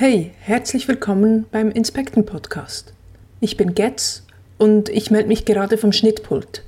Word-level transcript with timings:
Hey, 0.00 0.30
herzlich 0.38 0.86
willkommen 0.86 1.46
beim 1.50 1.72
Inspekten 1.72 2.24
Podcast. 2.24 2.92
Ich 3.40 3.56
bin 3.56 3.74
Getz 3.74 4.22
und 4.56 4.88
ich 4.90 5.10
melde 5.10 5.26
mich 5.26 5.44
gerade 5.44 5.76
vom 5.76 5.90
Schnittpult. 5.90 6.62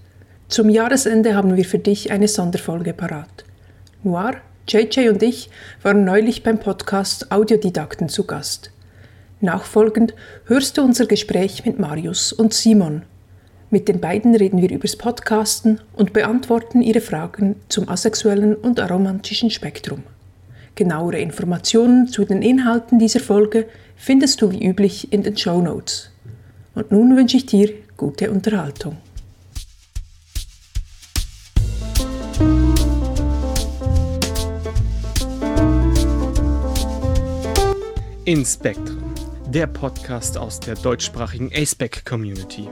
Zum 0.49 0.69
Jahresende 0.69 1.37
haben 1.37 1.57
wir 1.57 1.65
für 1.65 1.79
dich 1.79 2.11
eine 2.11 2.27
Sonderfolge 2.27 2.93
parat. 2.93 3.45
Noir, 4.03 4.33
JJ 4.67 5.11
und 5.11 5.23
ich 5.23 5.49
waren 5.81 6.05
neulich 6.05 6.43
beim 6.43 6.59
Podcast 6.59 7.31
Audiodidakten 7.31 8.09
zu 8.09 8.25
Gast. 8.27 8.73
Nachfolgend 9.41 10.13
hörst 10.47 10.77
du 10.77 10.83
unser 10.83 11.07
Gespräch 11.07 11.65
mit 11.65 11.79
Marius 11.79 12.33
und 12.33 12.53
Simon. 12.53 13.03
Mit 13.71 13.87
den 13.87 14.01
beiden 14.01 14.35
reden 14.35 14.61
wir 14.61 14.73
übers 14.73 14.97
Podcasten 14.97 15.81
und 15.93 16.13
beantworten 16.13 16.83
ihre 16.83 17.01
Fragen 17.01 17.55
zum 17.69 17.89
asexuellen 17.89 18.57
und 18.57 18.81
aromantischen 18.81 19.51
Spektrum. 19.51 20.03
Genauere 20.81 21.21
Informationen 21.21 22.09
zu 22.09 22.25
den 22.25 22.41
Inhalten 22.41 22.99
dieser 22.99 23.21
Folge 23.21 23.67
findest 23.97 24.41
du 24.41 24.51
wie 24.51 24.67
üblich 24.67 25.13
in 25.13 25.23
den 25.23 25.37
Show 25.37 25.61
Notes. 25.61 26.11
Und 26.75 26.91
nun 26.91 27.19
wünsche 27.19 27.37
ich 27.37 27.45
dir 27.45 27.71
gute 27.99 28.31
Unterhaltung. 28.31 28.97
Inspektren, 38.25 39.03
der 39.51 39.67
Podcast 39.67 40.39
aus 40.39 40.61
der 40.61 40.77
deutschsprachigen 40.77 41.51
ASPEC 41.55 42.07
Community. 42.07 42.71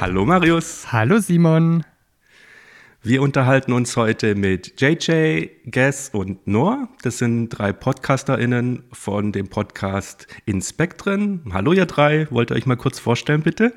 Hallo 0.00 0.24
Marius. 0.24 0.90
Hallo 0.90 1.20
Simon. 1.20 1.84
Wir 3.02 3.22
unterhalten 3.22 3.72
uns 3.72 3.96
heute 3.96 4.34
mit 4.34 4.78
JJ, 4.78 5.48
Guess 5.64 6.10
und 6.10 6.46
Noah. 6.46 6.86
Das 7.00 7.16
sind 7.16 7.48
drei 7.48 7.72
PodcasterInnen 7.72 8.84
von 8.92 9.32
dem 9.32 9.48
Podcast 9.48 10.26
Inspektren. 10.44 11.42
Hallo 11.50 11.72
ihr 11.72 11.86
drei, 11.86 12.30
wollt 12.30 12.50
ihr 12.50 12.56
euch 12.56 12.66
mal 12.66 12.76
kurz 12.76 12.98
vorstellen, 12.98 13.42
bitte? 13.42 13.72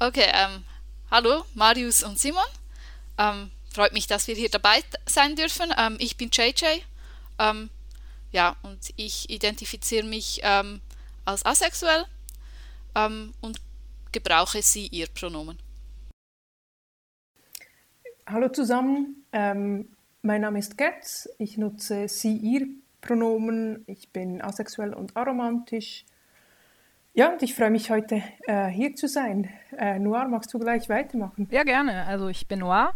Okay, 0.00 0.26
ähm, 0.26 0.64
hallo 1.08 1.44
Marius 1.54 2.02
und 2.02 2.18
Simon. 2.18 2.42
Ähm, 3.16 3.52
freut 3.72 3.92
mich, 3.92 4.08
dass 4.08 4.26
wir 4.26 4.34
hier 4.34 4.50
dabei 4.50 4.82
sein 5.06 5.36
dürfen. 5.36 5.72
Ähm, 5.78 5.94
ich 6.00 6.16
bin 6.16 6.30
JJ. 6.32 6.82
Ähm, 7.38 7.70
ja, 8.32 8.56
und 8.62 8.80
ich 8.96 9.30
identifiziere 9.30 10.04
mich 10.04 10.40
ähm, 10.42 10.80
als 11.24 11.46
asexuell 11.46 12.06
ähm, 12.96 13.34
und 13.40 13.60
gebrauche 14.10 14.62
sie 14.62 14.88
ihr 14.88 15.06
Pronomen. 15.06 15.63
Hallo 18.26 18.48
zusammen, 18.48 19.26
ähm, 19.32 19.90
mein 20.22 20.40
Name 20.40 20.58
ist 20.58 20.78
Getz, 20.78 21.28
ich 21.38 21.58
nutze 21.58 22.08
sie, 22.08 22.34
ihr 22.34 22.66
Pronomen, 23.02 23.84
ich 23.86 24.14
bin 24.14 24.40
asexuell 24.40 24.94
und 24.94 25.14
aromantisch. 25.14 26.06
Ja, 27.12 27.30
und 27.30 27.42
ich 27.42 27.54
freue 27.54 27.70
mich 27.70 27.90
heute 27.90 28.22
äh, 28.44 28.68
hier 28.68 28.94
zu 28.94 29.08
sein. 29.08 29.50
Äh, 29.76 29.98
Noir, 29.98 30.26
magst 30.26 30.54
du 30.54 30.58
gleich 30.58 30.88
weitermachen? 30.88 31.48
Ja, 31.50 31.64
gerne. 31.64 32.06
Also 32.06 32.28
ich 32.28 32.48
bin 32.48 32.60
Noir, 32.60 32.94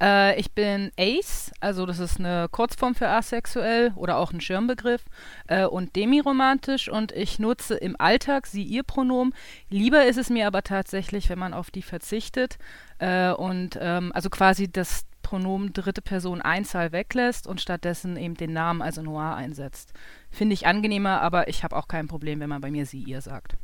äh, 0.00 0.38
ich 0.38 0.52
bin 0.52 0.92
Ace, 0.98 1.50
also 1.60 1.86
das 1.86 1.98
ist 1.98 2.18
eine 2.18 2.48
Kurzform 2.50 2.94
für 2.94 3.08
asexuell 3.08 3.92
oder 3.96 4.18
auch 4.18 4.32
ein 4.32 4.40
Schirmbegriff 4.40 5.04
äh, 5.48 5.64
und 5.64 5.96
demiromantisch 5.96 6.88
und 6.88 7.12
ich 7.12 7.38
nutze 7.38 7.74
im 7.76 7.96
Alltag 7.98 8.46
sie 8.46 8.62
ihr 8.62 8.82
Pronomen. 8.82 9.34
Lieber 9.70 10.04
ist 10.06 10.18
es 10.18 10.30
mir 10.30 10.46
aber 10.46 10.62
tatsächlich, 10.62 11.28
wenn 11.28 11.38
man 11.38 11.54
auf 11.54 11.70
die 11.70 11.82
verzichtet 11.82 12.58
äh, 12.98 13.32
und 13.32 13.78
ähm, 13.80 14.12
also 14.14 14.30
quasi 14.30 14.70
das 14.70 15.04
Pronomen 15.22 15.72
dritte 15.72 16.00
Person 16.00 16.40
Einzahl 16.40 16.92
weglässt 16.92 17.46
und 17.46 17.60
stattdessen 17.60 18.16
eben 18.16 18.34
den 18.34 18.52
Namen, 18.52 18.80
also 18.80 19.02
Noir, 19.02 19.34
einsetzt. 19.34 19.92
Finde 20.30 20.54
ich 20.54 20.66
angenehmer, 20.66 21.20
aber 21.20 21.48
ich 21.48 21.64
habe 21.64 21.76
auch 21.76 21.86
kein 21.86 22.08
Problem, 22.08 22.40
wenn 22.40 22.48
man 22.48 22.62
bei 22.62 22.70
mir 22.70 22.86
sie 22.86 23.02
ihr 23.02 23.20
sagt. 23.20 23.56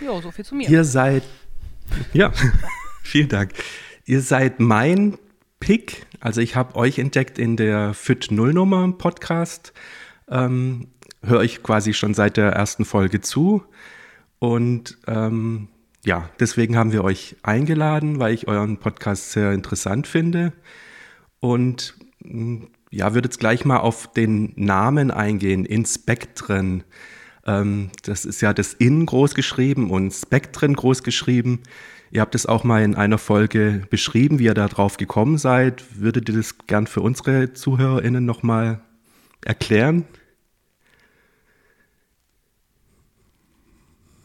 Jo, 0.00 0.20
so 0.20 0.30
viel 0.30 0.44
zu 0.44 0.54
mir. 0.54 0.68
Ihr 0.68 0.84
seid 0.84 1.24
ja. 2.12 2.32
Vielen 3.02 3.28
Dank. 3.28 3.52
Ihr 4.04 4.20
seid 4.20 4.60
mein 4.60 5.18
Pick. 5.60 6.06
Also 6.20 6.40
ich 6.40 6.56
habe 6.56 6.76
euch 6.76 6.98
entdeckt 6.98 7.38
in 7.38 7.56
der 7.56 7.94
FIT 7.94 8.30
Nullnummer 8.30 8.92
Podcast. 8.92 9.72
Ähm, 10.28 10.88
Höre 11.22 11.42
ich 11.42 11.62
quasi 11.62 11.92
schon 11.92 12.14
seit 12.14 12.36
der 12.36 12.52
ersten 12.52 12.84
Folge 12.84 13.20
zu. 13.20 13.62
Und 14.38 14.98
ähm, 15.06 15.68
ja, 16.04 16.30
deswegen 16.40 16.76
haben 16.76 16.92
wir 16.92 17.04
euch 17.04 17.36
eingeladen, 17.42 18.18
weil 18.18 18.32
ich 18.32 18.48
euren 18.48 18.78
Podcast 18.78 19.32
sehr 19.32 19.52
interessant 19.52 20.06
finde. 20.06 20.52
Und 21.40 21.94
mm, 22.20 22.64
ja, 22.90 23.14
würde 23.14 23.26
jetzt 23.26 23.38
gleich 23.38 23.64
mal 23.64 23.78
auf 23.78 24.12
den 24.12 24.52
Namen 24.56 25.10
eingehen, 25.10 25.66
Inspektren. 25.66 26.84
Ähm, 27.46 27.90
das 28.02 28.24
ist 28.24 28.40
ja 28.40 28.52
das 28.54 28.72
In 28.72 29.04
groß 29.06 29.34
geschrieben 29.34 29.90
und 29.90 30.12
Spektren 30.12 30.74
groß 30.74 31.02
geschrieben. 31.02 31.60
Ihr 32.12 32.20
habt 32.20 32.34
es 32.34 32.44
auch 32.46 32.64
mal 32.64 32.82
in 32.82 32.96
einer 32.96 33.18
Folge 33.18 33.86
beschrieben, 33.88 34.40
wie 34.40 34.44
ihr 34.44 34.54
da 34.54 34.66
drauf 34.66 34.96
gekommen 34.96 35.38
seid. 35.38 36.00
Würdet 36.00 36.28
ihr 36.28 36.34
das 36.34 36.58
gern 36.66 36.88
für 36.88 37.02
unsere 37.02 37.52
ZuhörerInnen 37.52 38.24
nochmal 38.24 38.80
erklären? 39.44 40.04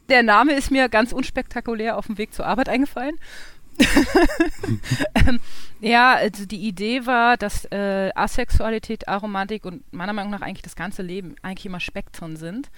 Der 0.10 0.24
Name 0.24 0.54
ist 0.54 0.72
mir 0.72 0.90
ganz 0.90 1.12
unspektakulär 1.12 1.98
auf 1.98 2.08
dem 2.08 2.18
Weg 2.18 2.34
zur 2.34 2.48
Arbeit 2.48 2.70
eingefallen. 2.70 3.20
ähm, 5.28 5.40
ja, 5.80 6.14
also 6.14 6.46
die 6.46 6.68
Idee 6.68 7.06
war, 7.06 7.38
dass 7.38 7.66
äh, 7.66 8.10
Asexualität, 8.16 9.08
Aromantik 9.08 9.66
und 9.66 9.92
meiner 9.94 10.14
Meinung 10.14 10.32
nach 10.32 10.42
eigentlich 10.42 10.62
das 10.64 10.76
ganze 10.76 11.04
Leben 11.04 11.36
eigentlich 11.44 11.66
immer 11.66 11.80
Spektren 11.80 12.36
sind. 12.36 12.72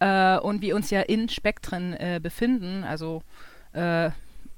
Äh, 0.00 0.38
und 0.38 0.60
wir 0.60 0.76
uns 0.76 0.90
ja 0.90 1.00
in 1.00 1.28
Spektren 1.28 1.94
äh, 1.94 2.20
befinden, 2.22 2.84
also 2.84 3.22
äh, 3.72 4.10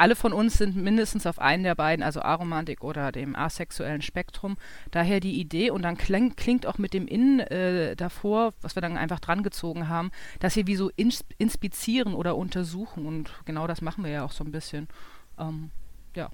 alle 0.02 0.16
von 0.16 0.32
uns 0.32 0.54
sind 0.54 0.74
mindestens 0.74 1.28
auf 1.28 1.38
einen 1.38 1.62
der 1.62 1.76
beiden, 1.76 2.02
also 2.02 2.22
Aromantik 2.22 2.82
oder 2.82 3.12
dem 3.12 3.36
asexuellen 3.36 4.02
Spektrum. 4.02 4.56
Daher 4.90 5.20
die 5.20 5.38
Idee 5.38 5.70
und 5.70 5.82
dann 5.82 5.96
kling, 5.96 6.34
klingt 6.34 6.66
auch 6.66 6.76
mit 6.76 6.92
dem 6.92 7.06
In 7.06 7.38
äh, 7.38 7.94
davor, 7.94 8.52
was 8.62 8.74
wir 8.74 8.80
dann 8.80 8.96
einfach 8.96 9.20
dran 9.20 9.44
gezogen 9.44 9.88
haben, 9.88 10.10
dass 10.40 10.56
wir 10.56 10.66
wie 10.66 10.74
so 10.74 10.90
ins, 10.96 11.24
inspizieren 11.38 12.14
oder 12.14 12.36
untersuchen 12.36 13.06
und 13.06 13.30
genau 13.44 13.68
das 13.68 13.80
machen 13.80 14.02
wir 14.02 14.10
ja 14.10 14.24
auch 14.24 14.32
so 14.32 14.42
ein 14.42 14.50
bisschen. 14.50 14.88
Ähm, 15.38 15.70
ja. 16.16 16.30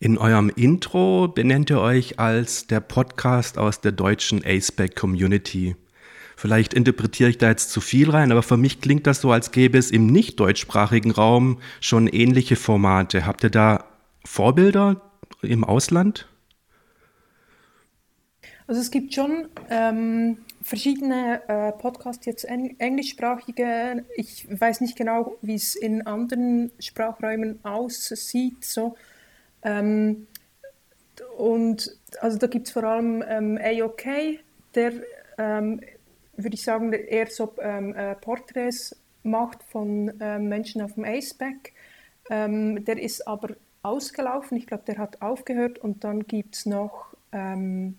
In 0.00 0.18
eurem 0.18 0.48
Intro 0.48 1.28
benennt 1.28 1.70
ihr 1.70 1.80
euch 1.80 2.18
als 2.18 2.66
der 2.66 2.80
Podcast 2.80 3.56
aus 3.56 3.80
der 3.80 3.92
deutschen 3.92 4.44
A-Spec 4.44 4.96
Community. 4.96 5.76
Vielleicht 6.40 6.72
interpretiere 6.72 7.28
ich 7.28 7.36
da 7.36 7.50
jetzt 7.50 7.68
zu 7.68 7.82
viel 7.82 8.08
rein, 8.08 8.32
aber 8.32 8.42
für 8.42 8.56
mich 8.56 8.80
klingt 8.80 9.06
das 9.06 9.20
so, 9.20 9.30
als 9.30 9.52
gäbe 9.52 9.76
es 9.76 9.90
im 9.90 10.06
nicht 10.06 10.40
deutschsprachigen 10.40 11.10
Raum 11.10 11.60
schon 11.82 12.06
ähnliche 12.06 12.56
Formate. 12.56 13.26
Habt 13.26 13.44
ihr 13.44 13.50
da 13.50 13.84
Vorbilder 14.24 15.02
im 15.42 15.64
Ausland? 15.64 16.26
Also 18.66 18.80
es 18.80 18.90
gibt 18.90 19.12
schon 19.12 19.48
ähm, 19.68 20.38
verschiedene 20.62 21.42
äh, 21.46 21.72
Podcasts, 21.72 22.24
jetzt 22.24 22.44
eng 22.44 22.74
englischsprachige. 22.78 24.06
Ich 24.16 24.48
weiß 24.48 24.80
nicht 24.80 24.96
genau, 24.96 25.36
wie 25.42 25.56
es 25.56 25.74
in 25.74 26.06
anderen 26.06 26.70
Sprachräumen 26.78 27.62
aussieht. 27.66 28.64
So. 28.64 28.96
Ähm, 29.62 30.26
und 31.36 31.98
also 32.22 32.38
da 32.38 32.46
gibt 32.46 32.68
es 32.68 32.72
vor 32.72 32.84
allem 32.84 33.22
ähm, 33.28 33.58
AOK, 33.62 34.40
der 34.74 34.92
ähm, 35.36 35.82
würde 36.42 36.54
ich 36.54 36.62
sagen, 36.62 36.92
eher 36.92 37.26
so 37.28 37.54
ähm, 37.60 37.94
äh, 37.94 38.14
Porträts 38.14 38.96
macht 39.22 39.62
von 39.62 40.12
ähm, 40.20 40.48
Menschen 40.48 40.82
auf 40.82 40.94
dem 40.94 41.04
ACEBAC. 41.04 41.72
Ähm, 42.30 42.84
der 42.84 43.00
ist 43.00 43.26
aber 43.26 43.56
ausgelaufen, 43.82 44.56
ich 44.56 44.66
glaube, 44.66 44.84
der 44.86 44.98
hat 44.98 45.20
aufgehört 45.22 45.78
und 45.78 46.04
dann 46.04 46.26
gibt 46.26 46.54
es 46.54 46.66
noch 46.66 47.14
ähm, 47.32 47.98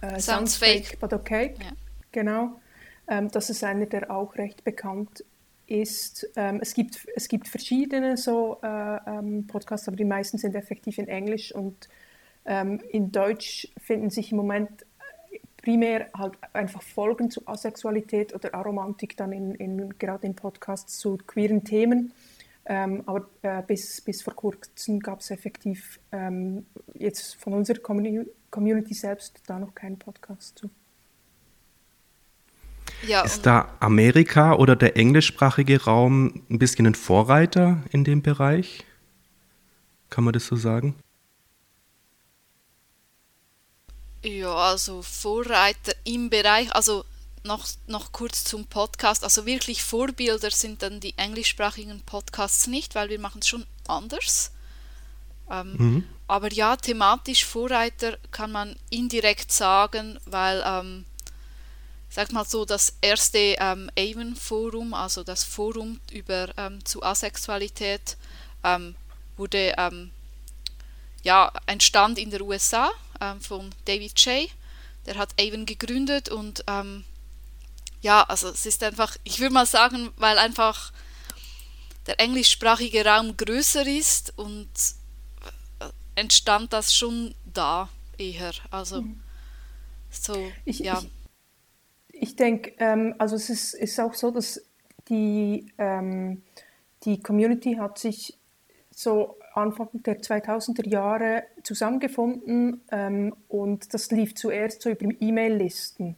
äh, 0.00 0.18
Sounds, 0.18 0.56
fake. 0.56 0.98
but 1.00 1.12
okay. 1.12 1.54
Ja. 1.60 1.72
Genau. 2.12 2.60
Ähm, 3.06 3.30
das 3.30 3.50
ist 3.50 3.64
einer, 3.64 3.86
der 3.86 4.10
auch 4.10 4.36
recht 4.36 4.64
bekannt 4.64 5.24
ist. 5.66 6.28
Ähm, 6.36 6.58
es, 6.62 6.74
gibt, 6.74 7.06
es 7.14 7.28
gibt 7.28 7.48
verschiedene 7.48 8.16
so 8.16 8.58
äh, 8.62 8.96
ähm, 9.06 9.46
Podcasts, 9.46 9.88
aber 9.88 9.96
die 9.96 10.04
meisten 10.04 10.38
sind 10.38 10.54
effektiv 10.54 10.98
in 10.98 11.08
Englisch 11.08 11.54
und 11.54 11.88
in 12.92 13.12
Deutsch 13.12 13.68
finden 13.76 14.08
sich 14.08 14.30
im 14.30 14.38
Moment 14.38 14.86
primär 15.62 16.08
halt 16.16 16.34
einfach 16.52 16.82
Folgen 16.82 17.30
zu 17.30 17.46
Asexualität 17.46 18.34
oder 18.34 18.54
Aromantik 18.54 19.16
dann 19.16 19.32
in, 19.32 19.54
in 19.54 19.98
gerade 19.98 20.26
in 20.26 20.34
Podcasts 20.34 20.98
zu 20.98 21.18
queeren 21.26 21.64
Themen. 21.64 22.12
Ähm, 22.70 23.02
aber 23.06 23.28
äh, 23.42 23.62
bis, 23.66 24.00
bis 24.02 24.22
vor 24.22 24.34
kurzem 24.34 25.00
gab 25.00 25.20
es 25.20 25.30
effektiv 25.30 25.98
ähm, 26.12 26.66
jetzt 26.94 27.36
von 27.36 27.54
unserer 27.54 27.78
Community 27.78 28.94
selbst 28.94 29.42
da 29.46 29.58
noch 29.58 29.74
keinen 29.74 29.98
Podcast 29.98 30.58
zu. 30.58 30.70
Ja, 33.06 33.22
ist 33.22 33.46
da 33.46 33.76
Amerika 33.80 34.54
oder 34.54 34.76
der 34.76 34.96
englischsprachige 34.96 35.84
Raum 35.84 36.42
ein 36.50 36.58
bisschen 36.58 36.86
ein 36.86 36.94
Vorreiter 36.94 37.82
in 37.90 38.04
dem 38.04 38.22
Bereich? 38.22 38.84
Kann 40.10 40.24
man 40.24 40.32
das 40.32 40.46
so 40.46 40.56
sagen? 40.56 40.96
Ja, 44.28 44.54
also 44.54 45.00
Vorreiter 45.00 45.94
im 46.04 46.28
Bereich, 46.28 46.70
also 46.74 47.06
noch, 47.44 47.66
noch 47.86 48.12
kurz 48.12 48.44
zum 48.44 48.66
Podcast, 48.66 49.24
also 49.24 49.46
wirklich 49.46 49.82
Vorbilder 49.82 50.50
sind 50.50 50.82
dann 50.82 51.00
die 51.00 51.16
englischsprachigen 51.16 52.02
Podcasts 52.02 52.66
nicht, 52.66 52.94
weil 52.94 53.08
wir 53.08 53.18
machen 53.18 53.38
es 53.40 53.48
schon 53.48 53.64
anders. 53.86 54.52
Ähm, 55.50 55.74
mhm. 55.78 56.08
Aber 56.26 56.52
ja, 56.52 56.76
thematisch 56.76 57.46
Vorreiter 57.46 58.18
kann 58.30 58.52
man 58.52 58.76
indirekt 58.90 59.50
sagen, 59.50 60.20
weil, 60.26 60.62
ähm, 60.66 61.06
sag 62.10 62.30
mal 62.32 62.44
so, 62.44 62.66
das 62.66 62.98
erste 63.00 63.56
ähm, 63.58 63.90
Avon-Forum, 63.98 64.92
also 64.92 65.24
das 65.24 65.42
Forum 65.42 66.00
über 66.12 66.48
ähm, 66.58 66.84
zu 66.84 67.02
Asexualität, 67.02 68.18
ähm, 68.62 68.94
wurde 69.38 69.74
ähm, 69.78 70.10
ja 71.22 71.50
entstand 71.64 72.18
in 72.18 72.30
den 72.30 72.42
USA 72.42 72.90
ähm, 73.20 73.40
von 73.40 73.70
David 73.84 74.18
Shea. 74.18 74.46
Der 75.06 75.16
hat 75.16 75.30
Avon 75.40 75.64
gegründet 75.64 76.28
und 76.28 76.64
ähm, 76.66 77.04
ja, 78.00 78.22
also 78.24 78.48
es 78.48 78.66
ist 78.66 78.82
einfach, 78.82 79.16
ich 79.24 79.40
würde 79.40 79.54
mal 79.54 79.66
sagen, 79.66 80.10
weil 80.16 80.38
einfach 80.38 80.92
der 82.06 82.20
englischsprachige 82.20 83.04
Raum 83.04 83.36
größer 83.36 83.86
ist 83.86 84.36
und 84.36 84.68
äh, 85.80 86.20
entstand 86.20 86.72
das 86.72 86.94
schon 86.94 87.34
da 87.52 87.88
eher. 88.18 88.52
Also 88.70 89.02
mhm. 89.02 89.20
so, 90.10 90.50
ich, 90.64 90.80
ja. 90.80 91.02
Ich, 92.12 92.22
ich 92.22 92.36
denke, 92.36 92.74
ähm, 92.78 93.14
also 93.18 93.36
es 93.36 93.50
ist, 93.50 93.74
ist 93.74 93.98
auch 94.00 94.14
so, 94.14 94.30
dass 94.30 94.60
die, 95.08 95.72
ähm, 95.78 96.42
die 97.04 97.20
Community 97.22 97.74
hat 97.74 97.98
sich 97.98 98.38
so 98.90 99.38
Anfang 99.54 99.88
der 99.92 100.20
2000er 100.20 100.88
Jahre 100.88 101.44
zusammengefunden 101.62 102.82
ähm, 102.90 103.34
und 103.48 103.92
das 103.94 104.10
lief 104.10 104.34
zuerst 104.34 104.82
so 104.82 104.90
über 104.90 105.08
E-Mail-Listen 105.20 106.16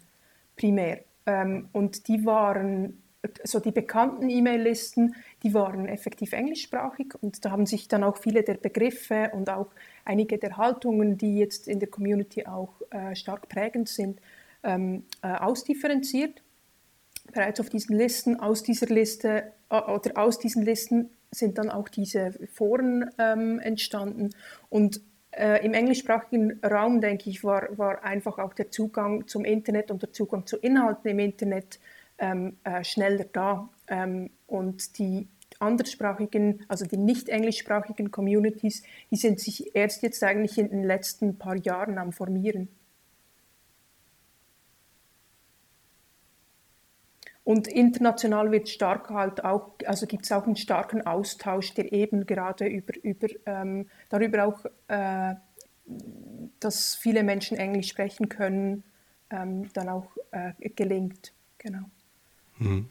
primär. 0.56 1.00
Ähm, 1.26 1.68
und 1.72 2.08
die 2.08 2.24
waren, 2.24 3.02
so 3.44 3.60
die 3.60 3.72
bekannten 3.72 4.28
E-Mail-Listen, 4.28 5.14
die 5.42 5.54
waren 5.54 5.86
effektiv 5.86 6.32
englischsprachig 6.32 7.14
und 7.20 7.44
da 7.44 7.50
haben 7.50 7.66
sich 7.66 7.88
dann 7.88 8.04
auch 8.04 8.16
viele 8.16 8.42
der 8.42 8.54
Begriffe 8.54 9.30
und 9.32 9.50
auch 9.50 9.68
einige 10.04 10.38
der 10.38 10.56
Haltungen, 10.56 11.18
die 11.18 11.38
jetzt 11.38 11.68
in 11.68 11.80
der 11.80 11.88
Community 11.88 12.46
auch 12.46 12.74
äh, 12.90 13.14
stark 13.14 13.48
prägend 13.48 13.88
sind, 13.88 14.20
ähm, 14.62 15.04
äh, 15.22 15.28
ausdifferenziert. 15.28 16.42
Bereits 17.32 17.60
auf 17.60 17.68
diesen 17.68 17.96
Listen, 17.96 18.40
aus 18.40 18.62
dieser 18.62 18.86
Liste 18.86 19.52
äh, 19.70 19.80
oder 19.80 20.18
aus 20.18 20.38
diesen 20.38 20.64
Listen 20.64 21.10
sind 21.30 21.58
dann 21.58 21.70
auch 21.70 21.88
diese 21.88 22.32
Foren 22.52 23.10
ähm, 23.18 23.58
entstanden. 23.60 24.30
Und 24.68 25.00
äh, 25.30 25.64
im 25.64 25.74
englischsprachigen 25.74 26.60
Raum, 26.64 27.00
denke 27.00 27.30
ich, 27.30 27.44
war, 27.44 27.68
war 27.78 28.04
einfach 28.04 28.38
auch 28.38 28.54
der 28.54 28.70
Zugang 28.70 29.26
zum 29.28 29.44
Internet 29.44 29.90
und 29.90 30.02
der 30.02 30.12
Zugang 30.12 30.46
zu 30.46 30.56
Inhalten 30.56 31.10
im 31.10 31.18
Internet 31.20 31.78
ähm, 32.18 32.56
äh, 32.64 32.82
schneller 32.84 33.26
da. 33.32 33.68
Ähm, 33.88 34.30
und 34.46 34.98
die 34.98 35.28
anderssprachigen, 35.58 36.64
also 36.68 36.86
die 36.86 36.96
nicht 36.96 37.28
englischsprachigen 37.28 38.10
Communities, 38.10 38.82
die 39.10 39.16
sind 39.16 39.40
sich 39.40 39.74
erst 39.74 40.02
jetzt 40.02 40.22
eigentlich 40.22 40.58
in 40.58 40.70
den 40.70 40.84
letzten 40.84 41.38
paar 41.38 41.56
Jahren 41.56 41.98
am 41.98 42.12
Formieren. 42.12 42.68
Und 47.50 47.66
international 47.66 48.52
wird 48.52 48.68
stark 48.68 49.10
halt 49.10 49.44
auch, 49.44 49.72
also 49.84 50.06
gibt 50.06 50.22
es 50.24 50.30
auch 50.30 50.46
einen 50.46 50.54
starken 50.54 51.04
Austausch, 51.04 51.74
der 51.74 51.92
eben 51.92 52.24
gerade 52.24 52.68
über, 52.68 52.92
über 53.02 53.26
ähm, 53.44 53.88
darüber 54.08 54.44
auch, 54.44 54.64
äh, 54.86 55.34
dass 56.60 56.94
viele 56.94 57.24
Menschen 57.24 57.56
Englisch 57.56 57.88
sprechen 57.88 58.28
können, 58.28 58.84
ähm, 59.30 59.68
dann 59.72 59.88
auch 59.88 60.06
äh, 60.30 60.52
gelingt. 60.76 61.32
Genau. 61.58 61.90
Mhm. 62.58 62.88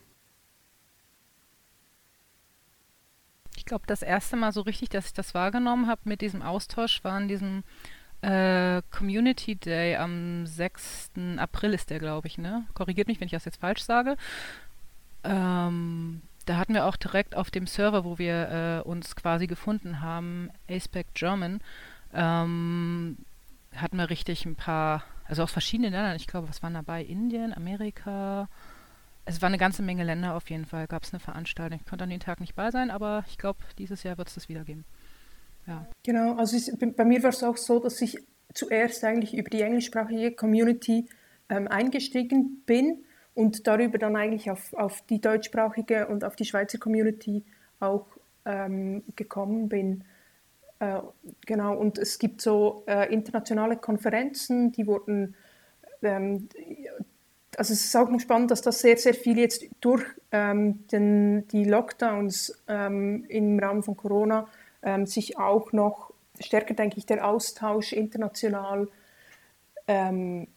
Ich 3.56 3.64
glaube, 3.64 3.86
das 3.88 4.02
erste 4.02 4.36
Mal 4.36 4.52
so 4.52 4.60
richtig, 4.60 4.90
dass 4.90 5.06
ich 5.06 5.14
das 5.14 5.34
wahrgenommen 5.34 5.88
habe 5.88 6.02
mit 6.04 6.20
diesem 6.20 6.42
Austausch, 6.42 7.02
war 7.06 7.18
in 7.18 7.30
diesem 7.30 7.64
äh, 8.22 8.82
Community 8.92 9.56
Day 9.56 9.96
am 9.96 10.46
6. 10.46 11.12
April 11.38 11.74
ist 11.74 11.90
der, 11.90 12.00
glaube 12.00 12.28
ich, 12.28 12.38
ne? 12.38 12.66
Korrigiert 12.74 13.08
mich, 13.08 13.20
wenn 13.20 13.28
ich 13.28 13.32
das 13.32 13.46
jetzt 13.46 13.62
falsch 13.62 13.84
sage. 13.84 14.18
Ähm, 15.24 16.22
da 16.46 16.58
hatten 16.58 16.74
wir 16.74 16.86
auch 16.86 16.96
direkt 16.96 17.36
auf 17.36 17.52
dem 17.52 17.68
Server, 17.68 18.04
wo 18.04 18.18
wir 18.18 18.82
äh, 18.86 18.88
uns 18.88 19.16
quasi 19.16 19.48
gefunden 19.48 20.02
haben, 20.02 20.50
Aspect 20.70 21.14
German, 21.14 21.62
ähm, 22.14 23.18
hatten 23.76 23.98
wir 23.98 24.10
richtig 24.10 24.46
ein 24.46 24.56
paar, 24.56 25.04
also 25.28 25.44
aus 25.44 25.52
verschiedenen 25.52 25.92
Ländern, 25.94 26.16
ich 26.16 26.28
glaube, 26.28 26.50
was 26.50 26.64
waren 26.64 26.74
dabei? 26.74 27.04
Indien, 27.04 27.54
Amerika, 27.54 28.48
es 29.26 29.42
war 29.44 29.48
eine 29.48 29.60
ganze 29.60 29.84
Menge 29.84 30.04
Länder 30.04 30.34
auf 30.34 30.50
jeden 30.50 30.66
Fall, 30.66 30.88
gab 30.88 31.04
es 31.04 31.14
eine 31.14 31.20
Veranstaltung. 31.20 31.80
Ich 31.80 31.88
konnte 31.88 32.04
an 32.04 32.10
den 32.10 32.20
Tag 32.20 32.40
nicht 32.40 32.56
bei 32.56 32.72
sein, 32.72 32.90
aber 32.90 33.24
ich 33.28 33.38
glaube, 33.38 33.60
dieses 33.78 34.02
Jahr 34.02 34.18
wird 34.18 34.30
es 34.30 34.34
das 34.34 34.50
wieder 34.50 34.64
geben. 34.64 34.86
Ja. 35.70 35.86
Genau, 36.04 36.36
also 36.36 36.58
es, 36.58 36.76
bei 36.96 37.06
mir 37.06 37.22
war 37.22 37.30
es 37.30 37.44
auch 37.44 37.58
so, 37.58 37.80
dass 37.80 38.02
ich 38.02 38.18
zuerst 38.54 39.04
eigentlich 39.04 39.36
über 39.38 39.52
die 39.52 39.62
englischsprachige 39.62 40.32
Community 40.32 41.08
ähm, 41.48 41.68
eingestiegen 41.68 42.64
bin 42.66 43.06
und 43.36 43.68
darüber 43.68 44.00
dann 44.00 44.16
eigentlich 44.16 44.50
auf, 44.50 44.74
auf 44.74 45.04
die 45.04 45.22
deutschsprachige 45.22 46.08
und 46.08 46.24
auf 46.24 46.36
die 46.36 46.46
Schweizer 46.46 46.80
Community 46.80 47.44
auch 47.80 48.08
ähm, 48.46 49.04
gekommen 49.16 49.70
bin. 49.70 50.04
Äh, 50.80 51.02
genau, 51.46 51.78
und 51.78 52.00
es 52.00 52.18
gibt 52.18 52.42
so 52.42 52.84
äh, 52.88 53.14
internationale 53.14 53.78
Konferenzen, 53.78 54.72
die 54.72 54.88
wurden, 54.88 55.36
ähm, 56.02 56.50
also 57.56 57.74
es 57.74 57.86
ist 57.86 57.96
auch 57.96 58.10
noch 58.10 58.20
spannend, 58.20 58.50
dass 58.50 58.64
das 58.64 58.80
sehr, 58.80 58.98
sehr 58.98 59.14
viel 59.14 59.38
jetzt 59.38 59.66
durch 59.82 60.04
ähm, 60.32 60.88
den, 60.88 61.48
die 61.50 61.66
Lockdowns 61.66 62.60
ähm, 62.68 63.26
im 63.28 63.60
Rahmen 63.60 63.84
von 63.84 63.96
Corona 63.96 64.48
ähm, 64.84 65.06
sich 65.06 65.38
auch 65.38 65.72
noch 65.74 66.14
stärker, 66.40 66.74
denke 66.74 66.98
ich, 66.98 67.06
der 67.06 67.28
Austausch 67.28 67.94
international 67.94 68.88
ähm, 69.88 70.48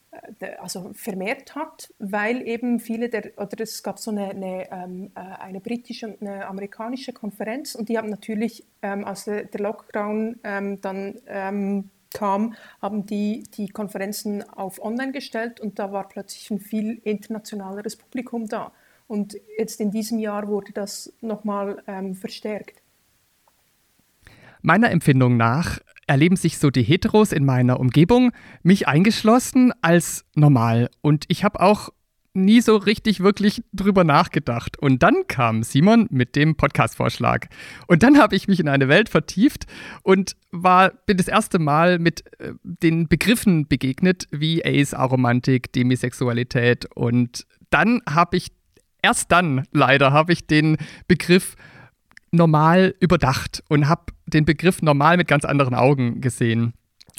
also 0.60 0.90
vermehrt 0.94 1.54
hat, 1.54 1.92
weil 1.98 2.46
eben 2.46 2.80
viele 2.80 3.08
der, 3.08 3.32
oder 3.38 3.60
es 3.60 3.82
gab 3.82 3.98
so 3.98 4.10
eine, 4.10 4.30
eine, 4.30 4.70
ähm, 4.70 5.10
äh, 5.14 5.20
eine 5.20 5.60
britische 5.60 6.08
und 6.08 6.20
eine 6.20 6.46
amerikanische 6.46 7.12
Konferenz 7.12 7.74
und 7.74 7.88
die 7.88 7.96
haben 7.96 8.10
natürlich, 8.10 8.64
ähm, 8.82 9.04
als 9.04 9.24
der, 9.24 9.44
der 9.44 9.60
Lockdown 9.60 10.38
ähm, 10.44 10.80
dann 10.82 11.20
ähm, 11.26 11.90
kam, 12.12 12.54
haben 12.82 13.06
die 13.06 13.44
die 13.54 13.68
Konferenzen 13.68 14.42
auf 14.50 14.82
online 14.82 15.12
gestellt 15.12 15.60
und 15.60 15.78
da 15.78 15.92
war 15.92 16.08
plötzlich 16.08 16.50
ein 16.50 16.60
viel 16.60 17.00
internationaleres 17.04 17.96
Publikum 17.96 18.48
da. 18.48 18.72
Und 19.08 19.36
jetzt 19.58 19.80
in 19.80 19.90
diesem 19.90 20.18
Jahr 20.18 20.46
wurde 20.48 20.72
das 20.72 21.12
nochmal 21.20 21.82
ähm, 21.86 22.14
verstärkt. 22.14 22.81
Meiner 24.62 24.90
Empfindung 24.90 25.36
nach 25.36 25.78
erleben 26.06 26.36
sich 26.36 26.58
so 26.58 26.70
die 26.70 26.82
Heteros 26.82 27.32
in 27.32 27.44
meiner 27.44 27.80
Umgebung, 27.80 28.32
mich 28.62 28.88
eingeschlossen, 28.88 29.72
als 29.82 30.24
normal. 30.34 30.88
Und 31.00 31.24
ich 31.28 31.44
habe 31.44 31.60
auch 31.60 31.90
nie 32.34 32.60
so 32.60 32.76
richtig 32.76 33.20
wirklich 33.20 33.62
drüber 33.72 34.04
nachgedacht. 34.04 34.78
Und 34.78 35.02
dann 35.02 35.26
kam 35.28 35.62
Simon 35.62 36.06
mit 36.10 36.34
dem 36.36 36.56
Podcast-Vorschlag. 36.56 37.46
Und 37.86 38.02
dann 38.02 38.18
habe 38.18 38.36
ich 38.36 38.48
mich 38.48 38.60
in 38.60 38.68
eine 38.68 38.88
Welt 38.88 39.08
vertieft 39.08 39.66
und 40.02 40.36
war, 40.50 40.92
bin 41.06 41.16
das 41.16 41.28
erste 41.28 41.58
Mal 41.58 41.98
mit 41.98 42.24
äh, 42.40 42.52
den 42.62 43.08
Begriffen 43.08 43.68
begegnet, 43.68 44.28
wie 44.30 44.64
Ace, 44.64 44.94
Aromantik, 44.94 45.72
Demisexualität. 45.72 46.86
Und 46.94 47.46
dann 47.70 48.00
habe 48.08 48.36
ich, 48.36 48.52
erst 49.02 49.30
dann 49.32 49.64
leider, 49.72 50.12
habe 50.12 50.32
ich 50.32 50.46
den 50.46 50.76
Begriff 51.08 51.56
normal 52.32 52.94
überdacht 52.98 53.62
und 53.68 53.88
habe 53.88 54.12
den 54.26 54.44
Begriff 54.44 54.82
normal 54.82 55.16
mit 55.16 55.28
ganz 55.28 55.44
anderen 55.44 55.74
Augen 55.74 56.20
gesehen. 56.20 56.72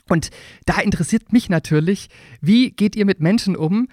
Und 0.09 0.31
da 0.65 0.79
interessiert 0.79 1.31
mich 1.31 1.49
natürlich, 1.49 2.09
wie 2.41 2.71
geht 2.71 2.95
ihr 2.95 3.05
mit 3.05 3.21
Menschen 3.21 3.55
um, 3.55 3.87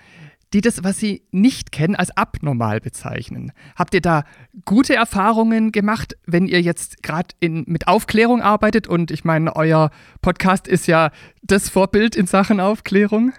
die 0.52 0.60
das, 0.60 0.82
was 0.82 0.98
sie 0.98 1.22
nicht 1.30 1.70
kennen, 1.70 1.94
als 1.94 2.10
abnormal 2.16 2.80
bezeichnen. 2.80 3.52
Habt 3.76 3.94
ihr 3.94 4.00
da 4.00 4.24
gute 4.64 4.96
Erfahrungen 4.96 5.70
gemacht, 5.70 6.16
wenn 6.26 6.46
ihr 6.46 6.60
jetzt 6.60 7.04
gerade 7.04 7.34
mit 7.40 7.86
Aufklärung 7.86 8.42
arbeitet? 8.42 8.88
Und 8.88 9.12
ich 9.12 9.24
meine, 9.24 9.54
euer 9.54 9.90
Podcast 10.22 10.66
ist 10.66 10.88
ja 10.88 11.12
das 11.42 11.68
Vorbild 11.68 12.16
in 12.16 12.26
Sachen 12.26 12.58
Aufklärung. 12.58 13.32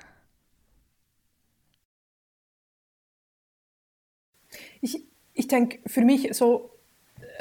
Ich, 4.79 5.03
ich 5.33 5.47
denke, 5.47 5.79
für 5.87 6.01
mich 6.01 6.33
so 6.33 6.71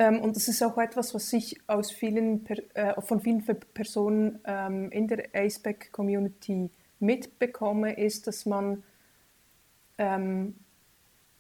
und 0.08 0.34
das 0.36 0.48
ist 0.48 0.62
auch 0.62 0.78
etwas, 0.78 1.14
was 1.14 1.32
ich 1.32 1.60
aus 1.66 1.90
vielen, 1.90 2.46
äh, 2.74 3.00
von 3.02 3.20
vielen 3.20 3.44
Personen 3.44 4.38
ähm, 4.44 4.90
in 4.90 5.08
der 5.08 5.28
ASPEC-Community 5.34 6.70
mitbekomme, 7.00 7.98
ist, 7.98 8.26
dass 8.26 8.46
man 8.46 8.82
ähm, 9.98 10.54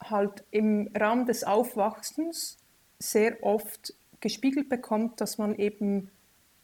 halt 0.02 0.44
im 0.50 0.90
Rahmen 0.94 1.26
des 1.26 1.44
Aufwachsens 1.44 2.58
sehr 2.98 3.42
oft 3.42 3.94
gespiegelt 4.20 4.68
bekommt, 4.68 5.20
dass 5.20 5.38
man 5.38 5.54
eben 5.54 6.10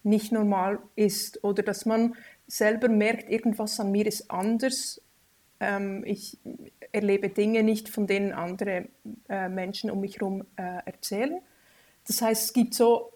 nicht 0.02 0.32
normal 0.32 0.78
ist 0.94 1.42
oder 1.42 1.62
dass 1.62 1.86
man 1.86 2.14
selber 2.46 2.88
merkt, 2.88 3.30
irgendwas 3.30 3.80
an 3.80 3.90
mir 3.90 4.06
ist 4.06 4.30
anders. 4.30 5.00
Ähm, 5.58 6.04
ich 6.04 6.38
erlebe 6.92 7.28
Dinge 7.28 7.62
nicht, 7.62 7.88
von 7.88 8.06
denen 8.06 8.32
andere 8.32 8.88
äh, 9.28 9.48
Menschen 9.48 9.90
um 9.90 10.00
mich 10.00 10.20
herum 10.20 10.44
äh, 10.56 10.78
erzählen. 10.84 11.40
Das 12.06 12.22
heißt, 12.22 12.44
es 12.44 12.52
gibt 12.52 12.74
so 12.74 13.12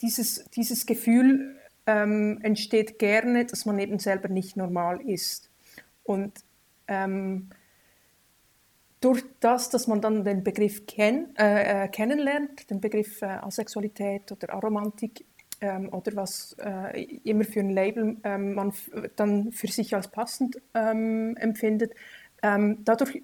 dieses, 0.00 0.44
dieses 0.50 0.86
Gefühl, 0.86 1.56
ähm, 1.86 2.38
entsteht 2.42 2.98
gerne, 2.98 3.44
dass 3.44 3.66
man 3.66 3.78
eben 3.78 3.98
selber 3.98 4.28
nicht 4.28 4.56
normal 4.56 5.00
ist. 5.00 5.50
Und 6.04 6.32
ähm, 6.88 7.50
durch 9.00 9.24
das, 9.40 9.68
dass 9.70 9.88
man 9.88 10.00
dann 10.00 10.24
den 10.24 10.44
Begriff 10.44 10.86
kenn, 10.86 11.34
äh, 11.36 11.84
äh, 11.84 11.88
kennenlernt, 11.88 12.70
den 12.70 12.80
Begriff 12.80 13.20
äh, 13.22 13.26
Asexualität 13.26 14.30
oder 14.30 14.54
Aromantik 14.54 15.24
ähm, 15.60 15.88
oder 15.92 16.14
was 16.14 16.56
äh, 16.60 17.02
immer 17.24 17.44
für 17.44 17.60
ein 17.60 17.70
Label 17.70 18.16
ähm, 18.22 18.54
man 18.54 18.72
dann 19.16 19.50
für 19.50 19.66
sich 19.66 19.94
als 19.94 20.08
passend 20.08 20.60
ähm, 20.74 21.36
empfindet, 21.36 21.94
ähm, 22.42 22.78
dadurch 22.84 23.22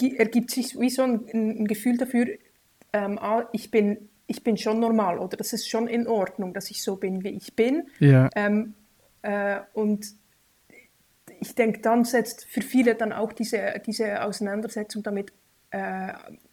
ergibt 0.00 0.50
sich 0.50 0.78
wie 0.78 0.90
so 0.90 1.02
ein, 1.02 1.24
ein 1.32 1.66
Gefühl 1.66 1.96
dafür, 1.96 2.26
ähm, 2.94 3.18
ah, 3.18 3.48
ich, 3.52 3.70
bin, 3.70 4.08
ich 4.28 4.44
bin 4.44 4.56
schon 4.56 4.78
normal 4.78 5.18
oder 5.18 5.36
das 5.36 5.52
ist 5.52 5.68
schon 5.68 5.88
in 5.88 6.06
Ordnung, 6.06 6.54
dass 6.54 6.70
ich 6.70 6.82
so 6.82 6.96
bin, 6.96 7.24
wie 7.24 7.30
ich 7.30 7.54
bin. 7.54 7.88
Ja. 7.98 8.30
Ähm, 8.36 8.74
äh, 9.22 9.60
und 9.74 10.06
ich 11.40 11.56
denke, 11.56 11.80
dann 11.80 12.04
setzt 12.04 12.46
für 12.46 12.62
viele 12.62 12.94
dann 12.94 13.12
auch 13.12 13.32
diese, 13.32 13.82
diese 13.84 14.22
Auseinandersetzung 14.22 15.02
damit 15.02 15.32
äh, 15.70 16.12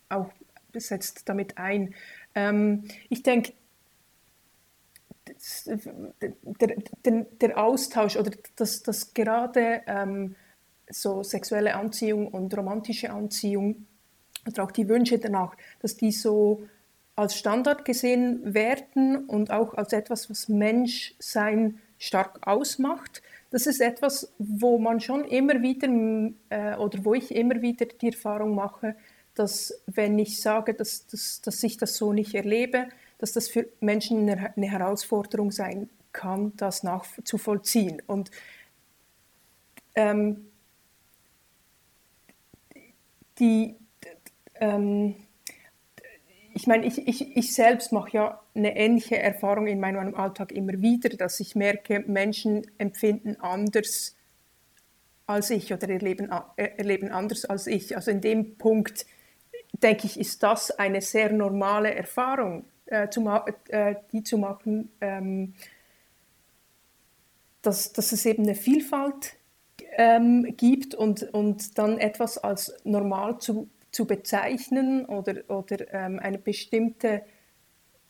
auch 0.09 0.31
setzt 0.73 1.29
damit 1.29 1.57
ein. 1.57 1.93
Ähm, 2.33 2.85
ich 3.09 3.21
denke, 3.21 3.53
der, 6.59 6.75
der, 7.05 7.25
der, 7.25 7.57
Austausch 7.57 8.17
oder 8.17 8.31
dass 8.55 8.81
das 8.81 9.13
gerade 9.13 9.81
ähm, 9.85 10.35
so 10.89 11.23
sexuelle 11.23 11.75
Anziehung 11.75 12.27
und 12.29 12.55
romantische 12.57 13.11
Anziehung 13.11 13.85
oder 14.47 14.63
auch 14.63 14.71
die 14.71 14.87
Wünsche 14.87 15.19
danach, 15.19 15.55
dass 15.79 15.97
die 15.97 16.11
so 16.11 16.63
als 17.15 17.35
Standard 17.35 17.85
gesehen 17.85 18.53
werden 18.53 19.25
und 19.25 19.51
auch 19.51 19.73
als 19.75 19.93
etwas, 19.93 20.29
was 20.29 20.49
Menschsein 20.49 21.79
stark 21.99 22.47
ausmacht. 22.47 23.21
Das 23.51 23.67
ist 23.67 23.81
etwas, 23.81 24.31
wo 24.39 24.79
man 24.79 24.99
schon 25.01 25.25
immer 25.25 25.61
wieder 25.61 25.87
äh, 26.49 26.75
oder 26.77 27.05
wo 27.05 27.13
ich 27.13 27.35
immer 27.35 27.61
wieder 27.61 27.85
die 27.85 28.07
Erfahrung 28.07 28.55
mache, 28.55 28.95
dass 29.35 29.81
wenn 29.87 30.17
ich 30.17 30.41
sage, 30.41 30.73
dass, 30.73 31.05
dass, 31.07 31.41
dass 31.41 31.61
ich 31.63 31.77
das 31.77 31.95
so 31.95 32.13
nicht 32.13 32.33
erlebe, 32.33 32.87
dass 33.17 33.33
das 33.33 33.47
für 33.47 33.67
Menschen 33.79 34.27
eine, 34.29 34.55
eine 34.55 34.71
Herausforderung 34.71 35.51
sein 35.51 35.89
kann, 36.11 36.53
das 36.57 36.83
nachzuvollziehen. 36.83 38.01
Und 38.07 38.31
ähm, 39.95 40.47
die, 43.39 43.75
ähm, 44.61 45.15
ich 46.53 46.67
meine, 46.67 46.85
ich, 46.85 47.07
ich, 47.07 47.35
ich 47.35 47.53
selbst 47.53 47.91
mache 47.91 48.11
ja 48.11 48.41
eine 48.53 48.75
ähnliche 48.75 49.17
Erfahrung 49.17 49.67
in 49.67 49.79
meinem 49.79 50.15
Alltag 50.15 50.51
immer 50.51 50.81
wieder, 50.81 51.09
dass 51.09 51.39
ich 51.39 51.55
merke, 51.55 52.03
Menschen 52.07 52.65
empfinden 52.77 53.37
anders 53.39 54.15
als 55.27 55.49
ich 55.49 55.73
oder 55.73 55.89
erleben, 55.89 56.29
äh, 56.57 56.69
erleben 56.77 57.09
anders 57.09 57.45
als 57.45 57.67
ich. 57.67 57.95
Also 57.95 58.11
in 58.11 58.21
dem 58.21 58.57
Punkt, 58.57 59.05
denke 59.81 60.05
ich, 60.05 60.19
ist 60.19 60.43
das 60.43 60.71
eine 60.71 61.01
sehr 61.01 61.31
normale 61.31 61.93
Erfahrung, 61.95 62.65
äh, 62.85 63.09
zu 63.09 63.25
äh, 63.69 63.95
die 64.11 64.23
zu 64.23 64.37
machen, 64.37 64.91
ähm, 64.99 65.53
dass, 67.61 67.93
dass 67.93 68.11
es 68.11 68.25
eben 68.25 68.43
eine 68.43 68.55
Vielfalt 68.55 69.35
ähm, 69.93 70.55
gibt 70.57 70.95
und, 70.95 71.23
und 71.33 71.77
dann 71.77 71.97
etwas 71.97 72.37
als 72.37 72.73
normal 72.83 73.39
zu 73.39 73.69
zu 73.91 74.05
bezeichnen 74.05 75.05
oder, 75.05 75.49
oder 75.49 75.93
ähm, 75.93 76.19
eine, 76.19 76.37
bestimmte, 76.37 77.23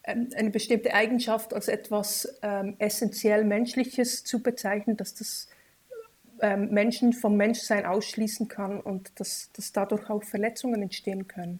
ähm, 0.03 0.29
eine 0.35 0.51
bestimmte 0.51 0.93
Eigenschaft 0.93 1.53
als 1.53 1.67
etwas 1.67 2.37
ähm, 2.41 2.75
essentiell 2.79 3.43
Menschliches 3.43 4.23
zu 4.23 4.41
bezeichnen, 4.41 4.95
dass 4.95 5.15
das 5.15 5.49
ähm, 6.41 6.69
Menschen 6.69 7.13
vom 7.13 7.35
Menschsein 7.35 7.85
ausschließen 7.85 8.47
kann 8.47 8.79
und 8.79 9.19
dass, 9.19 9.51
dass 9.53 9.71
dadurch 9.71 10.09
auch 10.09 10.23
Verletzungen 10.23 10.81
entstehen 10.83 11.27
können. 11.27 11.59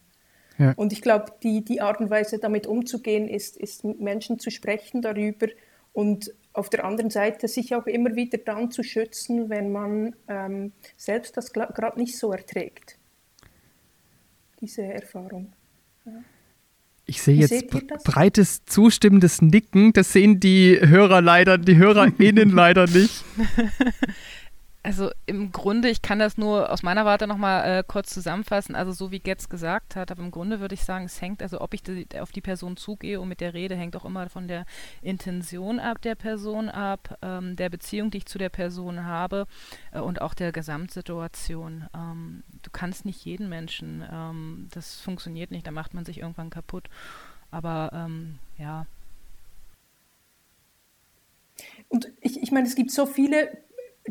Ja. 0.57 0.73
Und 0.75 0.93
ich 0.93 1.01
glaube, 1.01 1.33
die, 1.41 1.63
die 1.63 1.81
Art 1.81 1.99
und 1.99 2.11
Weise, 2.11 2.37
damit 2.37 2.67
umzugehen, 2.67 3.27
ist, 3.27 3.57
ist 3.57 3.83
mit 3.83 3.99
Menschen 3.99 4.37
zu 4.37 4.51
sprechen 4.51 5.01
darüber 5.01 5.47
und 5.93 6.33
auf 6.53 6.69
der 6.69 6.83
anderen 6.83 7.09
Seite 7.09 7.47
sich 7.47 7.73
auch 7.73 7.87
immer 7.87 8.15
wieder 8.15 8.37
dann 8.37 8.71
zu 8.71 8.83
schützen, 8.83 9.49
wenn 9.49 9.71
man 9.71 10.15
ähm, 10.27 10.73
selbst 10.97 11.37
das 11.37 11.53
gerade 11.53 11.97
nicht 11.97 12.17
so 12.17 12.31
erträgt 12.31 12.97
diese 14.61 14.83
Erfahrung. 14.83 15.51
Ja. 16.05 16.11
Ich 17.05 17.21
sehe 17.21 17.35
jetzt 17.35 17.67
breites 18.05 18.63
zustimmendes 18.65 19.41
Nicken. 19.41 19.91
Das 19.91 20.13
sehen 20.13 20.39
die 20.39 20.79
Hörer 20.79 21.21
leider, 21.21 21.57
die 21.57 21.75
HörerInnen 21.75 22.49
leider 22.55 22.87
nicht. 22.87 23.25
Also 24.83 25.11
im 25.27 25.51
Grunde, 25.51 25.89
ich 25.89 26.01
kann 26.01 26.17
das 26.17 26.39
nur 26.39 26.71
aus 26.71 26.81
meiner 26.81 27.05
Warte 27.05 27.27
nochmal 27.27 27.79
äh, 27.79 27.83
kurz 27.85 28.09
zusammenfassen, 28.11 28.73
also 28.73 28.91
so 28.91 29.11
wie 29.11 29.19
Getz 29.19 29.47
gesagt 29.47 29.95
hat, 29.95 30.09
aber 30.09 30.23
im 30.23 30.31
Grunde 30.31 30.59
würde 30.59 30.73
ich 30.73 30.83
sagen, 30.83 31.05
es 31.05 31.21
hängt, 31.21 31.43
also 31.43 31.61
ob 31.61 31.75
ich 31.75 31.83
die, 31.83 32.07
auf 32.19 32.31
die 32.31 32.41
Person 32.41 32.77
zugehe 32.77 33.21
und 33.21 33.27
mit 33.27 33.41
der 33.41 33.53
Rede, 33.53 33.75
hängt 33.75 33.95
auch 33.95 34.05
immer 34.05 34.27
von 34.29 34.47
der 34.47 34.65
Intention 35.03 35.79
ab 35.79 36.01
der 36.01 36.15
Person 36.15 36.67
ab, 36.67 37.15
ähm, 37.21 37.55
der 37.55 37.69
Beziehung, 37.69 38.09
die 38.09 38.19
ich 38.19 38.25
zu 38.25 38.39
der 38.39 38.49
Person 38.49 39.05
habe 39.05 39.45
äh, 39.91 39.99
und 39.99 40.19
auch 40.19 40.33
der 40.33 40.51
Gesamtsituation. 40.51 41.85
Ähm, 41.95 42.43
du 42.63 42.71
kannst 42.71 43.05
nicht 43.05 43.23
jeden 43.23 43.49
Menschen, 43.49 44.03
ähm, 44.11 44.67
das 44.73 44.99
funktioniert 44.99 45.51
nicht, 45.51 45.67
da 45.67 45.71
macht 45.71 45.93
man 45.93 46.05
sich 46.05 46.21
irgendwann 46.21 46.49
kaputt. 46.49 46.89
Aber 47.51 47.91
ähm, 47.93 48.39
ja, 48.57 48.87
und 51.89 52.11
ich, 52.21 52.41
ich 52.41 52.51
meine, 52.51 52.67
es 52.67 52.75
gibt 52.75 52.91
so 52.91 53.05
viele 53.05 53.51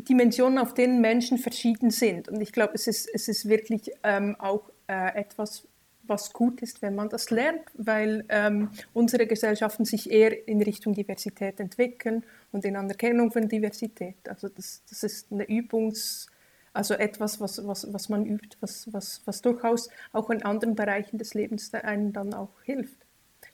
Dimensionen, 0.03 0.57
auf 0.57 0.73
denen 0.73 1.01
Menschen 1.01 1.37
verschieden 1.37 1.91
sind. 1.91 2.29
Und 2.29 2.41
ich 2.41 2.51
glaube, 2.51 2.73
es 2.75 2.87
ist, 2.87 3.09
es 3.13 3.27
ist 3.27 3.47
wirklich 3.47 3.91
ähm, 4.03 4.35
auch 4.39 4.69
äh, 4.87 5.15
etwas, 5.19 5.67
was 6.03 6.33
gut 6.33 6.61
ist, 6.61 6.81
wenn 6.81 6.95
man 6.95 7.09
das 7.09 7.29
lernt, 7.29 7.63
weil 7.73 8.25
ähm, 8.29 8.69
unsere 8.93 9.27
Gesellschaften 9.27 9.85
sich 9.85 10.11
eher 10.11 10.47
in 10.47 10.61
Richtung 10.61 10.93
Diversität 10.93 11.59
entwickeln 11.59 12.23
und 12.51 12.65
in 12.65 12.75
Anerkennung 12.75 13.31
von 13.31 13.47
Diversität. 13.47 14.17
Also 14.27 14.49
das, 14.49 14.83
das 14.89 15.03
ist 15.03 15.31
eine 15.31 15.47
Übungs, 15.47 16.27
also 16.73 16.93
etwas, 16.93 17.39
was, 17.39 17.65
was, 17.65 17.91
was 17.91 18.09
man 18.09 18.25
übt, 18.25 18.57
was, 18.61 18.91
was, 18.91 19.21
was 19.25 19.41
durchaus 19.41 19.89
auch 20.11 20.29
in 20.29 20.43
anderen 20.43 20.75
Bereichen 20.75 21.17
des 21.17 21.33
Lebens 21.33 21.73
einem 21.73 22.13
dann 22.13 22.33
auch 22.33 22.61
hilft. 22.63 23.05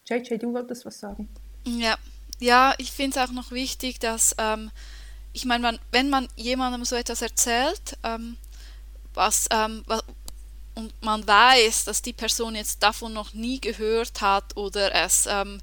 JJ, 0.05 0.37
du 0.37 0.53
wolltest 0.53 0.85
was 0.85 0.99
sagen? 0.99 1.29
Ja, 1.65 1.97
ja 2.39 2.73
ich 2.77 2.91
finde 2.91 3.19
es 3.19 3.29
auch 3.29 3.33
noch 3.33 3.51
wichtig, 3.51 3.99
dass 3.99 4.35
ähm, 4.37 4.71
ich 5.37 5.45
meine, 5.45 5.79
wenn 5.91 6.09
man 6.09 6.27
jemandem 6.35 6.83
so 6.83 6.95
etwas 6.95 7.21
erzählt, 7.21 7.95
ähm, 8.01 8.37
was, 9.13 9.47
ähm, 9.51 9.83
was, 9.85 10.01
und 10.73 10.91
man 11.03 11.27
weiß, 11.27 11.85
dass 11.85 12.01
die 12.01 12.13
Person 12.13 12.55
jetzt 12.55 12.81
davon 12.81 13.13
noch 13.13 13.33
nie 13.33 13.61
gehört 13.61 14.19
hat 14.21 14.57
oder 14.57 14.95
es, 14.95 15.27
ähm, 15.27 15.61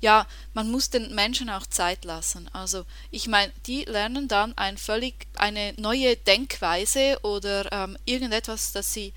ja, 0.00 0.28
man 0.54 0.70
muss 0.70 0.90
den 0.90 1.12
Menschen 1.12 1.50
auch 1.50 1.66
Zeit 1.66 2.04
lassen. 2.04 2.48
Also 2.52 2.84
ich 3.10 3.26
meine, 3.26 3.52
die 3.66 3.82
lernen 3.82 4.28
dann 4.28 4.56
ein 4.56 4.78
völlig 4.78 5.26
eine 5.34 5.74
neue 5.76 6.16
Denkweise 6.16 7.18
oder 7.22 7.72
ähm, 7.72 7.98
irgendetwas, 8.04 8.70
das 8.70 8.92
sie 8.92 9.12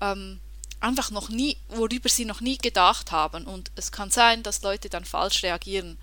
ähm, 0.00 0.40
einfach 0.80 1.12
noch 1.12 1.28
nie, 1.28 1.56
worüber 1.68 2.08
sie 2.08 2.24
noch 2.24 2.40
nie 2.40 2.58
gedacht 2.58 3.12
haben. 3.12 3.46
Und 3.46 3.70
es 3.76 3.92
kann 3.92 4.10
sein, 4.10 4.42
dass 4.42 4.62
Leute 4.62 4.88
dann 4.88 5.04
falsch 5.04 5.44
reagieren. 5.44 5.98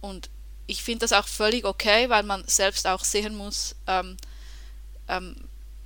Und 0.00 0.30
ich 0.70 0.82
finde 0.82 1.00
das 1.00 1.12
auch 1.12 1.26
völlig 1.26 1.64
okay, 1.64 2.08
weil 2.08 2.22
man 2.22 2.44
selbst 2.46 2.86
auch 2.86 3.04
sehen 3.04 3.34
muss, 3.34 3.74
ähm, 3.86 4.16
ähm, 5.08 5.36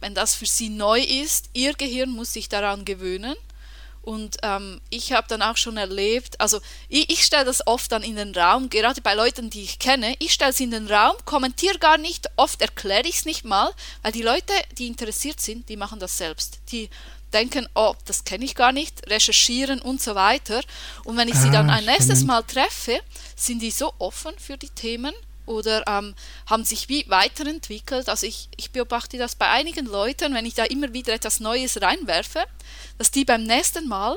wenn 0.00 0.14
das 0.14 0.34
für 0.34 0.46
sie 0.46 0.68
neu 0.68 1.00
ist, 1.00 1.48
ihr 1.54 1.72
Gehirn 1.72 2.10
muss 2.10 2.34
sich 2.34 2.50
daran 2.50 2.84
gewöhnen. 2.84 3.34
Und 4.02 4.36
ähm, 4.42 4.82
ich 4.90 5.14
habe 5.14 5.26
dann 5.28 5.40
auch 5.40 5.56
schon 5.56 5.78
erlebt, 5.78 6.38
also 6.38 6.60
ich, 6.90 7.08
ich 7.10 7.24
stelle 7.24 7.46
das 7.46 7.66
oft 7.66 7.90
dann 7.90 8.02
in 8.02 8.16
den 8.16 8.34
Raum, 8.34 8.68
gerade 8.68 9.00
bei 9.00 9.14
Leuten, 9.14 9.48
die 9.48 9.62
ich 9.62 9.78
kenne, 9.78 10.14
ich 10.18 10.34
stelle 10.34 10.50
es 10.50 10.60
in 10.60 10.70
den 10.70 10.88
Raum, 10.88 11.16
kommentiere 11.24 11.78
gar 11.78 11.96
nicht, 11.96 12.28
oft 12.36 12.60
erkläre 12.60 13.08
ich 13.08 13.16
es 13.16 13.24
nicht 13.24 13.46
mal, 13.46 13.72
weil 14.02 14.12
die 14.12 14.20
Leute, 14.20 14.52
die 14.76 14.88
interessiert 14.88 15.40
sind, 15.40 15.70
die 15.70 15.78
machen 15.78 16.00
das 16.00 16.18
selbst. 16.18 16.58
Die 16.70 16.90
denken, 17.34 17.68
oh, 17.74 17.94
das 18.06 18.24
kenne 18.24 18.44
ich 18.44 18.54
gar 18.54 18.72
nicht, 18.72 19.08
recherchieren 19.10 19.80
und 19.80 20.00
so 20.00 20.14
weiter. 20.14 20.60
Und 21.04 21.16
wenn 21.16 21.28
ich 21.28 21.34
sie 21.34 21.50
dann 21.50 21.68
ah, 21.68 21.74
ein 21.74 21.84
nächstes 21.84 22.24
Mal 22.24 22.42
treffe, 22.42 23.00
sind 23.36 23.60
die 23.60 23.70
so 23.70 23.92
offen 23.98 24.32
für 24.38 24.56
die 24.56 24.70
Themen 24.70 25.12
oder 25.46 25.86
ähm, 25.86 26.14
haben 26.46 26.64
sich 26.64 26.88
wie 26.88 27.04
weiterentwickelt. 27.08 28.08
Also 28.08 28.26
ich, 28.26 28.48
ich 28.56 28.70
beobachte 28.70 29.18
das 29.18 29.34
bei 29.34 29.48
einigen 29.50 29.86
Leuten, 29.86 30.32
wenn 30.32 30.46
ich 30.46 30.54
da 30.54 30.64
immer 30.64 30.92
wieder 30.92 31.12
etwas 31.12 31.40
Neues 31.40 31.82
reinwerfe, 31.82 32.44
dass 32.96 33.10
die 33.10 33.24
beim 33.24 33.42
nächsten 33.42 33.88
Mal 33.88 34.16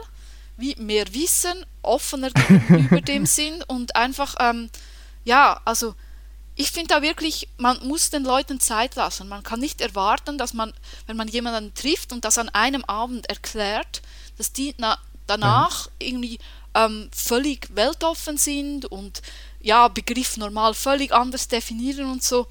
wie 0.56 0.76
mehr 0.76 1.06
wissen, 1.14 1.66
offener 1.82 2.30
gegenüber 2.48 3.02
dem 3.02 3.26
sind 3.26 3.68
und 3.70 3.96
einfach 3.96 4.36
ähm, 4.40 4.70
ja, 5.24 5.60
also 5.66 5.94
ich 6.60 6.72
finde 6.72 6.96
da 6.96 7.02
wirklich, 7.04 7.48
man 7.58 7.80
muss 7.88 8.10
den 8.10 8.24
Leuten 8.24 8.60
Zeit 8.60 8.96
lassen. 8.96 9.30
Man 9.30 9.44
kann 9.44 9.60
nicht 9.60 9.80
erwarten, 9.80 10.40
dass 10.40 10.54
man, 10.54 10.74
wenn 11.06 11.16
man 11.16 11.28
jemanden 11.28 11.74
trifft 11.76 12.12
und 12.12 12.26
das 12.26 12.40
an 12.40 12.50
einem 12.50 12.84
Abend 12.86 13.30
erklärt, 13.30 14.02
dass 14.40 14.54
die 14.54 14.74
na, 14.80 14.98
danach 15.28 15.88
irgendwie 16.00 16.40
ähm, 16.74 17.10
völlig 17.14 17.70
weltoffen 17.76 18.38
sind 18.38 18.86
und 18.86 19.22
ja, 19.62 19.88
Begriff 19.88 20.38
normal 20.38 20.74
völlig 20.74 21.12
anders 21.12 21.48
definieren 21.48 22.12
und 22.12 22.24
so. 22.24 22.48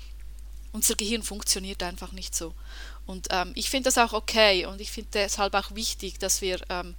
Unser 0.72 0.94
Gehirn 0.94 1.24
funktioniert 1.24 1.82
einfach 1.82 2.12
nicht 2.12 2.34
so. 2.34 2.54
Und 3.06 3.26
ähm, 3.30 3.50
ich 3.56 3.70
finde 3.70 3.90
das 3.90 3.98
auch 3.98 4.12
okay 4.12 4.66
und 4.66 4.80
ich 4.80 4.92
finde 4.92 5.10
deshalb 5.14 5.54
auch 5.54 5.74
wichtig, 5.74 6.20
dass 6.20 6.40
wir 6.42 6.60
ähm, 6.68 6.94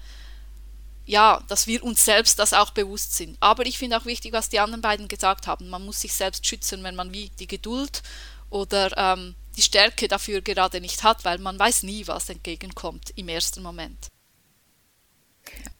ja, 1.07 1.41
dass 1.47 1.67
wir 1.67 1.83
uns 1.83 2.03
selbst 2.03 2.37
das 2.37 2.53
auch 2.53 2.71
bewusst 2.71 3.15
sind. 3.15 3.37
Aber 3.39 3.65
ich 3.65 3.79
finde 3.79 3.97
auch 3.97 4.05
wichtig, 4.05 4.33
was 4.33 4.49
die 4.49 4.59
anderen 4.59 4.81
beiden 4.81 5.07
gesagt 5.07 5.47
haben. 5.47 5.69
Man 5.69 5.85
muss 5.85 6.01
sich 6.01 6.13
selbst 6.13 6.45
schützen, 6.45 6.83
wenn 6.83 6.95
man 6.95 7.13
wie 7.13 7.29
die 7.39 7.47
Geduld 7.47 8.03
oder 8.49 8.91
ähm, 8.97 9.33
die 9.55 9.61
Stärke 9.61 10.09
dafür 10.09 10.41
gerade 10.41 10.81
nicht 10.81 11.03
hat, 11.03 11.23
weil 11.23 11.39
man 11.39 11.57
weiß 11.57 11.83
nie, 11.83 12.05
was 12.07 12.29
entgegenkommt 12.29 13.11
im 13.15 13.29
ersten 13.29 13.63
Moment. 13.63 14.09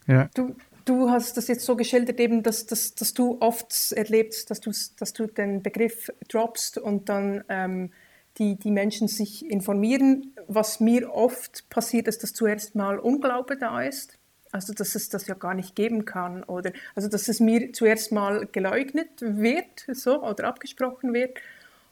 Ja. 0.08 0.30
Du, 0.34 0.56
du 0.86 1.10
hast 1.10 1.36
das 1.36 1.50
jetzt 1.50 1.66
so 1.66 1.76
geschildert, 1.76 2.22
eben, 2.22 2.42
dass, 2.42 2.66
dass, 2.66 2.96
dass 2.96 3.14
du 3.14 3.38
oft 3.42 3.92
erlebst, 3.92 4.50
dass 4.50 4.62
du, 4.62 4.72
dass 4.98 5.12
du 5.12 5.28
den 5.28 5.62
Begriff 5.62 6.10
droppst 6.30 6.78
und 6.78 7.10
dann 7.10 7.44
ähm, 7.50 7.92
die, 8.38 8.56
die 8.56 8.72
Menschen 8.72 9.10
sich 9.10 9.46
informieren. 9.46 10.34
Was 10.48 10.80
mir 10.80 11.12
oft 11.12 11.70
passiert, 11.70 12.08
ist, 12.08 12.24
dass 12.24 12.32
zuerst 12.32 12.76
mal 12.76 12.98
Unglaube 12.98 13.58
da 13.58 13.82
ist 13.82 14.17
also 14.52 14.74
dass 14.74 14.96
es 14.96 15.10
das 15.10 15.28
ja 15.28 15.36
gar 15.36 15.54
nicht 15.54 15.76
geben 15.76 16.06
kann 16.06 16.44
oder 16.44 16.72
also 16.96 17.08
dass 17.08 17.28
es 17.28 17.40
mir 17.40 17.74
zuerst 17.74 18.12
mal 18.12 18.48
geleugnet 18.52 19.10
wird 19.20 19.86
so 19.92 20.24
oder 20.24 20.46
abgesprochen 20.46 21.14
wird 21.14 21.38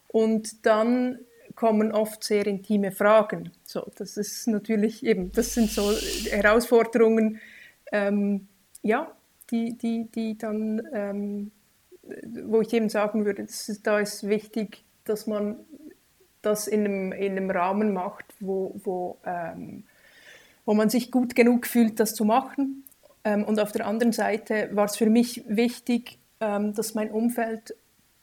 und 0.08 0.64
dann 0.66 1.18
kommen 1.54 1.92
oft 1.92 2.22
sehr 2.22 2.46
intime 2.46 2.92
Fragen. 2.92 3.50
So, 3.64 3.90
das 3.96 4.16
ist 4.16 4.46
natürlich 4.46 5.04
eben, 5.04 5.32
das 5.32 5.54
sind 5.54 5.70
so 5.70 5.90
Herausforderungen, 6.30 7.40
ähm, 7.92 8.46
ja, 8.82 9.10
die, 9.50 9.76
die, 9.76 10.08
die 10.14 10.36
dann, 10.36 10.82
ähm, 10.92 11.50
wo 12.44 12.60
ich 12.60 12.72
eben 12.72 12.88
sagen 12.88 13.24
würde, 13.24 13.42
ist, 13.42 13.86
da 13.86 14.00
ist 14.00 14.28
wichtig, 14.28 14.84
dass 15.04 15.26
man 15.26 15.56
das 16.42 16.68
in 16.68 16.84
einem, 16.84 17.12
in 17.12 17.32
einem 17.32 17.50
Rahmen 17.50 17.92
macht, 17.92 18.26
wo, 18.40 18.72
wo 18.84 19.18
ähm, 19.24 19.84
wo 20.66 20.74
man 20.74 20.90
sich 20.90 21.10
gut 21.10 21.34
genug 21.34 21.66
fühlt, 21.66 21.98
das 21.98 22.14
zu 22.14 22.26
machen. 22.26 22.84
Ähm, 23.24 23.44
und 23.44 23.58
auf 23.58 23.72
der 23.72 23.86
anderen 23.86 24.12
Seite 24.12 24.68
war 24.72 24.84
es 24.84 24.96
für 24.96 25.08
mich 25.08 25.42
wichtig, 25.48 26.18
ähm, 26.40 26.74
dass 26.74 26.94
mein 26.94 27.10
Umfeld 27.10 27.74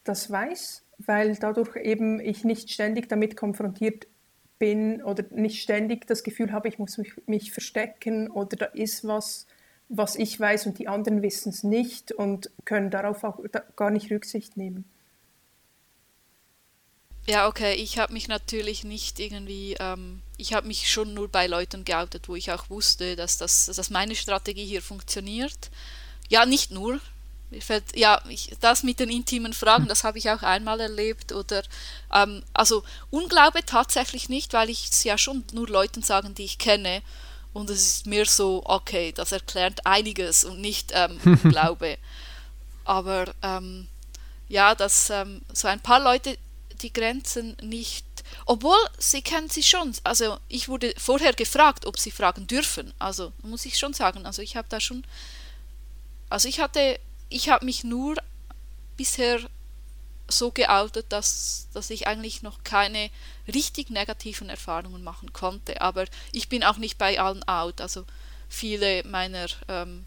das 0.03 0.29
weiß, 0.29 0.83
weil 0.99 1.35
dadurch 1.35 1.75
eben 1.77 2.19
ich 2.19 2.43
nicht 2.43 2.69
ständig 2.69 3.09
damit 3.09 3.35
konfrontiert 3.35 4.07
bin 4.59 5.01
oder 5.01 5.23
nicht 5.31 5.61
ständig 5.61 6.05
das 6.05 6.23
Gefühl 6.23 6.51
habe, 6.51 6.67
ich 6.67 6.77
muss 6.77 6.97
mich, 6.97 7.13
mich 7.25 7.51
verstecken 7.51 8.29
oder 8.29 8.55
da 8.57 8.65
ist 8.65 9.07
was, 9.07 9.47
was 9.89 10.15
ich 10.15 10.39
weiß 10.39 10.67
und 10.67 10.79
die 10.79 10.87
anderen 10.87 11.21
wissen 11.21 11.49
es 11.49 11.63
nicht 11.63 12.11
und 12.11 12.51
können 12.65 12.89
darauf 12.89 13.23
auch 13.23 13.39
gar 13.75 13.89
nicht 13.89 14.11
Rücksicht 14.11 14.57
nehmen. 14.57 14.85
Ja, 17.25 17.47
okay, 17.47 17.75
ich 17.75 17.99
habe 17.99 18.11
mich 18.11 18.27
natürlich 18.27 18.83
nicht 18.83 19.19
irgendwie, 19.19 19.77
ähm, 19.79 20.21
ich 20.37 20.53
habe 20.53 20.67
mich 20.67 20.89
schon 20.89 21.13
nur 21.13 21.29
bei 21.29 21.47
Leuten 21.47 21.85
geoutet, 21.85 22.27
wo 22.27 22.35
ich 22.35 22.51
auch 22.51 22.69
wusste, 22.69 23.15
dass, 23.15 23.37
das, 23.37 23.65
dass 23.67 23.89
meine 23.89 24.15
Strategie 24.15 24.65
hier 24.65 24.81
funktioniert. 24.81 25.69
Ja, 26.27 26.45
nicht 26.45 26.71
nur. 26.71 26.99
Mir 27.49 27.61
fällt, 27.61 27.95
ja, 27.95 28.21
ich, 28.27 28.51
das 28.59 28.83
mit 28.83 28.99
den 28.99 29.09
intimen 29.09 29.53
Fragen, 29.53 29.87
das 29.87 30.03
habe 30.03 30.17
ich 30.17 30.29
auch 30.31 30.43
einmal 30.43 30.81
erlebt. 30.81 31.31
Oder, 31.31 31.63
ähm, 32.13 32.43
also 32.51 32.83
Unglaube 33.09 33.65
tatsächlich 33.65 34.27
nicht, 34.27 34.51
weil 34.51 34.69
ich 34.69 34.89
es 34.89 35.03
ja 35.05 35.17
schon 35.17 35.45
nur 35.53 35.69
Leuten 35.69 36.01
sagen, 36.01 36.35
die 36.35 36.43
ich 36.43 36.57
kenne. 36.57 37.01
Und 37.53 37.69
es 37.69 37.85
ist 37.85 38.05
mir 38.07 38.25
so, 38.25 38.63
okay, 38.65 39.13
das 39.13 39.31
erklärt 39.31 39.85
einiges 39.85 40.43
und 40.43 40.59
nicht 40.59 40.91
ähm, 40.93 41.19
Unglaube. 41.43 41.97
Aber 42.83 43.33
ähm, 43.43 43.87
ja, 44.49 44.75
dass 44.75 45.09
ähm, 45.09 45.41
so 45.53 45.69
ein 45.69 45.79
paar 45.79 46.01
Leute 46.01 46.37
die 46.83 46.93
Grenzen 46.93 47.57
nicht, 47.61 48.05
obwohl 48.45 48.77
sie 48.97 49.21
kennen 49.21 49.49
sie 49.49 49.63
schon. 49.63 49.93
Also 50.03 50.37
ich 50.49 50.67
wurde 50.67 50.93
vorher 50.97 51.33
gefragt, 51.33 51.85
ob 51.85 51.97
sie 51.97 52.11
fragen 52.11 52.45
dürfen. 52.47 52.93
Also 52.99 53.33
muss 53.41 53.65
ich 53.65 53.77
schon 53.79 53.93
sagen, 53.93 54.25
also 54.25 54.41
ich 54.41 54.55
habe 54.55 54.67
da 54.69 54.79
schon, 54.79 55.03
also 56.29 56.47
ich 56.47 56.59
hatte, 56.59 56.99
ich 57.29 57.49
habe 57.49 57.65
mich 57.65 57.83
nur 57.83 58.15
bisher 58.97 59.39
so 60.27 60.51
geoutet, 60.51 61.07
dass, 61.09 61.67
dass 61.73 61.89
ich 61.89 62.07
eigentlich 62.07 62.43
noch 62.43 62.63
keine 62.63 63.09
richtig 63.47 63.89
negativen 63.89 64.49
Erfahrungen 64.49 65.03
machen 65.03 65.33
konnte. 65.33 65.81
Aber 65.81 66.05
ich 66.31 66.49
bin 66.49 66.63
auch 66.63 66.77
nicht 66.77 66.97
bei 66.97 67.19
allen 67.19 67.43
out. 67.47 67.81
Also 67.81 68.05
viele 68.49 69.03
meiner 69.05 69.47
ähm, 69.67 70.05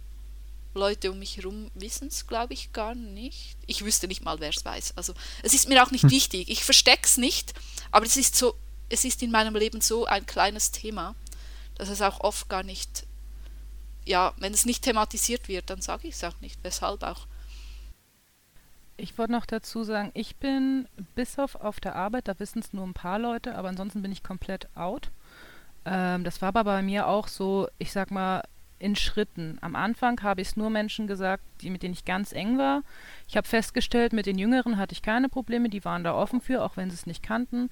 Leute 0.77 1.11
um 1.11 1.19
mich 1.19 1.37
herum 1.37 1.71
wissen 1.75 2.09
es, 2.09 2.27
glaube 2.27 2.55
ich, 2.55 2.73
gar 2.73 2.95
nicht. 2.95 3.57
Ich 3.67 3.85
wüsste 3.85 4.09
nicht 4.09 4.25
mal, 4.25 4.41
wer 4.41 4.51
es 4.51 4.65
weiß. 4.65 4.97
Also 4.97 5.15
es 5.43 5.55
ist 5.55 5.69
mir 5.69 5.83
auch 5.83 5.91
nicht 5.91 6.05
hm. 6.05 6.11
wichtig. 6.11 6.49
Ich 6.49 6.65
verstecke 6.65 7.05
es 7.05 7.17
nicht, 7.17 7.55
aber 7.91 8.07
es 8.07 8.17
ist 8.17 8.37
so, 8.37 8.55
es 8.89 9.05
ist 9.05 9.23
in 9.23 9.31
meinem 9.31 9.55
Leben 9.55 9.81
so 9.81 10.07
ein 10.07 10.27
kleines 10.27 10.71
Thema, 10.71 11.15
dass 11.75 11.89
es 11.89 12.03
auch 12.03 12.21
oft 12.21 12.49
gar 12.49 12.63
nicht, 12.63 13.05
ja, 14.05 14.33
wenn 14.39 14.55
es 14.55 14.65
nicht 14.67 14.83
thematisiert 14.83 15.49
wird, 15.49 15.71
dann 15.71 15.83
sage 15.83 16.09
ich 16.09 16.15
es 16.15 16.25
auch 16.25 16.41
nicht. 16.41 16.59
Weshalb 16.63 17.03
auch. 17.03 17.27
Ich 18.99 19.19
wollte 19.19 19.33
noch 19.33 19.45
dazu 19.45 19.85
sagen, 19.85 20.11
ich 20.15 20.37
bin 20.37 20.89
bis 21.15 21.39
auf 21.39 21.55
auf 21.57 21.81
der 21.81 21.97
Arbeit, 21.97 22.29
da 22.29 22.39
wissen 22.39 22.61
es 22.61 22.73
nur 22.73 22.87
ein 22.87 22.95
paar 22.95 23.19
Leute, 23.19 23.55
aber 23.57 23.69
ansonsten 23.69 24.01
bin 24.01 24.13
ich 24.13 24.23
komplett 24.23 24.69
out. 24.75 25.11
Ähm, 25.85 26.25
das 26.25 26.41
war 26.41 26.49
aber 26.49 26.65
bei 26.65 26.83
mir 26.83 27.07
auch 27.07 27.29
so, 27.29 27.69
ich 27.79 27.93
sag 27.93 28.11
mal, 28.11 28.43
in 28.79 28.97
Schritten. 28.97 29.59
Am 29.61 29.75
Anfang 29.75 30.23
habe 30.23 30.41
ich 30.41 30.49
es 30.49 30.57
nur 30.57 30.71
Menschen 30.71 31.07
gesagt, 31.07 31.43
die, 31.63 31.71
mit 31.71 31.83
denen 31.83 31.95
ich 31.95 32.05
ganz 32.05 32.33
eng 32.33 32.59
war. 32.59 32.83
Ich 33.27 33.37
habe 33.37 33.49
festgestellt, 33.49 34.13
mit 34.13 34.27
den 34.27 34.39
Jüngeren 34.39 34.77
hatte 34.77 34.93
ich 34.93 35.03
keine 35.03 35.29
Probleme, 35.29 35.69
die 35.69 35.85
waren 35.85 36.05
da 36.05 36.15
offen 36.15 36.41
für, 36.41 36.63
auch 36.63 36.77
wenn 36.77 36.91
sie 36.91 36.97
es 36.97 37.07
nicht 37.07 37.23
kannten. 37.23 37.71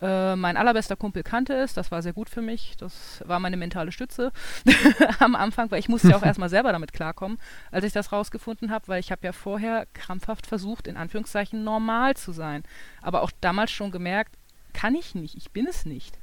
Äh, 0.00 0.34
mein 0.34 0.56
allerbester 0.56 0.96
Kumpel 0.96 1.22
kannte 1.22 1.54
es, 1.54 1.74
das 1.74 1.92
war 1.92 2.02
sehr 2.02 2.12
gut 2.12 2.28
für 2.28 2.42
mich. 2.42 2.76
Das 2.76 3.22
war 3.26 3.38
meine 3.38 3.56
mentale 3.56 3.92
Stütze 3.92 4.32
am 5.20 5.36
Anfang, 5.36 5.70
weil 5.70 5.78
ich 5.78 5.88
musste 5.88 6.08
ja 6.08 6.16
auch 6.16 6.22
erstmal 6.26 6.48
selber 6.48 6.72
damit 6.72 6.92
klarkommen, 6.92 7.38
als 7.70 7.84
ich 7.84 7.92
das 7.92 8.10
rausgefunden 8.10 8.70
habe, 8.70 8.88
weil 8.88 9.00
ich 9.00 9.12
habe 9.12 9.24
ja 9.24 9.32
vorher 9.32 9.86
krampfhaft 9.92 10.46
versucht, 10.46 10.88
in 10.88 10.96
Anführungszeichen 10.96 11.62
normal 11.62 12.16
zu 12.16 12.32
sein. 12.32 12.64
Aber 13.00 13.22
auch 13.22 13.30
damals 13.40 13.70
schon 13.70 13.92
gemerkt, 13.92 14.34
kann 14.72 14.94
ich 14.94 15.14
nicht, 15.14 15.36
ich 15.36 15.50
bin 15.50 15.66
es 15.66 15.84
nicht. 15.84 16.18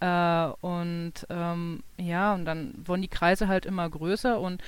Äh, 0.00 0.46
und 0.60 1.12
ähm, 1.30 1.82
ja, 1.98 2.34
und 2.34 2.44
dann 2.44 2.74
wurden 2.84 3.02
die 3.02 3.08
Kreise 3.08 3.48
halt 3.48 3.66
immer 3.66 3.88
größer 3.88 4.38
und 4.38 4.62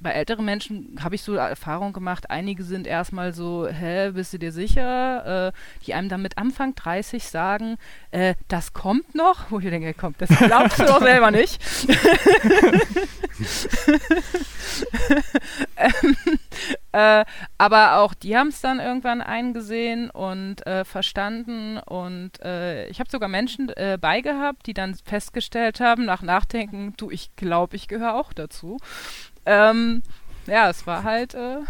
bei 0.00 0.10
älteren 0.10 0.44
Menschen 0.44 0.96
habe 1.02 1.14
ich 1.14 1.22
so 1.22 1.34
Erfahrung 1.34 1.92
gemacht, 1.92 2.30
einige 2.30 2.62
sind 2.62 2.86
erstmal 2.86 3.32
so, 3.32 3.66
hä, 3.68 4.12
bist 4.12 4.32
du 4.32 4.38
dir 4.38 4.52
sicher? 4.52 5.48
Äh, 5.48 5.52
die 5.86 5.94
einem 5.94 6.08
dann 6.08 6.22
mit 6.22 6.38
Anfang 6.38 6.74
30 6.74 7.24
sagen, 7.24 7.76
äh, 8.10 8.34
das 8.48 8.72
kommt 8.72 9.14
noch, 9.14 9.50
wo 9.50 9.58
ich 9.58 9.68
denke, 9.68 9.92
kommt, 9.94 10.20
das 10.20 10.28
glaubst 10.30 10.78
du 10.78 10.84
doch 10.84 11.00
selber 11.00 11.30
nicht. 11.30 11.60
ähm, 15.76 16.16
äh, 16.92 17.24
aber 17.58 17.98
auch 17.98 18.14
die 18.14 18.36
haben 18.36 18.48
es 18.48 18.60
dann 18.60 18.80
irgendwann 18.80 19.20
eingesehen 19.20 20.10
und 20.10 20.66
äh, 20.66 20.84
verstanden. 20.84 21.78
Und 21.78 22.40
äh, 22.42 22.88
ich 22.88 23.00
habe 23.00 23.10
sogar 23.10 23.28
Menschen 23.28 23.68
äh, 23.70 23.98
beigehabt, 24.00 24.66
die 24.66 24.74
dann 24.74 24.94
festgestellt 24.94 25.80
haben, 25.80 26.04
nach 26.04 26.22
Nachdenken, 26.22 26.94
du, 26.96 27.10
ich 27.10 27.34
glaube, 27.36 27.76
ich 27.76 27.88
gehöre 27.88 28.14
auch 28.14 28.32
dazu. 28.32 28.78
Ähm, 29.48 30.02
ja, 30.46 30.68
es 30.68 30.86
war 30.86 31.04
halt 31.04 31.32
äh, 31.32 31.60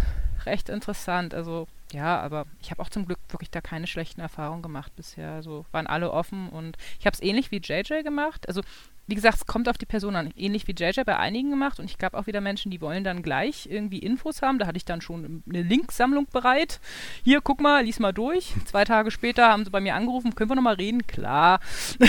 recht 0.44 0.68
interessant. 0.68 1.32
Also 1.32 1.68
ja, 1.92 2.20
aber 2.20 2.44
ich 2.60 2.70
habe 2.70 2.82
auch 2.82 2.90
zum 2.90 3.06
Glück 3.06 3.18
wirklich 3.28 3.50
da 3.50 3.60
keine 3.60 3.86
schlechten 3.86 4.20
Erfahrungen 4.20 4.62
gemacht 4.62 4.94
bisher. 4.96 5.30
Also 5.30 5.64
waren 5.70 5.86
alle 5.86 6.10
offen 6.10 6.48
und 6.48 6.76
ich 6.98 7.06
habe 7.06 7.14
es 7.14 7.22
ähnlich 7.22 7.52
wie 7.52 7.60
JJ 7.62 8.02
gemacht. 8.02 8.48
Also 8.48 8.62
wie 9.06 9.14
gesagt, 9.14 9.36
es 9.36 9.46
kommt 9.46 9.70
auf 9.70 9.78
die 9.78 9.86
Person 9.86 10.16
an. 10.16 10.34
Ähnlich 10.36 10.66
wie 10.66 10.74
JJ 10.76 11.04
bei 11.06 11.16
einigen 11.16 11.48
gemacht. 11.48 11.78
Und 11.80 11.86
ich 11.86 11.96
gab 11.96 12.12
auch 12.12 12.26
wieder 12.26 12.42
Menschen, 12.42 12.70
die 12.70 12.82
wollen 12.82 13.04
dann 13.04 13.22
gleich 13.22 13.66
irgendwie 13.70 14.00
Infos 14.00 14.42
haben. 14.42 14.58
Da 14.58 14.66
hatte 14.66 14.76
ich 14.76 14.84
dann 14.84 15.00
schon 15.00 15.42
eine 15.48 15.62
Linksammlung 15.62 16.26
bereit. 16.26 16.78
Hier, 17.24 17.40
guck 17.40 17.62
mal, 17.62 17.84
lies 17.84 18.00
mal 18.00 18.12
durch. 18.12 18.52
Zwei 18.66 18.84
Tage 18.84 19.10
später 19.10 19.48
haben 19.48 19.64
sie 19.64 19.70
bei 19.70 19.80
mir 19.80 19.94
angerufen, 19.94 20.34
können 20.34 20.50
wir 20.50 20.56
nochmal 20.56 20.74
reden? 20.74 21.06
Klar. 21.06 21.60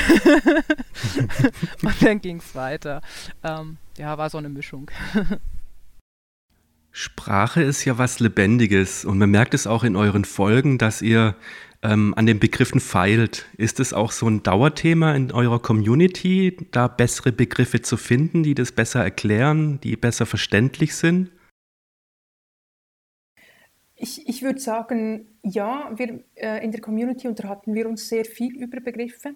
und 1.83 2.01
dann 2.01 2.19
ging 2.19 2.37
es 2.37 2.53
weiter. 2.53 3.01
Ähm, 3.43 3.77
ja, 3.97 4.17
war 4.17 4.29
so 4.29 4.37
eine 4.37 4.49
Mischung. 4.49 4.91
Sprache 7.01 7.63
ist 7.63 7.85
ja 7.85 7.97
was 7.97 8.19
Lebendiges 8.19 9.05
und 9.05 9.19
man 9.19 9.31
merkt 9.31 9.53
es 9.53 9.67
auch 9.67 9.85
in 9.85 9.95
euren 9.95 10.25
Folgen, 10.25 10.77
dass 10.77 11.01
ihr 11.01 11.33
ähm, 11.81 12.13
an 12.17 12.25
den 12.25 12.39
Begriffen 12.39 12.81
feilt. 12.81 13.45
Ist 13.55 13.79
es 13.79 13.93
auch 13.93 14.11
so 14.11 14.27
ein 14.27 14.43
Dauerthema 14.43 15.15
in 15.15 15.31
eurer 15.31 15.61
Community, 15.61 16.57
da 16.71 16.89
bessere 16.89 17.31
Begriffe 17.31 17.81
zu 17.81 17.95
finden, 17.95 18.43
die 18.43 18.53
das 18.53 18.73
besser 18.73 19.01
erklären, 19.01 19.79
die 19.79 19.95
besser 19.95 20.25
verständlich 20.25 20.93
sind? 20.93 21.31
Ich, 23.95 24.27
ich 24.27 24.43
würde 24.43 24.59
sagen, 24.59 25.25
ja, 25.41 25.93
wir, 25.95 26.21
äh, 26.35 26.61
in 26.61 26.73
der 26.73 26.81
Community 26.81 27.29
unterhalten 27.29 27.75
wir 27.75 27.87
uns 27.87 28.09
sehr 28.09 28.25
viel 28.25 28.57
über 28.61 28.81
Begriffe. 28.81 29.35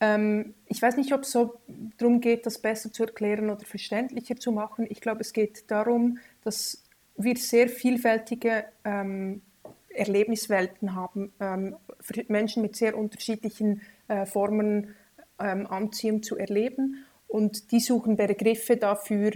Ähm, 0.00 0.54
ich 0.64 0.80
weiß 0.80 0.96
nicht, 0.96 1.12
ob 1.12 1.24
es 1.24 1.32
so 1.32 1.60
darum 1.98 2.22
geht, 2.22 2.46
das 2.46 2.58
besser 2.58 2.90
zu 2.90 3.04
erklären 3.04 3.50
oder 3.50 3.66
verständlicher 3.66 4.36
zu 4.36 4.50
machen. 4.50 4.86
Ich 4.88 5.02
glaube, 5.02 5.20
es 5.20 5.34
geht 5.34 5.70
darum, 5.70 6.16
dass 6.42 6.85
wir 7.16 7.36
sehr 7.36 7.68
vielfältige 7.68 8.64
ähm, 8.84 9.42
Erlebniswelten 9.88 10.94
haben, 10.94 11.32
ähm, 11.40 11.76
für 12.00 12.24
Menschen 12.28 12.62
mit 12.62 12.76
sehr 12.76 12.96
unterschiedlichen 12.96 13.82
äh, 14.08 14.26
Formen 14.26 14.94
ähm, 15.38 15.66
Anziehung 15.66 16.22
zu 16.22 16.36
erleben. 16.36 17.04
Und 17.28 17.72
die 17.72 17.80
suchen 17.80 18.16
Begriffe 18.16 18.76
dafür, 18.76 19.32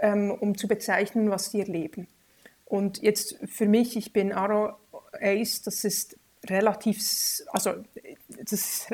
ähm, 0.00 0.30
um 0.30 0.56
zu 0.56 0.66
bezeichnen, 0.66 1.30
was 1.30 1.50
sie 1.50 1.60
erleben. 1.60 2.08
Und 2.64 3.02
jetzt 3.02 3.38
für 3.46 3.66
mich, 3.66 3.96
ich 3.96 4.12
bin 4.12 4.32
Aro 4.32 4.76
Ace, 5.12 5.62
das 5.62 5.84
ist 5.84 6.18
relativ, 6.46 6.98
also 7.48 7.74
das, 8.50 8.86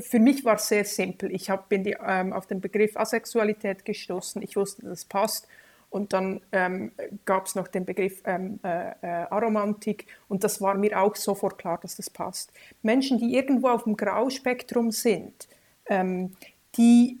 für 0.00 0.18
mich 0.18 0.44
war 0.44 0.56
es 0.56 0.68
sehr 0.68 0.84
simpel. 0.84 1.32
Ich 1.32 1.50
hab, 1.50 1.68
bin 1.68 1.84
die, 1.84 1.96
ähm, 2.04 2.32
auf 2.32 2.46
den 2.46 2.60
Begriff 2.60 2.96
Asexualität 2.96 3.84
gestoßen. 3.84 4.42
Ich 4.42 4.56
wusste, 4.56 4.82
das 4.86 5.04
passt. 5.04 5.46
Und 5.90 6.12
dann 6.12 6.42
ähm, 6.52 6.92
gab 7.24 7.46
es 7.46 7.54
noch 7.54 7.68
den 7.68 7.86
Begriff 7.86 8.20
ähm, 8.26 8.60
äh, 8.62 8.90
äh, 9.00 9.06
Aromantik 9.30 10.06
und 10.28 10.44
das 10.44 10.60
war 10.60 10.74
mir 10.74 11.00
auch 11.00 11.16
sofort 11.16 11.56
klar, 11.56 11.78
dass 11.80 11.96
das 11.96 12.10
passt. 12.10 12.52
Menschen, 12.82 13.18
die 13.18 13.34
irgendwo 13.34 13.68
auf 13.68 13.84
dem 13.84 13.96
Grauspektrum 13.96 14.90
sind, 14.90 15.48
ähm, 15.86 16.32
die, 16.76 17.18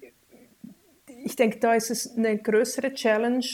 ich 1.24 1.34
denke, 1.34 1.58
da 1.58 1.74
ist 1.74 1.90
es 1.90 2.14
eine 2.16 2.36
größere 2.36 2.92
Challenge, 2.92 3.46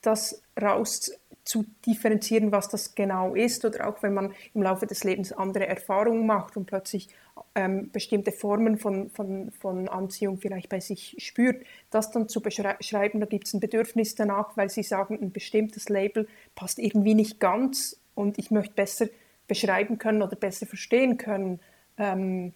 das 0.00 0.42
raus 0.60 1.12
zu 1.44 1.64
differenzieren, 1.86 2.52
was 2.52 2.68
das 2.68 2.94
genau 2.94 3.34
ist, 3.34 3.64
oder 3.64 3.88
auch 3.88 4.02
wenn 4.02 4.14
man 4.14 4.34
im 4.54 4.62
Laufe 4.62 4.86
des 4.86 5.04
Lebens 5.04 5.32
andere 5.32 5.66
Erfahrungen 5.66 6.26
macht 6.26 6.56
und 6.56 6.66
plötzlich 6.66 7.08
ähm, 7.54 7.90
bestimmte 7.90 8.32
Formen 8.32 8.78
von, 8.78 9.10
von, 9.10 9.50
von 9.52 9.88
Anziehung 9.88 10.38
vielleicht 10.38 10.68
bei 10.68 10.80
sich 10.80 11.16
spürt, 11.18 11.64
das 11.90 12.10
dann 12.10 12.28
zu 12.28 12.40
beschreiben, 12.40 13.20
da 13.20 13.26
gibt 13.26 13.46
es 13.46 13.54
ein 13.54 13.60
Bedürfnis 13.60 14.14
danach, 14.14 14.56
weil 14.56 14.70
sie 14.70 14.82
sagen, 14.82 15.18
ein 15.20 15.32
bestimmtes 15.32 15.88
Label 15.88 16.28
passt 16.54 16.78
irgendwie 16.78 17.14
nicht 17.14 17.40
ganz 17.40 18.00
und 18.14 18.38
ich 18.38 18.50
möchte 18.50 18.74
besser 18.74 19.06
beschreiben 19.48 19.98
können 19.98 20.22
oder 20.22 20.36
besser 20.36 20.66
verstehen 20.66 21.18
können, 21.18 21.60
ähm, 21.98 22.52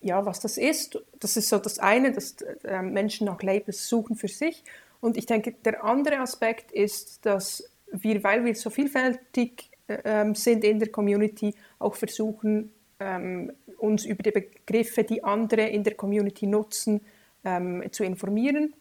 ja, 0.00 0.26
was 0.26 0.40
das 0.40 0.58
ist. 0.58 0.98
Das 1.18 1.36
ist 1.36 1.48
so 1.48 1.58
das 1.58 1.78
eine, 1.78 2.12
dass 2.12 2.36
äh, 2.64 2.82
Menschen 2.82 3.26
nach 3.26 3.42
Labels 3.42 3.88
suchen 3.88 4.16
für 4.16 4.28
sich. 4.28 4.62
Und 5.00 5.16
ich 5.16 5.26
denke, 5.26 5.52
der 5.64 5.82
andere 5.84 6.18
Aspekt 6.18 6.70
ist, 6.72 7.24
dass 7.24 7.64
wir, 7.90 8.22
weil 8.22 8.44
wir 8.44 8.54
so 8.54 8.70
vielfältig 8.70 9.70
äh, 9.88 10.32
sind 10.34 10.64
in 10.64 10.78
der 10.78 10.90
Community, 10.90 11.54
auch 11.78 11.94
versuchen, 11.94 12.72
ähm, 13.00 13.52
uns 13.80 14.04
über 14.04 14.22
die 14.22 14.30
Begriffe, 14.30 15.04
die 15.04 15.22
andere 15.24 15.62
in 15.62 15.84
der 15.84 15.94
Community 15.94 16.46
nutzen, 16.46 17.00
ähm, 17.44 17.84
zu 17.90 18.04
informieren 18.04 18.74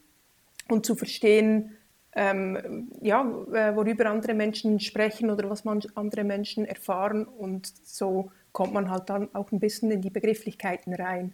und 0.68 0.86
zu 0.86 0.96
verstehen, 0.96 1.78
ähm, 2.14 2.90
ja, 3.02 3.22
äh, 3.22 3.76
worüber 3.76 4.08
andere 4.08 4.34
Menschen 4.34 4.80
sprechen 4.80 5.30
oder 5.30 5.50
was 5.50 5.64
man 5.64 5.82
andere 5.96 6.24
Menschen 6.24 6.66
erfahren. 6.66 7.26
Und 7.26 7.72
so 7.84 8.32
kommt 8.52 8.74
man 8.74 8.90
halt 8.90 9.10
dann 9.10 9.34
auch 9.34 9.52
ein 9.52 9.60
bisschen 9.60 9.92
in 9.92 10.02
die 10.02 10.10
Begrifflichkeiten 10.10 10.94
rein. 10.94 11.34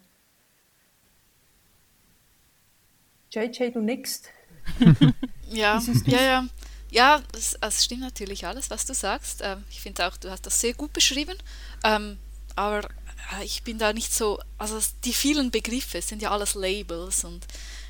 JJ, 3.31 3.71
du 3.71 3.81
nix. 3.81 4.23
ja, 5.49 5.81
ja, 6.05 6.21
ja. 6.21 6.47
Ja, 6.91 7.21
es, 7.33 7.57
es 7.59 7.83
stimmt 7.83 8.01
natürlich 8.01 8.45
alles, 8.45 8.69
was 8.69 8.85
du 8.85 8.93
sagst. 8.93 9.41
Ähm, 9.43 9.63
ich 9.69 9.81
finde 9.81 10.07
auch, 10.07 10.15
du 10.15 10.29
hast 10.29 10.45
das 10.45 10.61
sehr 10.61 10.73
gut 10.73 10.93
beschrieben. 10.93 11.37
Ähm, 11.83 12.17
aber 12.55 12.87
ich 13.43 13.63
bin 13.63 13.77
da 13.77 13.93
nicht 13.93 14.13
so, 14.13 14.39
also 14.57 14.79
die 15.03 15.13
vielen 15.13 15.51
Begriffe 15.51 16.01
sind 16.01 16.21
ja 16.21 16.31
alles 16.31 16.55
Labels 16.55 17.23
und 17.23 17.45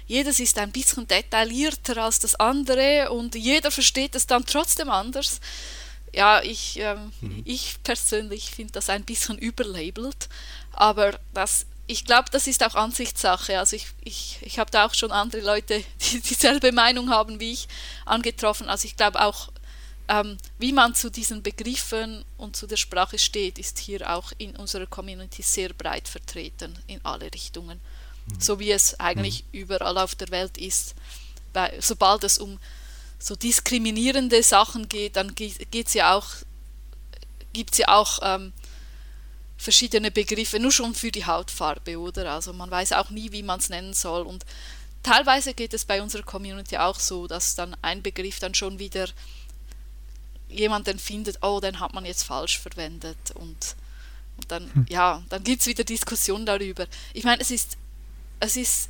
jedes 0.07 0.39
ist 0.39 0.57
ein 0.57 0.71
bisschen 0.71 1.07
detaillierter 1.07 1.97
als 1.97 2.19
das 2.19 2.35
andere 2.35 3.11
und 3.11 3.35
jeder 3.35 3.71
versteht 3.71 4.15
es 4.15 4.27
dann 4.27 4.45
trotzdem 4.45 4.89
anders. 4.89 5.39
Ja, 6.13 6.41
ich, 6.41 6.79
ähm, 6.79 7.11
mhm. 7.21 7.41
ich 7.43 7.77
persönlich 7.83 8.51
finde 8.51 8.73
das 8.73 8.89
ein 8.89 9.03
bisschen 9.03 9.37
überlabelt, 9.37 10.29
aber 10.71 11.19
das 11.33 11.65
ich 11.87 12.05
glaube, 12.05 12.29
das 12.31 12.47
ist 12.47 12.63
auch 12.63 12.75
Ansichtssache. 12.75 13.59
Also 13.59 13.75
ich, 13.75 13.87
ich, 14.03 14.39
ich 14.41 14.59
habe 14.59 14.71
da 14.71 14.85
auch 14.85 14.93
schon 14.93 15.11
andere 15.11 15.41
Leute, 15.41 15.83
die 16.11 16.19
dieselbe 16.19 16.71
Meinung 16.71 17.09
haben 17.09 17.39
wie 17.39 17.53
ich, 17.53 17.67
angetroffen. 18.05 18.69
Also 18.69 18.85
ich 18.85 18.95
glaube 18.95 19.21
auch, 19.21 19.49
ähm, 20.07 20.37
wie 20.59 20.71
man 20.71 20.93
zu 20.95 21.09
diesen 21.09 21.41
Begriffen 21.41 22.23
und 22.37 22.55
zu 22.55 22.67
der 22.67 22.77
Sprache 22.77 23.17
steht, 23.17 23.57
ist 23.57 23.79
hier 23.79 24.13
auch 24.13 24.31
in 24.37 24.55
unserer 24.55 24.85
Community 24.85 25.41
sehr 25.41 25.69
breit 25.73 26.07
vertreten 26.07 26.77
in 26.87 26.99
alle 27.03 27.33
Richtungen. 27.33 27.79
Mhm. 28.27 28.39
So 28.39 28.59
wie 28.59 28.71
es 28.71 28.99
eigentlich 28.99 29.43
mhm. 29.51 29.59
überall 29.59 29.97
auf 29.97 30.15
der 30.15 30.29
Welt 30.29 30.57
ist. 30.57 30.95
Weil, 31.53 31.81
sobald 31.81 32.23
es 32.23 32.37
um 32.37 32.59
so 33.17 33.35
diskriminierende 33.35 34.43
Sachen 34.43 34.89
geht, 34.89 35.15
dann 35.15 35.33
geht 35.35 35.87
es 35.87 35.93
ja 35.93 36.15
auch, 36.15 36.27
gibt 37.53 37.73
es 37.73 37.79
ja 37.79 37.87
auch 37.87 38.19
ähm, 38.21 38.53
verschiedene 39.57 40.11
Begriffe, 40.11 40.59
nur 40.59 40.71
schon 40.71 40.93
für 40.93 41.11
die 41.11 41.25
Hautfarbe, 41.25 41.99
oder? 41.99 42.31
Also 42.31 42.53
man 42.53 42.69
weiß 42.69 42.91
auch 42.93 43.09
nie, 43.09 43.31
wie 43.31 43.43
man 43.43 43.59
es 43.59 43.69
nennen 43.69 43.93
soll. 43.93 44.23
Und 44.23 44.45
teilweise 45.01 45.53
geht 45.53 45.73
es 45.73 45.85
bei 45.85 46.01
unserer 46.01 46.23
Community 46.23 46.77
auch 46.77 46.99
so, 46.99 47.27
dass 47.27 47.55
dann 47.55 47.75
ein 47.81 48.01
Begriff 48.01 48.39
dann 48.39 48.53
schon 48.53 48.79
wieder 48.79 49.07
jemanden 50.49 50.99
findet, 50.99 51.41
oh, 51.41 51.59
den 51.59 51.79
hat 51.79 51.93
man 51.93 52.05
jetzt 52.05 52.23
falsch 52.23 52.59
verwendet. 52.59 53.17
Und, 53.33 53.75
und 54.37 54.51
dann, 54.51 54.73
hm. 54.73 54.85
ja, 54.89 55.23
dann 55.29 55.43
gibt 55.43 55.61
es 55.61 55.67
wieder 55.67 55.83
Diskussionen 55.83 56.45
darüber. 56.45 56.87
Ich 57.13 57.23
meine, 57.23 57.41
es 57.41 57.51
ist, 57.51 57.77
es 58.39 58.57
ist, 58.57 58.89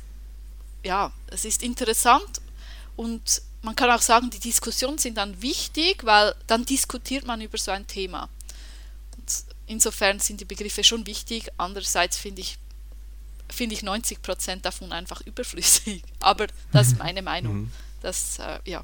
ja, 0.84 1.12
es 1.28 1.44
ist 1.44 1.62
interessant 1.62 2.40
und 2.96 3.42
man 3.62 3.74
kann 3.74 3.90
auch 3.90 4.02
sagen, 4.02 4.30
die 4.30 4.38
Diskussionen 4.38 4.98
sind 4.98 5.16
dann 5.16 5.42
wichtig, 5.42 6.04
weil 6.04 6.34
dann 6.46 6.64
diskutiert 6.64 7.26
man 7.26 7.40
über 7.40 7.58
so 7.58 7.72
ein 7.72 7.86
Thema. 7.86 8.28
Insofern 9.66 10.20
sind 10.20 10.40
die 10.40 10.44
Begriffe 10.44 10.84
schon 10.84 11.04
wichtig. 11.06 11.48
Andererseits 11.56 12.16
finde 12.16 12.42
ich, 12.42 12.58
finde 13.48 13.74
ich 13.74 13.82
90 13.82 14.22
Prozent 14.22 14.64
davon 14.64 14.92
einfach 14.92 15.20
überflüssig. 15.22 16.04
Aber 16.20 16.46
das 16.72 16.88
ist 16.88 16.98
meine 16.98 17.22
Meinung. 17.22 17.62
Mhm. 17.62 17.72
Das, 18.02 18.38
äh, 18.38 18.60
ja. 18.64 18.82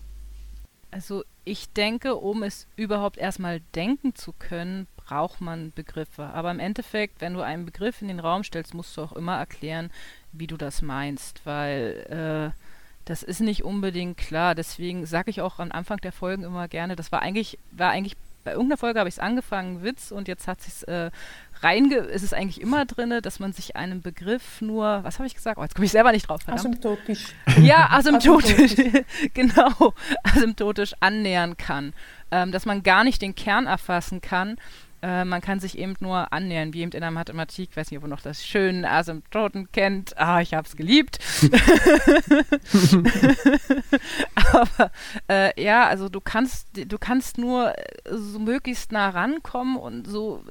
Also 0.92 1.24
ich 1.44 1.72
denke, 1.72 2.14
um 2.16 2.42
es 2.42 2.68
überhaupt 2.76 3.16
erstmal 3.16 3.60
denken 3.74 4.14
zu 4.14 4.32
können, 4.38 4.86
braucht 4.96 5.40
man 5.40 5.72
Begriffe. 5.72 6.24
Aber 6.24 6.50
im 6.50 6.60
Endeffekt, 6.60 7.20
wenn 7.20 7.34
du 7.34 7.40
einen 7.40 7.64
Begriff 7.64 8.02
in 8.02 8.08
den 8.08 8.20
Raum 8.20 8.44
stellst, 8.44 8.74
musst 8.74 8.96
du 8.96 9.02
auch 9.02 9.14
immer 9.14 9.38
erklären, 9.38 9.90
wie 10.32 10.46
du 10.46 10.56
das 10.56 10.82
meinst, 10.82 11.44
weil 11.44 12.52
äh, 12.54 12.58
das 13.06 13.22
ist 13.22 13.40
nicht 13.40 13.64
unbedingt 13.64 14.18
klar. 14.18 14.54
Deswegen 14.54 15.06
sage 15.06 15.30
ich 15.30 15.40
auch 15.40 15.58
am 15.58 15.72
Anfang 15.72 15.98
der 15.98 16.12
Folgen 16.12 16.44
immer 16.44 16.68
gerne, 16.68 16.94
das 16.94 17.10
war 17.10 17.22
eigentlich, 17.22 17.58
war 17.72 17.90
eigentlich 17.90 18.16
bei 18.44 18.52
irgendeiner 18.52 18.76
Folge 18.76 18.98
habe 18.98 19.08
ich 19.08 19.14
es 19.14 19.18
angefangen, 19.20 19.82
Witz, 19.82 20.10
und 20.10 20.28
jetzt 20.28 20.48
hat 20.48 20.58
es 20.60 20.82
äh, 20.84 21.10
reinge, 21.62 21.96
ist 21.96 22.22
es 22.22 22.32
eigentlich 22.32 22.60
immer 22.60 22.84
drin, 22.84 23.20
dass 23.22 23.40
man 23.40 23.52
sich 23.52 23.76
einem 23.76 24.00
Begriff 24.00 24.60
nur, 24.60 25.00
was 25.02 25.18
habe 25.18 25.26
ich 25.26 25.34
gesagt? 25.34 25.58
Oh, 25.58 25.62
jetzt 25.62 25.74
komme 25.74 25.86
ich 25.86 25.92
selber 25.92 26.12
nicht 26.12 26.28
drauf. 26.28 26.42
Verdammt. 26.42 26.60
Asymptotisch. 26.60 27.26
Ja, 27.60 27.90
asymptotisch, 27.90 28.74
genau, 29.34 29.94
asymptotisch 30.22 30.94
annähern 31.00 31.56
kann. 31.56 31.92
Ähm, 32.30 32.52
dass 32.52 32.66
man 32.66 32.82
gar 32.82 33.04
nicht 33.04 33.20
den 33.20 33.34
Kern 33.34 33.66
erfassen 33.66 34.20
kann, 34.20 34.56
äh, 35.02 35.24
man 35.24 35.40
kann 35.40 35.58
sich 35.58 35.76
eben 35.78 35.96
nur 35.98 36.32
annähern, 36.32 36.72
wie 36.72 36.82
eben 36.82 36.92
in 36.92 37.00
der 37.00 37.10
Mathematik, 37.10 37.70
ich 37.70 37.76
weiß 37.76 37.90
nicht, 37.90 37.98
ob 37.98 38.04
ihr 38.04 38.08
noch 38.08 38.20
das 38.20 38.46
schöne 38.46 38.88
Asymptoten 38.88 39.72
kennt. 39.72 40.16
Ah, 40.16 40.40
ich 40.40 40.54
habe 40.54 40.66
es 40.66 40.76
geliebt. 40.76 41.18
Aber 44.52 44.92
äh, 45.28 45.60
ja, 45.60 45.88
also 45.88 46.08
du 46.08 46.20
kannst, 46.20 46.68
du 46.74 46.98
kannst 46.98 47.36
nur 47.36 47.74
so 48.08 48.38
möglichst 48.38 48.92
nah 48.92 49.08
rankommen 49.08 49.76
und 49.76 50.06
so 50.06 50.44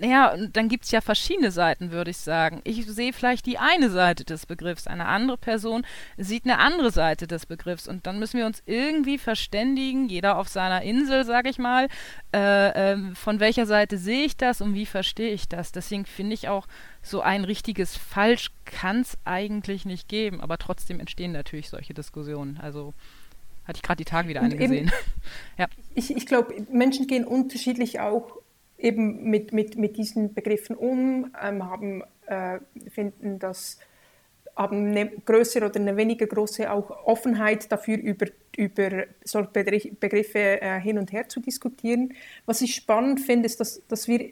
naja, 0.00 0.36
dann 0.52 0.68
gibt 0.68 0.84
es 0.84 0.90
ja 0.90 1.00
verschiedene 1.00 1.50
Seiten, 1.50 1.90
würde 1.90 2.10
ich 2.10 2.18
sagen. 2.18 2.60
Ich 2.64 2.86
sehe 2.86 3.12
vielleicht 3.12 3.46
die 3.46 3.58
eine 3.58 3.90
Seite 3.90 4.24
des 4.24 4.46
Begriffs, 4.46 4.86
eine 4.86 5.06
andere 5.06 5.36
Person 5.36 5.84
sieht 6.16 6.44
eine 6.44 6.58
andere 6.58 6.90
Seite 6.90 7.26
des 7.26 7.46
Begriffs 7.46 7.88
und 7.88 8.06
dann 8.06 8.18
müssen 8.18 8.38
wir 8.38 8.46
uns 8.46 8.62
irgendwie 8.66 9.18
verständigen, 9.18 10.08
jeder 10.08 10.38
auf 10.38 10.48
seiner 10.48 10.82
Insel, 10.82 11.24
sage 11.24 11.48
ich 11.48 11.58
mal, 11.58 11.88
äh, 12.34 12.92
äh, 12.92 13.14
von 13.14 13.40
welcher 13.40 13.66
Seite 13.66 13.98
sehe 13.98 14.24
ich 14.24 14.36
das 14.36 14.60
und 14.60 14.74
wie 14.74 14.86
verstehe 14.86 15.32
ich 15.32 15.48
das. 15.48 15.72
Deswegen 15.72 16.06
finde 16.06 16.34
ich 16.34 16.48
auch, 16.48 16.66
so 17.02 17.20
ein 17.20 17.44
richtiges 17.44 17.96
Falsch 17.96 18.50
kann 18.64 19.00
es 19.00 19.16
eigentlich 19.24 19.84
nicht 19.84 20.08
geben, 20.08 20.40
aber 20.40 20.58
trotzdem 20.58 21.00
entstehen 21.00 21.32
natürlich 21.32 21.70
solche 21.70 21.94
Diskussionen. 21.94 22.58
Also 22.60 22.92
hatte 23.64 23.76
ich 23.76 23.82
gerade 23.82 23.98
die 23.98 24.04
Tage 24.04 24.28
wieder 24.28 24.40
eine 24.40 24.56
gesehen. 24.56 24.90
ja. 25.58 25.66
Ich, 25.94 26.14
ich 26.14 26.26
glaube, 26.26 26.54
Menschen 26.72 27.06
gehen 27.06 27.24
unterschiedlich 27.24 28.00
auch 28.00 28.38
eben 28.78 29.28
mit, 29.28 29.52
mit, 29.52 29.76
mit 29.76 29.96
diesen 29.96 30.32
Begriffen 30.32 30.76
um, 30.76 31.32
ähm, 31.42 31.68
haben, 31.68 32.02
äh, 32.26 32.60
finden 32.90 33.38
das, 33.38 33.78
haben 34.56 34.88
eine 34.88 35.10
größere 35.10 35.66
oder 35.66 35.80
eine 35.80 35.96
weniger 35.96 36.26
große 36.26 36.70
auch 36.70 36.90
Offenheit 37.06 37.70
dafür, 37.70 37.98
über, 37.98 38.26
über 38.56 39.04
solche 39.24 39.50
Begriffe 40.00 40.60
äh, 40.60 40.80
hin 40.80 40.98
und 40.98 41.12
her 41.12 41.28
zu 41.28 41.40
diskutieren. 41.40 42.14
Was 42.46 42.60
ich 42.60 42.74
spannend 42.74 43.20
finde, 43.20 43.46
ist, 43.46 43.60
dass, 43.60 43.82
dass 43.88 44.08
wir 44.08 44.30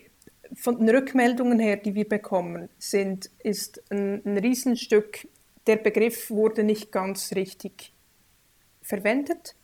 von 0.54 0.78
den 0.78 0.88
Rückmeldungen 0.94 1.58
her, 1.58 1.76
die 1.76 1.94
wir 1.94 2.08
bekommen, 2.08 2.68
sind, 2.78 3.30
ist 3.42 3.82
ein, 3.90 4.22
ein 4.24 4.38
Riesenstück, 4.38 5.26
der 5.66 5.76
Begriff 5.76 6.30
wurde 6.30 6.62
nicht 6.62 6.92
ganz 6.92 7.32
richtig 7.34 7.92
verwendet 8.82 9.56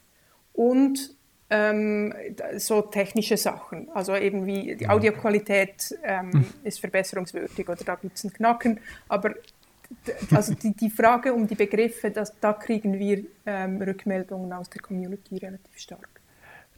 und 0.52 1.14
ähm, 1.52 2.14
so 2.56 2.80
technische 2.80 3.36
Sachen, 3.36 3.90
also 3.90 4.16
eben 4.16 4.46
wie 4.46 4.74
die 4.74 4.88
Audioqualität 4.88 5.94
ähm, 6.02 6.32
hm. 6.32 6.44
ist 6.64 6.80
verbesserungswürdig 6.80 7.68
oder 7.68 7.84
da 7.84 7.94
gibt 7.96 8.16
es 8.16 8.24
einen 8.24 8.32
Knacken, 8.32 8.80
aber 9.08 9.34
also 10.30 10.54
die, 10.54 10.74
die 10.74 10.88
Frage 10.88 11.34
um 11.34 11.46
die 11.46 11.54
Begriffe, 11.54 12.10
das, 12.10 12.32
da 12.40 12.54
kriegen 12.54 12.98
wir 12.98 13.24
ähm, 13.44 13.82
Rückmeldungen 13.82 14.50
aus 14.54 14.70
der 14.70 14.80
Community 14.80 15.36
relativ 15.36 15.76
stark. 15.76 16.08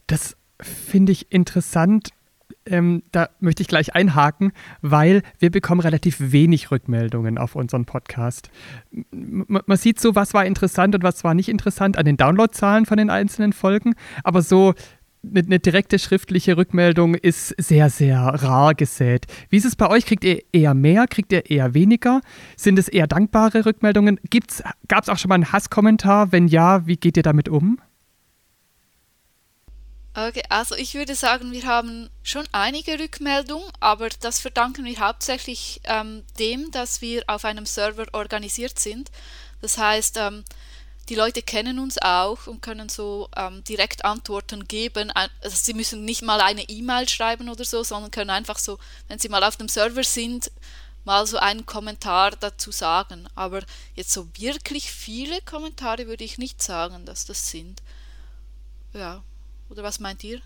Das 0.07 0.35
finde 0.59 1.13
ich 1.13 1.31
interessant. 1.31 2.09
Ähm, 2.67 3.03
da 3.11 3.29
möchte 3.39 3.61
ich 3.61 3.67
gleich 3.67 3.93
einhaken, 3.93 4.51
weil 4.81 5.21
wir 5.37 5.51
bekommen 5.51 5.81
relativ 5.81 6.17
wenig 6.19 6.71
Rückmeldungen 6.71 7.37
auf 7.37 7.55
unseren 7.55 7.85
Podcast. 7.85 8.49
M 8.91 9.45
man 9.47 9.77
sieht 9.77 9.99
so, 9.99 10.15
was 10.15 10.33
war 10.33 10.45
interessant 10.45 10.95
und 10.95 11.03
was 11.03 11.23
war 11.23 11.35
nicht 11.35 11.49
interessant 11.49 11.97
an 11.97 12.05
den 12.05 12.17
Downloadzahlen 12.17 12.85
von 12.87 12.97
den 12.97 13.11
einzelnen 13.11 13.53
Folgen, 13.53 13.93
aber 14.23 14.41
so 14.41 14.73
eine, 15.23 15.41
eine, 15.41 15.59
direkte 15.59 15.99
schriftliche 15.99 16.57
Rückmeldung 16.57 17.15
ist 17.15 17.49
sehr, 17.61 17.89
sehr 17.89 18.19
rar 18.19 18.73
gesät. 18.73 19.25
Wie 19.49 19.57
ist 19.57 19.65
es 19.65 19.75
bei 19.75 19.89
euch? 19.89 20.05
Kriegt 20.05 20.23
ihr 20.23 20.41
eher 20.51 20.73
mehr? 20.73 21.07
Kriegt 21.07 21.31
ihr 21.31 21.49
eher 21.49 21.73
weniger? 21.73 22.21
Sind 22.57 22.79
es 22.79 22.87
eher 22.87 23.07
dankbare 23.07 23.65
Rückmeldungen? 23.65 24.19
Gab 24.87 25.03
es 25.03 25.09
auch 25.09 25.17
schon 25.17 25.29
mal 25.29 25.35
einen 25.35 25.51
Hasskommentar? 25.51 26.31
Wenn 26.31 26.47
ja, 26.47 26.85
wie 26.87 26.97
geht 26.97 27.17
ihr 27.17 27.23
damit 27.23 27.49
um? 27.49 27.79
Okay, 30.17 30.43
also 30.47 30.75
ich 30.75 30.93
würde 30.93 31.13
sagen, 31.13 31.51
wir 31.51 31.65
haben 31.65 32.09
schon 32.23 32.47
einige 32.53 32.97
Rückmeldungen, 32.97 33.69
aber 33.81 34.07
das 34.21 34.39
verdanken 34.39 34.85
wir 34.85 34.97
hauptsächlich 34.97 35.81
ähm, 35.83 36.23
dem, 36.39 36.71
dass 36.71 37.01
wir 37.01 37.23
auf 37.27 37.43
einem 37.43 37.65
Server 37.65 38.05
organisiert 38.13 38.79
sind. 38.79 39.11
Das 39.61 39.77
heißt, 39.77 40.15
ähm, 40.15 40.45
die 41.09 41.15
Leute 41.15 41.41
kennen 41.41 41.79
uns 41.79 41.97
auch 42.01 42.47
und 42.47 42.61
können 42.61 42.87
so 42.87 43.27
ähm, 43.35 43.61
direkt 43.65 44.05
Antworten 44.05 44.65
geben. 44.69 45.11
Also 45.11 45.57
sie 45.57 45.73
müssen 45.73 46.05
nicht 46.05 46.21
mal 46.21 46.39
eine 46.39 46.63
E-Mail 46.63 47.09
schreiben 47.09 47.49
oder 47.49 47.65
so, 47.65 47.83
sondern 47.83 48.09
können 48.09 48.29
einfach 48.29 48.57
so, 48.57 48.79
wenn 49.09 49.19
sie 49.19 49.27
mal 49.27 49.43
auf 49.43 49.57
dem 49.57 49.67
Server 49.67 50.03
sind, 50.05 50.49
mal 51.03 51.27
so 51.27 51.39
einen 51.39 51.65
Kommentar 51.65 52.31
dazu 52.31 52.71
sagen. 52.71 53.27
Aber 53.35 53.63
jetzt 53.95 54.13
so 54.13 54.29
wirklich 54.37 54.89
viele 54.91 55.41
Kommentare 55.41 56.07
würde 56.07 56.23
ich 56.23 56.37
nicht 56.37 56.63
sagen, 56.63 57.05
dass 57.05 57.25
das 57.25 57.49
sind. 57.51 57.81
Ja, 58.93 59.21
oder 59.69 59.83
was 59.83 59.99
meint 59.99 60.23
ihr? 60.23 60.41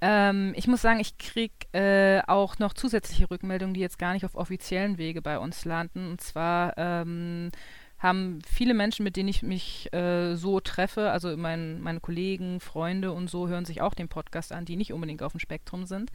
Ähm, 0.00 0.52
ich 0.54 0.66
muss 0.66 0.82
sagen, 0.82 1.00
ich 1.00 1.16
kriege 1.16 1.54
äh, 1.72 2.20
auch 2.26 2.58
noch 2.58 2.74
zusätzliche 2.74 3.30
Rückmeldungen, 3.30 3.74
die 3.74 3.80
jetzt 3.80 3.98
gar 3.98 4.12
nicht 4.12 4.26
auf 4.26 4.34
offiziellen 4.34 4.98
Wege 4.98 5.22
bei 5.22 5.38
uns 5.38 5.64
landen. 5.64 6.10
Und 6.10 6.20
zwar 6.20 6.76
ähm, 6.76 7.50
haben 7.98 8.40
viele 8.46 8.74
Menschen, 8.74 9.04
mit 9.04 9.16
denen 9.16 9.30
ich 9.30 9.42
mich 9.42 9.90
äh, 9.94 10.34
so 10.34 10.60
treffe, 10.60 11.10
also 11.10 11.34
mein, 11.38 11.80
meine 11.80 12.00
Kollegen, 12.00 12.60
Freunde 12.60 13.12
und 13.12 13.30
so, 13.30 13.48
hören 13.48 13.64
sich 13.64 13.80
auch 13.80 13.94
den 13.94 14.08
Podcast 14.08 14.52
an, 14.52 14.66
die 14.66 14.76
nicht 14.76 14.92
unbedingt 14.92 15.22
auf 15.22 15.32
dem 15.32 15.40
Spektrum 15.40 15.86
sind. 15.86 16.10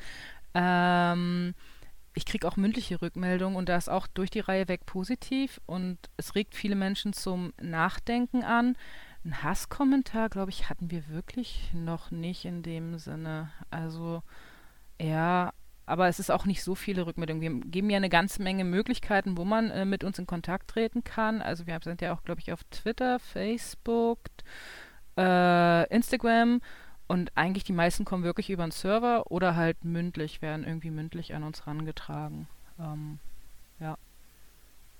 Ähm, 0.53 1.55
ich 2.13 2.25
kriege 2.25 2.47
auch 2.47 2.58
mündliche 2.58 3.01
Rückmeldungen 3.01 3.58
und 3.58 3.69
da 3.69 3.77
ist 3.77 3.89
auch 3.89 4.05
durch 4.05 4.29
die 4.29 4.39
Reihe 4.39 4.67
weg 4.67 4.86
positiv 4.86 5.62
und 5.65 5.97
es 6.17 6.36
regt 6.36 6.53
viele 6.53 6.75
Menschen 6.75 7.13
zum 7.13 7.53
Nachdenken 7.60 8.43
an. 8.43 8.75
Ein 9.25 9.43
Hasskommentar, 9.43 10.29
glaube 10.29 10.51
ich, 10.51 10.69
hatten 10.69 10.91
wir 10.91 11.10
wirklich 11.10 11.71
noch 11.73 12.12
nicht 12.12 12.45
in 12.45 12.63
dem 12.63 12.97
Sinne. 12.99 13.51
Also 13.69 14.23
eher 14.97 15.53
aber 15.89 16.08
es 16.08 16.19
ist 16.19 16.29
auch 16.29 16.45
nicht 16.45 16.63
so 16.63 16.75
viele 16.75 17.08
Rückmeldungen. 17.08 17.41
Wir 17.41 17.71
geben 17.71 17.89
ja 17.89 17.97
eine 17.97 18.10
ganze 18.10 18.43
Menge 18.43 18.63
Möglichkeiten, 18.63 19.38
wo 19.38 19.43
man 19.43 19.71
äh, 19.71 19.86
mit 19.86 20.03
uns 20.03 20.19
in 20.19 20.27
Kontakt 20.27 20.69
treten 20.69 21.03
kann. 21.03 21.41
Also 21.41 21.65
wir 21.65 21.79
sind 21.84 22.01
ja 22.01 22.13
auch, 22.13 22.23
glaube 22.23 22.41
ich, 22.41 22.53
auf 22.53 22.63
Twitter, 22.65 23.17
Facebook, 23.17 24.19
äh, 25.17 25.89
Instagram 25.91 26.62
und 27.08 27.32
eigentlich 27.36 27.63
die 27.63 27.73
meisten 27.73 28.05
kommen 28.05 28.23
wirklich 28.23 28.51
über 28.51 28.62
einen 28.62 28.71
Server 28.71 29.32
oder 29.32 29.55
halt 29.55 29.84
mündlich, 29.84 30.43
werden 30.43 30.63
irgendwie 30.63 30.91
mündlich 30.91 31.34
an 31.34 31.41
uns 31.41 31.65
rangetragen. 31.65 32.47
Ähm, 32.79 33.17
ja. 33.79 33.97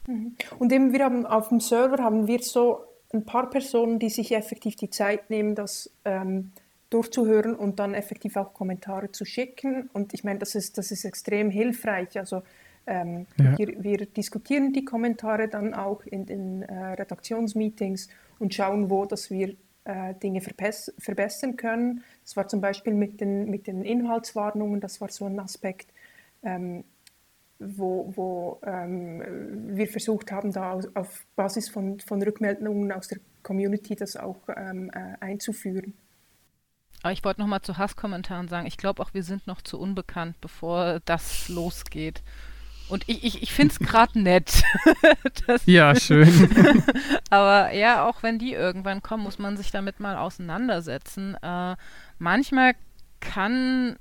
Mhm. 0.08 0.38
Und 0.58 0.72
eben 0.72 0.92
haben 1.00 1.28
auf 1.28 1.50
dem 1.50 1.60
Server 1.60 2.04
haben 2.04 2.26
wir 2.26 2.42
so 2.42 2.84
ein 3.14 3.26
paar 3.26 3.50
Personen, 3.50 4.00
die 4.00 4.10
sich 4.10 4.32
effektiv 4.32 4.76
die 4.76 4.90
Zeit 4.90 5.30
nehmen, 5.30 5.56
das 5.56 5.92
ähm, 6.06 6.52
durchzuhören 6.90 7.56
und 7.56 7.80
dann 7.80 7.94
effektiv 7.94 8.36
auch 8.36 8.54
Kommentare 8.54 9.12
zu 9.12 9.26
schicken. 9.26 9.90
Und 9.94 10.14
ich 10.14 10.24
meine, 10.24 10.40
das 10.40 10.56
ist, 10.56 10.78
das 10.78 10.92
ist 10.92 11.06
extrem 11.06 11.50
hilfreich. 11.50 12.18
Also 12.18 12.42
ähm, 12.88 13.28
ja. 13.38 13.58
wir, 13.58 13.84
wir, 13.84 14.06
diskutieren 14.06 14.74
die 14.74 14.86
Kommentare 14.86 15.48
dann 15.48 15.74
auch 15.74 16.04
in 16.04 16.26
den 16.26 16.64
äh, 16.64 16.94
Redaktionsmeetings 16.94 18.10
und 18.40 18.54
schauen, 18.54 18.90
wo 18.90 19.06
dass 19.06 19.30
wir 19.30 19.56
äh, 19.84 20.14
Dinge 20.16 20.42
verbessern 20.42 21.56
können. 21.56 22.04
Das 22.24 22.36
war 22.36 22.48
zum 22.48 22.62
Beispiel 22.62 22.94
mit 22.94 23.22
den, 23.22 23.50
mit 23.50 23.68
den 23.68 23.84
Inhaltswarnungen, 23.84 24.82
das 24.82 25.02
war 25.02 25.10
so 25.10 25.26
ein 25.26 25.40
Aspekt, 25.40 25.94
ähm, 26.44 26.84
wo, 27.60 28.12
wo 28.16 28.62
ähm, 28.66 29.76
wir 29.76 29.88
versucht 29.88 30.32
haben, 30.32 30.52
da 30.52 30.74
auf, 30.74 30.86
auf 30.96 31.26
Basis 31.36 31.70
von, 31.70 32.00
von 32.00 32.22
Rückmeldungen 32.22 32.92
aus 32.92 33.08
der 33.08 33.20
Community 33.44 33.96
das 33.96 34.16
auch 34.16 34.40
ähm, 34.56 34.90
äh, 34.94 35.16
einzuführen. 35.20 35.94
Aber 37.02 37.14
ich 37.14 37.24
wollte 37.24 37.42
nochmal 37.42 37.62
zu 37.62 37.78
Hasskommentaren 37.78 38.48
sagen, 38.48 38.68
ich 38.68 38.78
glaube 38.78 39.02
auch, 39.02 39.14
wir 39.14 39.24
sind 39.24 39.48
noch 39.48 39.62
zu 39.62 39.80
unbekannt, 39.80 40.40
bevor 40.42 41.00
das 41.06 41.48
losgeht. 41.48 42.22
Und 42.90 43.08
ich, 43.08 43.24
ich, 43.24 43.44
ich 43.44 43.54
finde 43.54 43.74
es 43.74 43.80
gerade 43.80 44.20
nett. 44.22 44.64
ja, 45.66 45.96
schön. 45.96 46.84
Aber 47.30 47.72
ja, 47.74 48.08
auch 48.08 48.24
wenn 48.24 48.40
die 48.40 48.54
irgendwann 48.54 49.02
kommen, 49.02 49.24
muss 49.24 49.40
man 49.40 49.58
sich 49.58 49.72
damit 49.72 50.00
mal 50.00 50.18
auseinandersetzen. 50.18 51.36
Äh, 51.42 51.76
manchmal 52.18 52.74
kann, 53.20 53.98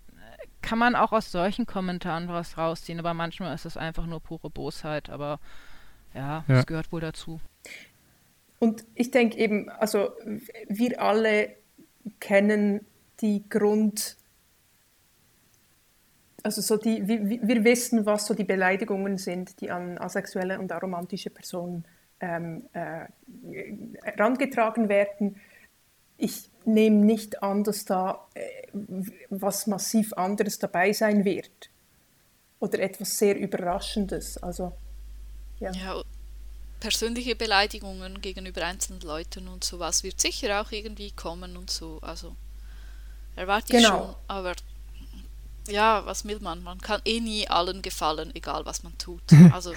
kann 0.69 0.79
man 0.79 0.97
auch 0.97 1.13
aus 1.13 1.33
solchen 1.33 1.65
Kommentaren 1.65 2.29
was 2.29 2.59
rausziehen, 2.59 2.99
aber 2.99 3.15
manchmal 3.15 3.55
ist 3.55 3.65
es 3.65 3.79
einfach 3.79 4.05
nur 4.05 4.21
pure 4.21 4.51
Bosheit. 4.51 5.09
Aber 5.09 5.41
ja, 6.13 6.45
es 6.47 6.57
ja. 6.57 6.63
gehört 6.63 6.93
wohl 6.93 7.01
dazu. 7.01 7.41
Und 8.59 8.85
ich 8.95 9.11
denke 9.11 9.39
eben, 9.39 9.71
also 9.71 10.11
wir 10.69 11.01
alle 11.01 11.55
kennen 12.21 12.85
die 13.23 13.49
Grund, 13.49 14.17
also 16.43 16.61
so 16.61 16.77
die, 16.77 17.09
wir, 17.09 17.49
wir 17.49 17.65
wissen, 17.65 18.05
was 18.05 18.27
so 18.27 18.35
die 18.35 18.45
Beleidigungen 18.45 19.17
sind, 19.17 19.63
die 19.63 19.71
an 19.71 19.97
asexuelle 19.97 20.59
und 20.59 20.71
aromantische 20.71 21.31
Personen 21.31 21.87
ähm, 22.21 22.65
äh, 22.75 23.07
herangetragen 24.03 24.91
werden. 24.91 25.37
Ich 26.19 26.51
nehme 26.67 26.97
nicht 26.97 27.43
an, 27.43 27.65
dass 27.65 27.87
da 27.87 28.27
äh, 28.35 28.41
was 29.31 29.67
massiv 29.67 30.13
anderes 30.15 30.59
dabei 30.59 30.93
sein 30.93 31.25
wird 31.25 31.71
oder 32.61 32.81
etwas 32.81 33.19
sehr 33.19 33.37
Überraschendes. 33.37 34.39
Also 34.39 34.73
ja. 35.61 35.73
ja 35.73 36.03
persönliche 36.81 37.35
Beleidigungen 37.35 38.21
gegenüber 38.21 38.65
einzelnen 38.65 39.01
Leuten 39.01 39.49
und 39.49 39.65
sowas 39.65 40.03
wird 40.03 40.21
sicher 40.21 40.61
auch 40.61 40.71
irgendwie 40.73 41.11
kommen 41.11 41.57
und 41.57 41.71
so. 41.71 41.99
Also 42.03 42.37
erwarte 43.37 43.77
ich 43.77 43.83
genau. 43.83 43.99
schon, 43.99 44.15
aber 44.29 44.55
ja, 45.69 46.05
was 46.07 46.25
will 46.25 46.39
man? 46.41 46.63
Man 46.63 46.81
kann 46.81 47.01
eh 47.05 47.21
nie 47.21 47.49
allen 47.49 47.83
gefallen, 47.83 48.35
egal 48.35 48.65
was 48.65 48.83
man 48.83 48.97
tut. 48.99 49.23
Also 49.53 49.75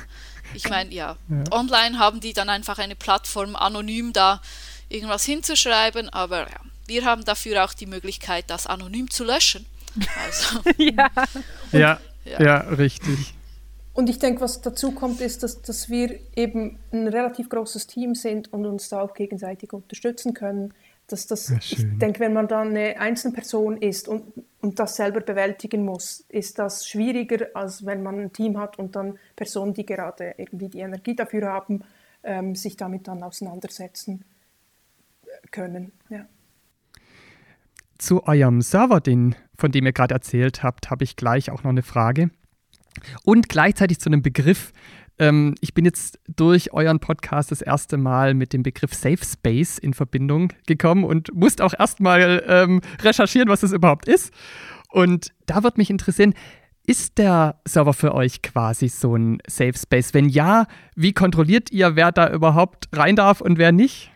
ich 0.53 0.69
meine, 0.69 0.93
ja, 0.93 1.17
ja, 1.29 1.43
online 1.51 1.99
haben 1.99 2.19
die 2.19 2.33
dann 2.33 2.49
einfach 2.49 2.77
eine 2.77 2.95
Plattform, 2.95 3.55
anonym 3.55 4.13
da 4.13 4.41
irgendwas 4.89 5.25
hinzuschreiben, 5.25 6.09
aber 6.09 6.49
ja, 6.49 6.59
wir 6.91 7.05
haben 7.05 7.23
dafür 7.23 7.63
auch 7.63 7.73
die 7.73 7.85
Möglichkeit, 7.85 8.45
das 8.49 8.67
anonym 8.67 9.09
zu 9.09 9.23
löschen. 9.23 9.65
Also, 10.25 10.59
ja. 10.77 11.09
ja. 11.71 11.99
ja, 12.25 12.43
ja, 12.43 12.57
richtig. 12.57 13.33
Und 13.93 14.09
ich 14.09 14.19
denke, 14.19 14.41
was 14.41 14.61
dazu 14.61 14.91
kommt, 14.91 15.21
ist, 15.21 15.43
dass, 15.43 15.61
dass 15.61 15.89
wir 15.89 16.19
eben 16.35 16.79
ein 16.91 17.07
relativ 17.07 17.49
großes 17.49 17.87
Team 17.87 18.15
sind 18.15 18.51
und 18.53 18.65
uns 18.65 18.89
da 18.89 19.01
auch 19.01 19.13
gegenseitig 19.13 19.73
unterstützen 19.73 20.33
können. 20.33 20.73
Dass 21.07 21.27
das, 21.27 21.49
ja, 21.49 21.57
ich 21.57 21.85
denke, 21.97 22.21
wenn 22.21 22.31
man 22.33 22.47
dann 22.47 22.69
eine 22.69 22.99
Einzelperson 22.99 23.77
ist 23.77 24.07
und, 24.07 24.23
und 24.61 24.79
das 24.79 24.95
selber 24.95 25.19
bewältigen 25.19 25.83
muss, 25.83 26.25
ist 26.29 26.57
das 26.59 26.87
schwieriger, 26.87 27.47
als 27.53 27.85
wenn 27.85 28.01
man 28.03 28.19
ein 28.19 28.33
Team 28.33 28.57
hat 28.57 28.79
und 28.79 28.95
dann 28.95 29.17
Personen, 29.35 29.73
die 29.73 29.85
gerade 29.85 30.35
irgendwie 30.37 30.69
die 30.69 30.79
Energie 30.79 31.15
dafür 31.15 31.47
haben, 31.47 31.83
ähm, 32.23 32.55
sich 32.55 32.77
damit 32.77 33.07
dann 33.09 33.23
auseinandersetzen 33.23 34.23
können. 35.51 35.91
Ja. 36.09 36.25
Zu 38.01 38.23
eurem 38.23 38.63
Server, 38.63 38.99
den, 38.99 39.35
von 39.55 39.71
dem 39.71 39.85
ihr 39.85 39.93
gerade 39.93 40.15
erzählt 40.15 40.63
habt, 40.63 40.89
habe 40.89 41.03
ich 41.03 41.15
gleich 41.15 41.51
auch 41.51 41.61
noch 41.61 41.69
eine 41.69 41.83
Frage. 41.83 42.31
Und 43.23 43.47
gleichzeitig 43.47 43.99
zu 43.99 44.09
einem 44.09 44.23
Begriff, 44.23 44.73
ähm, 45.19 45.53
ich 45.61 45.75
bin 45.75 45.85
jetzt 45.85 46.17
durch 46.27 46.73
euren 46.73 46.99
Podcast 46.99 47.51
das 47.51 47.61
erste 47.61 47.97
Mal 47.97 48.33
mit 48.33 48.53
dem 48.53 48.63
Begriff 48.63 48.95
Safe 48.95 49.23
Space 49.23 49.77
in 49.77 49.93
Verbindung 49.93 50.51
gekommen 50.65 51.03
und 51.03 51.31
musste 51.35 51.63
auch 51.63 51.75
erstmal 51.77 52.43
ähm, 52.47 52.81
recherchieren, 53.03 53.49
was 53.49 53.59
das 53.59 53.71
überhaupt 53.71 54.07
ist. 54.07 54.33
Und 54.89 55.31
da 55.45 55.61
wird 55.61 55.77
mich 55.77 55.91
interessieren, 55.91 56.33
ist 56.87 57.19
der 57.19 57.61
Server 57.65 57.93
für 57.93 58.15
euch 58.15 58.41
quasi 58.41 58.87
so 58.87 59.15
ein 59.15 59.43
Safe 59.45 59.77
Space? 59.77 60.15
Wenn 60.15 60.27
ja, 60.27 60.65
wie 60.95 61.13
kontrolliert 61.13 61.71
ihr, 61.71 61.95
wer 61.95 62.11
da 62.11 62.33
überhaupt 62.33 62.89
rein 62.93 63.15
darf 63.15 63.41
und 63.41 63.59
wer 63.59 63.71
nicht? 63.71 64.11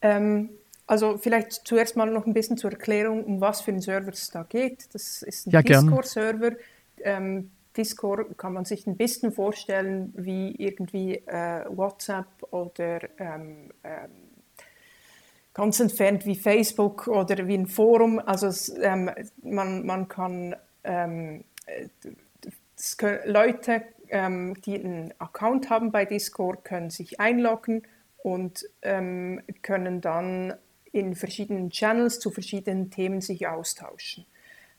Ähm, 0.00 0.50
also 0.86 1.16
vielleicht 1.16 1.52
zuerst 1.66 1.96
mal 1.96 2.10
noch 2.10 2.26
ein 2.26 2.34
bisschen 2.34 2.56
zur 2.56 2.70
Erklärung, 2.72 3.24
um 3.24 3.40
was 3.40 3.60
für 3.60 3.70
einen 3.70 3.80
Server 3.80 4.10
es 4.10 4.30
da 4.30 4.42
geht. 4.42 4.94
Das 4.94 5.22
ist 5.22 5.46
ein 5.46 5.50
ja, 5.50 5.62
Discord-Server. 5.62 6.52
Ähm, 7.02 7.50
Discord 7.76 8.36
kann 8.36 8.52
man 8.52 8.64
sich 8.64 8.86
ein 8.86 8.96
bisschen 8.96 9.32
vorstellen 9.32 10.12
wie 10.16 10.54
irgendwie 10.56 11.16
äh, 11.26 11.64
WhatsApp 11.68 12.26
oder 12.50 13.00
ähm, 13.18 13.70
ähm, 13.84 14.10
ganz 15.54 15.80
entfernt 15.80 16.26
wie 16.26 16.36
Facebook 16.36 17.08
oder 17.08 17.46
wie 17.46 17.54
ein 17.54 17.66
Forum. 17.66 18.18
Also 18.18 18.48
es, 18.48 18.74
ähm, 18.80 19.10
man, 19.42 19.86
man 19.86 20.08
kann 20.08 20.54
ähm, 20.84 21.44
können, 22.98 23.20
Leute, 23.24 23.82
ähm, 24.10 24.60
die 24.66 24.74
einen 24.74 25.14
Account 25.18 25.70
haben 25.70 25.92
bei 25.92 26.04
Discord, 26.04 26.64
können 26.64 26.90
sich 26.90 27.20
einloggen 27.20 27.82
und 28.22 28.66
können 29.62 30.00
dann 30.00 30.54
in 30.92 31.14
verschiedenen 31.14 31.70
Channels 31.70 32.20
zu 32.20 32.30
verschiedenen 32.30 32.90
Themen 32.90 33.20
sich 33.20 33.46
austauschen. 33.48 34.24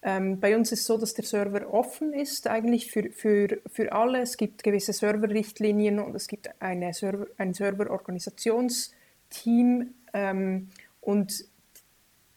Ähm, 0.05 0.39
bei 0.39 0.55
uns 0.55 0.71
ist 0.71 0.85
so, 0.85 0.97
dass 0.97 1.13
der 1.13 1.25
Server 1.25 1.73
offen 1.73 2.13
ist, 2.13 2.47
eigentlich 2.47 2.89
für, 2.91 3.11
für, 3.11 3.59
für 3.67 3.91
alle. 3.93 4.21
Es 4.21 4.37
gibt 4.37 4.63
gewisse 4.63 4.93
Serverrichtlinien 4.93 5.99
und 5.99 6.15
es 6.15 6.27
gibt 6.27 6.49
eine 6.61 6.93
Server, 6.93 7.27
ein 7.37 7.53
Serverorganisationsteam 7.53 9.93
ähm, 10.13 10.69
und 10.99 11.45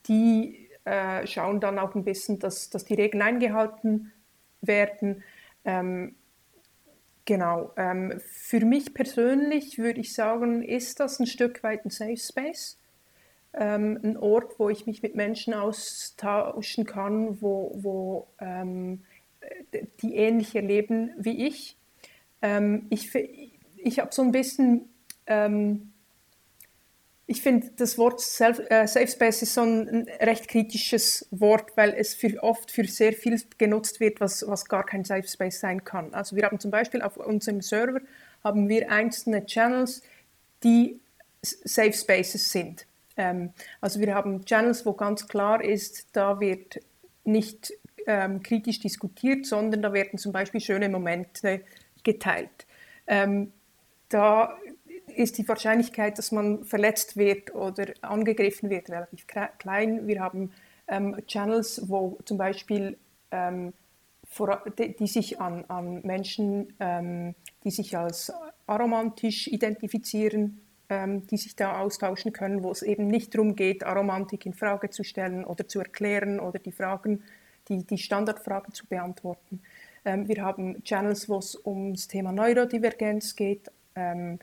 die 0.09 0.69
äh, 0.85 1.27
schauen 1.27 1.59
dann 1.59 1.81
auch 1.81 1.97
ein 1.97 2.05
bisschen, 2.05 2.39
dass, 2.39 2.71
dass 2.71 2.85
die 2.85 2.95
Regeln 2.95 3.23
eingehalten 3.23 4.13
werden. 4.61 5.25
Ähm, 5.65 6.15
genau. 7.25 7.73
Ähm, 7.77 8.21
für 8.25 8.65
mich 8.65 8.95
persönlich 8.95 9.79
würde 9.79 9.99
ich 10.01 10.15
sagen, 10.15 10.63
ist 10.63 11.01
das 11.01 11.19
ein 11.19 11.27
Stück 11.27 11.65
weit 11.65 11.85
ein 11.85 11.91
Safe 11.91 12.17
Space 12.17 12.79
ähm, 13.57 13.99
ein 14.03 14.17
Ort, 14.17 14.59
wo 14.59 14.69
ich 14.69 14.87
mich 14.87 15.03
mit 15.03 15.15
Menschen 15.15 15.55
austauschen 15.55 16.85
kann, 16.85 17.41
wo, 17.41 17.73
wo 17.75 18.27
ähm, 18.39 19.03
die 20.03 20.15
ähnlich 20.15 20.55
erleben 20.55 21.13
wie 21.19 21.47
ich. 21.47 21.77
Ähm, 22.43 22.87
ich 22.91 23.11
ich 23.87 24.01
habe 24.01 24.13
so 24.13 24.23
ein 24.23 24.33
bisschen, 24.33 24.89
ähm, 25.27 25.93
ich 27.27 27.41
finde 27.41 27.71
das 27.77 27.99
Wort 27.99 28.21
Self, 28.21 28.61
äh, 28.69 28.87
Safe 28.87 29.07
Space 29.07 29.43
ist 29.43 29.55
so 29.55 29.63
ein, 29.63 30.09
recht 30.21 30.49
kritisches 30.49 31.27
Wort, 31.31 31.77
weil 31.77 31.95
es 31.97 32.15
für, 32.15 32.43
oft 32.43 32.71
für 32.71 32.85
sehr 32.85 33.13
viel 33.13 33.41
genutzt 33.59 34.01
wird, 34.01 34.21
was, 34.21 34.47
was 34.47 34.67
gar 34.67 34.85
kein 34.85 35.05
Safe 35.05 35.27
Space 35.27 35.61
sein 35.61 35.85
kann. 35.85 36.13
Also 36.15 36.37
wir 36.37 36.45
haben 36.45 36.59
zum 36.59 36.71
Beispiel 36.71 37.03
auf 37.03 37.17
unserem 37.17 37.63
Server 37.63 38.01
haben 38.43 38.69
wir 38.69 38.91
einzelne 38.91 39.47
Channels, 39.47 40.03
die 40.63 41.01
Safe 41.43 41.93
Spaces 41.93 42.51
sind. 42.51 42.87
Ähm, 43.17 43.51
also 43.81 44.01
wir 44.01 44.15
haben 44.15 44.45
Channels, 44.45 44.87
wo 44.87 44.93
ganz 44.93 45.27
klar 45.29 45.63
ist, 45.63 46.09
da 46.13 46.41
wird 46.41 46.81
nicht 47.25 47.73
ähm, 48.07 48.43
kritisch 48.43 48.81
diskutiert, 48.81 49.47
sondern 49.47 49.83
da 49.83 49.93
werden 49.93 50.19
zum 50.19 50.33
Beispiel 50.33 50.61
schöne 50.61 50.89
Momente 50.89 51.63
geteilt. 52.05 52.67
Ähm, 53.07 53.53
da 54.09 54.57
ist 55.17 55.39
die 55.39 55.49
Wahrscheinlichkeit, 55.49 56.19
dass 56.19 56.33
man 56.33 56.65
verletzt 56.65 57.17
wird 57.17 57.55
oder 57.55 57.87
angegriffen 58.03 58.71
wird, 58.71 58.91
relativ 58.91 59.27
klein. 59.59 60.07
Wir 60.07 60.21
haben 60.21 60.53
ähm, 60.89 61.17
Channels, 61.27 61.89
wo 61.89 62.19
zum 62.25 62.39
Beispiel 62.39 62.97
ähm, 63.31 63.73
die, 64.79 65.07
sich 65.07 65.41
an, 65.41 65.65
an 65.69 66.03
Menschen, 66.03 66.75
ähm, 66.81 67.35
die 67.65 67.71
sich 67.71 67.97
als 67.97 68.33
aromantisch 68.67 69.49
identifizieren, 69.49 70.61
ähm, 70.89 71.27
die 71.27 71.37
sich 71.37 71.57
da 71.57 71.79
austauschen 71.79 72.33
können, 72.33 72.63
wo 72.63 72.71
es 72.71 72.83
eben 72.83 73.07
nicht 73.07 73.35
darum 73.35 73.57
geht, 73.57 73.85
Aromantik 73.85 74.47
in 74.47 74.55
Frage 74.55 74.91
zu 74.91 75.05
stellen 75.05 75.45
oder 75.45 75.67
zu 75.67 75.81
erklären 75.81 76.41
oder 76.41 76.59
die 76.59 76.73
Fragen, 76.73 77.23
die, 77.69 77.85
die 77.85 77.99
Standardfragen 77.99 78.73
zu 78.73 78.87
beantworten. 78.87 79.61
Ähm, 80.05 80.29
wir 80.29 80.43
haben 80.43 80.83
Channels, 80.85 81.29
wo 81.29 81.39
es 81.39 81.59
ums 81.67 82.09
Thema 82.09 82.33
Neurodivergenz 82.33 83.35
geht, 83.35 83.71
ähm, 83.95 84.39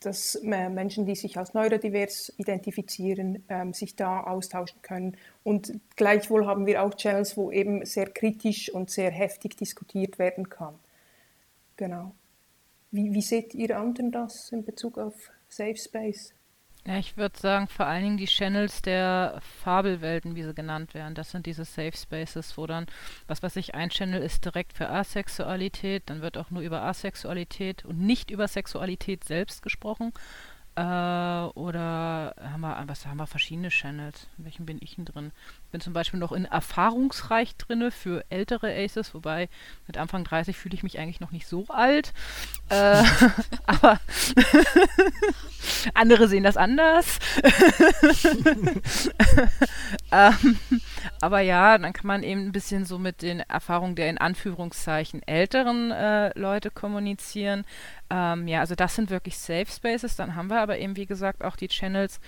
dass 0.00 0.40
Menschen, 0.42 1.04
die 1.04 1.14
sich 1.14 1.36
als 1.36 1.52
neurodivers 1.52 2.32
identifizieren, 2.38 3.44
ähm, 3.50 3.74
sich 3.74 3.96
da 3.96 4.22
austauschen 4.22 4.80
können. 4.80 5.16
Und 5.44 5.78
gleichwohl 5.94 6.46
haben 6.46 6.64
wir 6.64 6.82
auch 6.82 6.94
Channels, 6.94 7.36
wo 7.36 7.50
eben 7.50 7.84
sehr 7.84 8.08
kritisch 8.08 8.72
und 8.72 8.90
sehr 8.90 9.10
heftig 9.10 9.56
diskutiert 9.58 10.18
werden 10.18 10.48
kann. 10.48 10.74
Genau. 11.76 12.12
Wie, 12.90 13.12
wie 13.12 13.22
seht 13.22 13.54
ihr 13.54 13.78
anderen 13.78 14.10
das 14.10 14.50
in 14.50 14.64
Bezug 14.64 14.98
auf 14.98 15.14
Safe 15.48 15.76
Space? 15.76 16.34
Ja, 16.86 16.98
ich 16.98 17.18
würde 17.18 17.38
sagen, 17.38 17.68
vor 17.68 17.84
allen 17.86 18.02
Dingen 18.02 18.16
die 18.16 18.24
Channels 18.24 18.80
der 18.80 19.40
Fabelwelten, 19.62 20.34
wie 20.34 20.42
sie 20.42 20.54
genannt 20.54 20.94
werden. 20.94 21.14
Das 21.14 21.30
sind 21.30 21.44
diese 21.44 21.66
Safe 21.66 21.94
Spaces, 21.94 22.56
wo 22.56 22.66
dann, 22.66 22.86
was 23.26 23.42
weiß 23.42 23.56
ich, 23.56 23.74
ein 23.74 23.90
Channel 23.90 24.22
ist 24.22 24.46
direkt 24.46 24.72
für 24.72 24.88
Asexualität, 24.88 26.04
dann 26.06 26.22
wird 26.22 26.38
auch 26.38 26.50
nur 26.50 26.62
über 26.62 26.82
Asexualität 26.82 27.84
und 27.84 28.00
nicht 28.00 28.30
über 28.30 28.48
Sexualität 28.48 29.24
selbst 29.24 29.62
gesprochen. 29.62 30.12
Äh, 30.76 30.82
oder 30.82 32.34
haben 32.40 32.60
wir, 32.60 32.82
was 32.86 33.04
haben 33.04 33.16
wir 33.16 33.26
verschiedene 33.26 33.70
Channels? 33.70 34.28
In 34.38 34.44
welchen 34.44 34.66
bin 34.66 34.78
ich 34.80 34.94
denn 34.94 35.04
drin? 35.04 35.32
Bin 35.72 35.80
zum 35.80 35.92
Beispiel 35.92 36.20
noch 36.20 36.32
in 36.32 36.44
Erfahrungsreich 36.44 37.56
drinne 37.56 37.90
für 37.90 38.24
ältere 38.30 38.72
Aces, 38.72 39.12
wobei 39.12 39.48
mit 39.88 39.98
Anfang 39.98 40.22
30 40.22 40.56
fühle 40.56 40.74
ich 40.74 40.82
mich 40.82 40.98
eigentlich 40.98 41.20
noch 41.20 41.32
nicht 41.32 41.48
so 41.48 41.66
alt. 41.68 42.12
Äh, 42.68 43.02
aber 43.66 44.00
andere 45.94 46.28
sehen 46.28 46.44
das 46.44 46.56
anders. 46.56 47.18
ähm, 50.12 50.58
aber 51.20 51.40
ja, 51.40 51.78
dann 51.78 51.92
kann 51.92 52.06
man 52.06 52.22
eben 52.22 52.46
ein 52.46 52.52
bisschen 52.52 52.84
so 52.84 52.98
mit 52.98 53.22
den 53.22 53.40
Erfahrungen 53.40 53.94
der 53.94 54.10
in 54.10 54.18
Anführungszeichen 54.18 55.22
älteren 55.26 55.90
äh, 55.90 56.38
Leute 56.38 56.70
kommunizieren. 56.70 57.64
Ähm, 58.10 58.48
ja, 58.48 58.60
also 58.60 58.74
das 58.74 58.94
sind 58.94 59.10
wirklich 59.10 59.38
Safe 59.38 59.66
Spaces. 59.66 60.16
Dann 60.16 60.34
haben 60.34 60.48
wir 60.48 60.60
aber 60.60 60.78
eben, 60.78 60.96
wie 60.96 61.06
gesagt, 61.06 61.44
auch 61.44 61.56
die 61.56 61.68
Channels, 61.68 62.20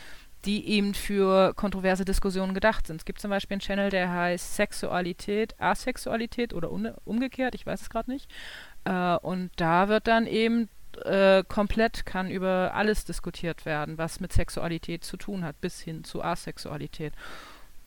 die 0.45 0.69
eben 0.69 0.95
für 0.95 1.55
kontroverse 1.55 2.05
Diskussionen 2.05 2.55
gedacht 2.55 2.87
sind. 2.87 2.97
Es 2.97 3.05
gibt 3.05 3.21
zum 3.21 3.31
Beispiel 3.31 3.55
einen 3.55 3.61
Channel, 3.61 3.91
der 3.91 4.11
heißt 4.11 4.57
Sexualität, 4.57 5.55
Asexualität 5.61 6.53
oder 6.53 6.71
umgekehrt, 7.05 7.55
ich 7.55 7.65
weiß 7.65 7.83
es 7.83 7.91
gerade 7.91 8.11
nicht. 8.11 8.31
Äh, 8.85 9.17
und 9.17 9.51
da 9.57 9.89
wird 9.89 10.09
dann 10.09 10.27
eben 10.27 10.69
äh, 11.05 11.45
komplett 11.49 12.05
kann 12.05 12.31
über 12.31 12.73
alles 12.75 13.05
diskutiert 13.05 13.65
werden, 13.65 13.99
was 13.99 14.21
mit 14.21 14.33
Sexualität 14.33 15.05
zu 15.05 15.17
tun 15.17 15.45
hat, 15.45 15.61
bis 15.61 15.81
hin 15.81 16.05
zu 16.05 16.23
Asexualität. 16.23 17.15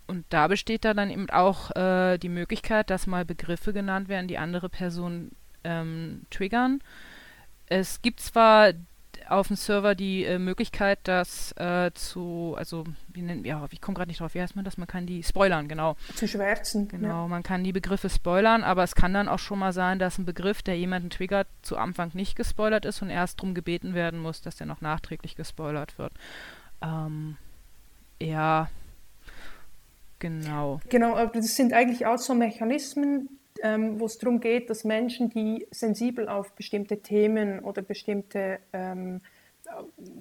Und 0.08 0.26
da 0.30 0.48
besteht 0.48 0.86
da 0.86 0.94
dann 0.94 1.10
eben 1.10 1.30
auch 1.30 1.76
äh, 1.76 2.18
die 2.18 2.30
Möglichkeit, 2.30 2.89
dass 2.89 3.08
mal 3.08 3.26
Begriffe 3.26 3.74
genannt 3.74 4.08
werden, 4.08 4.28
die 4.28 4.38
andere 4.38 4.70
Personen 4.70 5.36
ähm, 5.63 6.24
triggern. 6.30 6.80
Es 7.68 8.02
gibt 8.02 8.20
zwar 8.20 8.74
auf 9.30 9.48
dem 9.48 9.56
Server 9.56 9.96
die 9.96 10.24
äh, 10.24 10.39
Möglichkeit, 10.39 11.00
das 11.04 11.52
äh, 11.54 11.91
zu, 11.94 12.56
also 12.58 12.84
wie 13.08 13.22
nennen, 13.22 13.44
ja, 13.44 13.65
ich 13.72 13.82
komme 13.82 13.96
gerade 13.96 14.10
nicht 14.10 14.20
drauf, 14.20 14.34
wie 14.34 14.41
heißt 14.41 14.56
man 14.56 14.65
das? 14.65 14.78
Man 14.78 14.88
kann 14.88 15.06
die 15.06 15.24
spoilern, 15.24 15.68
genau. 15.68 15.96
Zu 16.15 16.28
schwärzen. 16.28 16.88
Genau, 16.88 17.24
ja. 17.24 17.28
man 17.28 17.44
kann 17.44 17.63
die 17.63 17.74
Begriffe 17.74 18.10
spoilern, 18.10 18.63
aber 18.63 18.84
es 18.84 18.96
kann 18.96 19.13
dann 19.13 19.28
auch 19.28 19.39
schon 19.39 19.60
mal 19.60 19.74
sein, 19.74 20.00
dass 20.00 20.18
ein 20.18 20.26
Begriff, 20.26 20.62
der 20.62 20.78
jemanden 20.78 21.10
triggert, 21.10 21.48
zu 21.62 21.78
Anfang 21.78 22.12
nicht 22.13 22.36
gespoilert 22.36 22.86
ist 22.86 23.02
und 23.02 23.10
erst 23.10 23.39
darum 23.39 23.54
gebeten 23.54 23.94
werden 23.94 24.20
muss, 24.20 24.41
dass 24.41 24.58
der 24.58 24.68
noch 24.68 24.82
nachträglich 24.82 25.36
gespoilert 25.36 25.97
wird. 25.97 26.14
Ähm, 26.82 27.38
ja, 28.22 28.70
genau. 30.26 30.80
Genau, 30.89 31.15
aber 31.15 31.32
das 31.34 31.55
sind 31.55 31.73
eigentlich 31.73 32.05
auch 32.05 32.17
so 32.17 32.34
Mechanismen, 32.34 33.39
ähm, 33.63 33.99
wo 33.99 34.05
es 34.05 34.17
darum 34.17 34.39
geht, 34.39 34.69
dass 34.69 34.84
Menschen, 34.84 35.30
die 35.30 35.67
sensibel 35.71 36.28
auf 36.28 36.53
bestimmte 36.53 37.01
Themen 37.01 37.59
oder 37.59 37.82
bestimmte 37.82 38.59
ähm, 38.73 39.21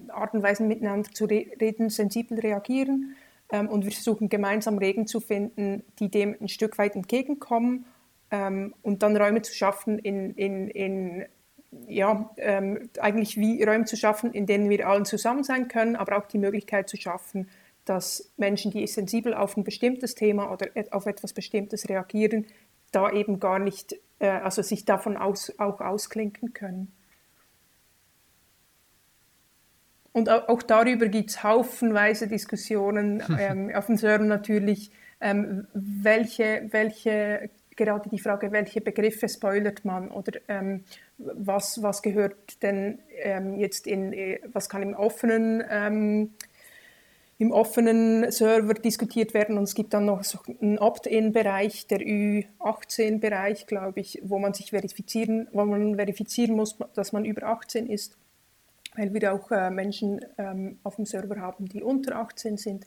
Art 0.09 0.35
und 0.35 0.43
Weisen 0.43 0.69
miteinander 0.69 1.11
zu 1.11 1.27
re 1.27 1.47
reden, 1.61 1.91
sensibel 1.91 2.39
reagieren. 2.39 3.17
Ähm, 3.51 3.69
und 3.69 3.85
wir 3.85 3.93
versuchen 3.93 4.29
gemeinsam 4.29 4.79
Regeln 4.79 5.07
zu 5.07 5.21
finden, 5.21 5.85
die 5.99 6.11
dem 6.11 6.37
ein 6.41 6.49
Stück 6.49 6.79
weit 6.79 6.97
entgegenkommen 6.97 7.87
ähm, 8.31 8.75
und 8.83 9.03
dann 9.03 9.17
Räume 9.17 9.43
zu 9.43 9.55
schaffen, 9.55 9.99
in, 9.99 10.31
in, 10.35 10.69
in 10.69 11.27
ja, 11.89 12.31
ähm, 12.37 12.89
eigentlich 13.01 13.37
wie 13.37 13.63
Räume 13.63 13.85
zu 13.85 13.97
schaffen, 13.97 14.33
in 14.33 14.47
denen 14.47 14.71
wir 14.71 14.89
allen 14.89 15.05
zusammen 15.05 15.45
sein 15.45 15.69
können, 15.69 15.97
aber 15.97 16.19
auch 16.19 16.27
die 16.27 16.39
Möglichkeit 16.39 16.89
zu 16.89 16.97
schaffen, 16.97 17.49
dass 17.85 18.33
Menschen, 18.37 18.71
die 18.71 18.87
sensibel 18.87 19.35
auf 19.35 19.57
ein 19.57 19.65
bestimmtes 19.65 20.15
Thema 20.15 20.51
oder 20.51 20.69
auf 20.91 21.07
etwas 21.07 21.33
Bestimmtes 21.33 21.89
reagieren, 21.89 22.47
da 22.93 23.11
eben 23.11 23.41
gar 23.41 23.59
nicht, 23.59 23.97
äh, 24.19 24.29
also 24.29 24.63
sich 24.63 24.85
davon 24.85 25.17
aus, 25.17 25.53
auch 25.59 25.81
ausklinken 25.81 26.53
können. 26.53 26.93
Und 30.13 30.29
auch 30.31 30.63
darüber 30.63 31.09
gibt 31.09 31.31
es 31.31 31.43
haufenweise 31.43 32.29
Diskussionen 32.29 33.23
ähm, 33.39 33.75
auf 33.75 33.87
dem 33.87 33.97
Server 33.97 34.25
natürlich, 34.25 34.93
ähm, 35.21 35.67
welche, 35.75 36.69
welche, 36.71 37.51
gerade 37.75 38.09
die 38.09 38.21
Frage, 38.21 38.53
welche 38.53 38.81
Begriffe 38.81 39.29
spoilert 39.29 39.85
man 39.85 40.11
oder 40.11 40.39
ähm, 40.47 40.85
was, 41.19 41.83
was 41.83 42.01
gehört 42.01 42.63
denn 42.63 43.01
ähm, 43.23 43.57
jetzt 43.57 43.89
in, 43.89 44.13
äh, 44.13 44.39
was 44.53 44.69
kann 44.69 44.83
im 44.83 44.95
offenen 44.95 45.65
ähm, 45.69 46.31
im 47.39 47.51
offenen 47.51 48.31
Server 48.31 48.75
diskutiert 48.75 49.35
werden 49.35 49.59
und 49.59 49.65
es 49.65 49.75
gibt 49.75 49.93
dann 49.93 50.05
noch 50.05 50.23
so 50.23 50.39
einen 50.61 50.79
Opt-in-Bereich, 50.79 51.87
der 51.89 51.99
Ü18-Bereich, 52.01 53.67
glaube 53.67 54.01
ich, 54.01 54.21
wo 54.23 54.39
man 54.39 54.55
sich 54.55 54.71
verifizieren, 54.71 55.49
wo 55.53 55.65
man 55.65 55.97
verifizieren 55.97 56.55
muss, 56.55 56.77
dass 56.95 57.13
man 57.13 57.25
über 57.25 57.45
18 57.45 57.89
ist, 57.89 58.17
weil 58.95 59.13
wir 59.13 59.35
auch 59.35 59.51
äh, 59.51 59.71
Menschen 59.71 60.25
ähm, 60.39 60.79
auf 60.85 60.97
dem 60.97 61.07
Server 61.07 61.41
haben, 61.41 61.69
die 61.69 61.83
unter 61.83 62.17
18 62.17 62.57
sind. 62.57 62.87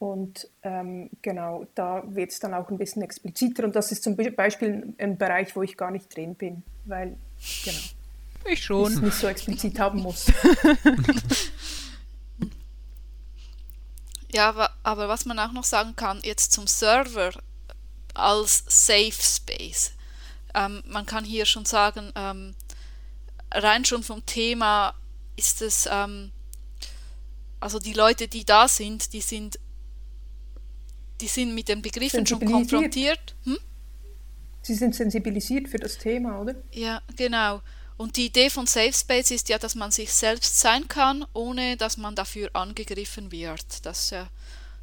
Und 0.00 0.50
ähm, 0.64 1.08
genau, 1.22 1.66
da 1.76 2.02
wird 2.06 2.32
es 2.32 2.40
dann 2.40 2.52
auch 2.52 2.68
ein 2.70 2.78
bisschen 2.78 3.02
expliziter 3.02 3.64
und 3.64 3.76
das 3.76 3.92
ist 3.92 4.02
zum 4.02 4.16
Beispiel 4.16 4.92
ein 4.98 5.16
Bereich, 5.16 5.54
wo 5.54 5.62
ich 5.62 5.76
gar 5.76 5.92
nicht 5.92 6.14
drin 6.14 6.34
bin, 6.34 6.64
weil, 6.84 7.16
genau. 7.64 7.78
Ich 8.46 8.62
schon. 8.62 8.90
Ich 8.90 8.96
es 8.96 9.02
nicht 9.02 9.14
so 9.14 9.28
explizit 9.28 9.78
haben 9.78 10.02
muss. 10.02 10.26
Ja, 14.34 14.68
aber 14.82 15.08
was 15.08 15.26
man 15.26 15.38
auch 15.38 15.52
noch 15.52 15.62
sagen 15.62 15.94
kann, 15.94 16.20
jetzt 16.24 16.52
zum 16.52 16.66
Server 16.66 17.30
als 18.14 18.64
Safe 18.66 19.12
Space. 19.12 19.92
Ähm, 20.54 20.82
man 20.88 21.06
kann 21.06 21.24
hier 21.24 21.46
schon 21.46 21.64
sagen, 21.64 22.12
ähm, 22.16 22.54
rein 23.52 23.84
schon 23.84 24.02
vom 24.02 24.26
Thema 24.26 24.94
ist 25.36 25.62
es, 25.62 25.88
ähm, 25.90 26.32
also 27.60 27.78
die 27.78 27.92
Leute, 27.92 28.26
die 28.26 28.44
da 28.44 28.66
sind, 28.66 29.12
die 29.12 29.20
sind, 29.20 29.60
die 31.20 31.28
sind 31.28 31.54
mit 31.54 31.68
den 31.68 31.80
Begriffen 31.80 32.26
schon 32.26 32.44
konfrontiert. 32.44 33.36
Hm? 33.44 33.58
Sie 34.62 34.74
sind 34.74 34.96
sensibilisiert 34.96 35.68
für 35.68 35.78
das 35.78 35.96
Thema, 35.96 36.40
oder? 36.40 36.56
Ja, 36.72 37.02
genau. 37.16 37.60
Und 37.96 38.16
die 38.16 38.26
Idee 38.26 38.50
von 38.50 38.66
Safe 38.66 38.92
Space 38.92 39.30
ist 39.30 39.48
ja, 39.48 39.58
dass 39.58 39.74
man 39.74 39.90
sich 39.90 40.12
selbst 40.12 40.58
sein 40.58 40.88
kann, 40.88 41.24
ohne 41.32 41.76
dass 41.76 41.96
man 41.96 42.16
dafür 42.16 42.50
angegriffen 42.54 43.30
wird. 43.30 43.86
Das 43.86 44.10
äh, 44.12 44.24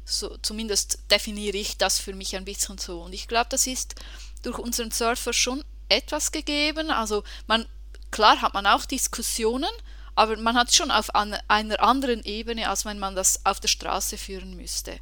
so, 0.04 0.36
zumindest 0.38 0.98
definiere 1.10 1.56
ich 1.56 1.76
das 1.76 2.00
für 2.00 2.14
mich 2.14 2.36
ein 2.36 2.44
bisschen 2.44 2.78
so. 2.78 3.02
Und 3.02 3.12
ich 3.12 3.28
glaube, 3.28 3.48
das 3.50 3.66
ist 3.66 3.94
durch 4.42 4.58
unseren 4.58 4.90
Surfer 4.90 5.32
schon 5.32 5.62
etwas 5.88 6.32
gegeben. 6.32 6.90
Also 6.90 7.22
man, 7.46 7.66
klar 8.10 8.40
hat 8.40 8.54
man 8.54 8.66
auch 8.66 8.86
Diskussionen, 8.86 9.70
aber 10.14 10.36
man 10.38 10.56
hat 10.56 10.72
schon 10.72 10.90
auf 10.90 11.14
an, 11.14 11.36
einer 11.48 11.80
anderen 11.80 12.24
Ebene, 12.24 12.68
als 12.68 12.84
wenn 12.84 12.98
man 12.98 13.14
das 13.14 13.44
auf 13.44 13.60
der 13.60 13.68
Straße 13.68 14.16
führen 14.16 14.56
müsste. 14.56 14.98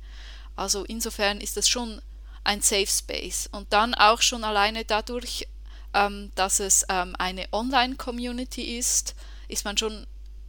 Also 0.57 0.85
insofern 0.85 1.41
ist 1.41 1.57
das 1.57 1.69
schon 1.69 2.03
ein 2.45 2.61
Safe 2.61 2.87
Space. 2.87 3.49
Und 3.53 3.73
dann 3.73 3.95
auch 3.95 4.21
schon 4.21 4.45
alleine 4.45 4.85
dadurch 4.85 5.47
ähm, 5.95 6.30
dass 6.34 6.61
es 6.61 6.84
ähm, 6.88 7.14
eine 7.18 7.47
Online-Community 7.53 8.78
ist, 8.78 9.14
ist 9.49 9.64
man 9.64 9.76
schon, 9.76 10.07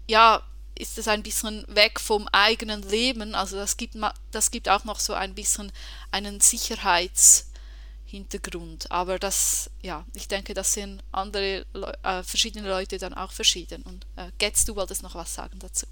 ja, 0.07 0.43
ist 0.77 0.97
es 0.97 1.07
ein 1.07 1.23
bisschen 1.23 1.65
weg 1.67 1.99
vom 1.99 2.27
eigenen 2.31 2.81
Leben. 2.83 3.35
Also 3.35 3.57
das 3.57 3.77
gibt, 3.77 3.95
das 4.31 4.51
gibt 4.51 4.69
auch 4.69 4.83
noch 4.83 4.99
so 4.99 5.13
ein 5.13 5.35
bisschen 5.35 5.71
einen 6.11 6.39
Sicherheitshintergrund. 6.39 8.91
Aber 8.91 9.19
das, 9.19 9.69
ja, 9.81 10.05
ich 10.13 10.27
denke, 10.27 10.53
das 10.53 10.73
sind 10.73 11.03
andere, 11.11 11.65
äh, 12.03 12.23
verschiedene 12.23 12.67
Leute 12.67 12.97
dann 12.97 13.13
auch 13.13 13.31
verschieden. 13.31 13.83
Und 13.83 14.05
äh, 14.15 14.31
Getz, 14.37 14.65
du 14.65 14.75
wolltest 14.75 15.03
noch 15.03 15.15
was 15.15 15.35
sagen 15.35 15.59
dazu. 15.59 15.85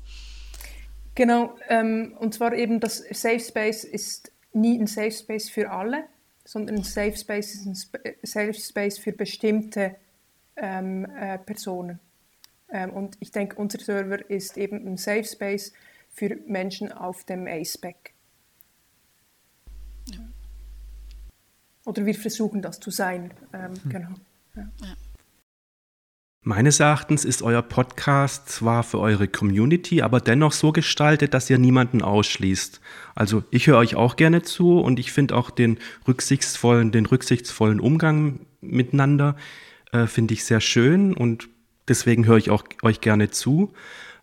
Genau, 1.15 1.55
ähm, 1.67 2.15
und 2.19 2.33
zwar 2.33 2.53
eben 2.53 2.79
das 2.79 3.03
Safe 3.11 3.39
Space 3.39 3.83
ist 3.83 4.31
nie 4.53 4.79
ein 4.79 4.87
Safe 4.87 5.11
Space 5.11 5.49
für 5.49 5.69
alle 5.69 6.05
sondern 6.49 6.77
ein 6.77 6.83
Safe 6.83 7.15
Space 7.15 7.53
ist 7.53 7.65
ein 7.67 7.73
Sp 7.77 8.01
Safe 8.23 8.53
Space 8.55 8.97
für 8.97 9.11
bestimmte 9.11 9.95
ähm, 10.55 11.05
äh, 11.05 11.37
Personen. 11.37 11.99
Ähm, 12.71 12.89
und 12.89 13.17
ich 13.19 13.31
denke, 13.31 13.55
unser 13.57 13.79
Server 13.79 14.27
ist 14.31 14.57
eben 14.57 14.87
ein 14.87 14.97
Safe 14.97 15.23
Space 15.23 15.73
für 16.09 16.37
Menschen 16.47 16.91
auf 16.91 17.23
dem 17.23 17.45
A-Spec. 17.45 18.15
Ja. 20.07 20.21
Oder 21.85 22.03
wir 22.07 22.15
versuchen 22.15 22.63
das 22.63 22.79
zu 22.79 22.89
sein. 22.89 23.31
Ähm, 23.53 23.75
hm. 23.83 23.89
Genau. 23.91 24.09
Ja. 24.55 24.69
Ja. 24.81 24.95
Meines 26.41 26.79
Erachtens 26.79 27.25
ist 27.25 27.41
euer 27.41 27.61
Podcast 27.61 28.47
zwar 28.47 28.83
für 28.83 28.99
eure 28.99 29.27
Community, 29.27 30.01
aber 30.01 30.21
dennoch 30.21 30.53
so 30.53 30.71
gestaltet, 30.71 31.33
dass 31.33 31.49
ihr 31.49 31.57
niemanden 31.57 32.01
ausschließt. 32.01 32.79
Also 33.13 33.43
ich 33.51 33.67
höre 33.67 33.77
euch 33.77 33.95
auch 33.95 34.15
gerne 34.15 34.41
zu 34.41 34.79
und 34.79 34.99
ich 34.99 35.11
finde 35.11 35.35
auch 35.35 35.49
den 35.49 35.79
rücksichtsvollen, 36.07 36.93
den 36.93 37.05
rücksichtsvollen 37.05 37.81
Umgang 37.81 38.45
miteinander 38.61 39.35
äh, 39.91 40.07
finde 40.07 40.33
ich 40.33 40.45
sehr 40.45 40.61
schön 40.61 41.13
und 41.13 41.49
deswegen 41.89 42.25
höre 42.25 42.37
ich 42.37 42.49
auch 42.51 42.63
euch 42.83 43.01
gerne 43.01 43.29
zu. 43.29 43.73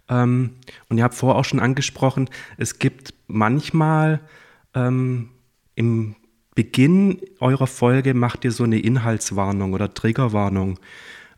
Ähm, 0.08 0.54
und 0.88 0.96
ihr 0.96 1.04
habt 1.04 1.14
vorher 1.14 1.38
auch 1.38 1.44
schon 1.44 1.60
angesprochen, 1.60 2.30
es 2.56 2.78
gibt 2.78 3.12
manchmal 3.26 4.20
ähm, 4.74 5.28
im 5.74 6.16
Beginn 6.54 7.20
eurer 7.40 7.66
Folge 7.66 8.14
macht 8.14 8.46
ihr 8.46 8.52
so 8.52 8.64
eine 8.64 8.80
Inhaltswarnung 8.80 9.74
oder 9.74 9.92
Triggerwarnung. 9.92 10.78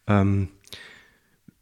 Ähm, 0.07 0.49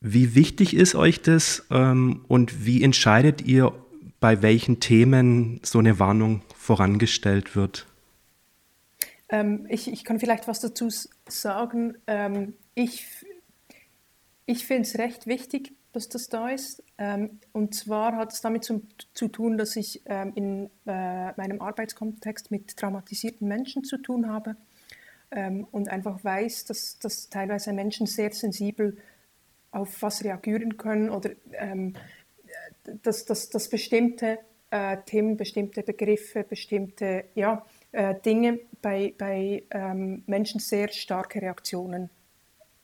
wie 0.01 0.35
wichtig 0.35 0.75
ist 0.75 0.95
euch 0.95 1.23
das 1.23 1.67
ähm, 1.71 2.25
und 2.29 2.65
wie 2.65 2.83
entscheidet 2.83 3.43
ihr, 3.43 3.73
bei 4.21 4.43
welchen 4.43 4.81
Themen 4.81 5.61
so 5.63 5.79
eine 5.79 5.99
Warnung 5.99 6.43
vorangestellt 6.57 7.55
wird? 7.55 7.87
Ähm, 9.29 9.67
ich, 9.69 9.91
ich, 9.93 10.05
kann 10.05 10.21
vielleicht 10.21 10.49
was 10.49 10.61
dazu 10.61 10.89
sagen. 11.29 11.97
Ähm, 12.07 12.55
ich 12.75 13.05
ich 14.47 14.65
finde 14.65 14.83
es 14.83 14.97
recht 14.99 15.27
wichtig, 15.27 15.75
dass 15.93 16.09
das 16.09 16.29
da 16.29 16.49
ist. 16.49 16.83
Ähm, 16.99 17.41
und 17.53 17.75
zwar 17.75 18.17
hat 18.17 18.33
es 18.33 18.41
damit 18.41 18.65
zu, 18.65 18.83
zu 19.13 19.29
tun, 19.29 19.59
dass 19.59 19.75
ich 19.77 20.03
ähm, 20.07 20.33
in 20.37 20.71
äh, 20.87 21.33
meinem 21.33 21.61
Arbeitskontext 21.61 22.51
mit 22.51 22.77
traumatisierten 22.77 23.47
Menschen 23.49 23.83
zu 23.83 23.99
tun 23.99 24.29
habe 24.29 24.57
ähm, 25.33 25.67
und 25.73 25.89
einfach 25.89 26.23
weiß, 26.23 26.67
dass, 26.67 26.99
dass 27.01 27.29
teilweise 27.29 27.73
Menschen 27.73 28.07
sehr 28.07 28.33
sensibel 28.33 28.93
sind 28.93 29.03
auf 29.77 30.03
was 30.03 30.25
reagieren 30.25 30.77
können 30.77 31.11
oder 31.11 31.31
ähm, 31.53 31.95
dass, 33.03 33.25
dass, 33.25 33.51
dass 33.51 33.69
bestimmte 33.69 34.39
äh, 34.71 34.97
Themen, 35.05 35.37
bestimmte 35.37 35.83
Begriffe, 35.83 36.45
bestimmte 36.45 37.25
ja, 37.35 37.65
äh, 37.93 38.15
Dinge 38.25 38.61
bei, 38.81 39.15
bei 39.17 39.65
ähm, 39.71 40.23
Menschen 40.27 40.61
sehr 40.61 40.89
starke 40.89 41.43
Reaktionen 41.43 42.11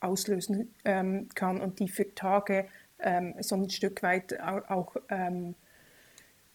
auslösen 0.00 0.74
ähm, 0.84 1.28
kann 1.34 1.60
und 1.60 1.78
die 1.78 1.88
für 1.88 2.14
Tage 2.14 2.66
ähm, 2.98 3.34
so 3.40 3.56
ein 3.56 3.70
Stück 3.70 4.02
weit 4.02 4.38
auch, 4.40 4.68
auch 4.68 4.96
ähm, 5.08 5.54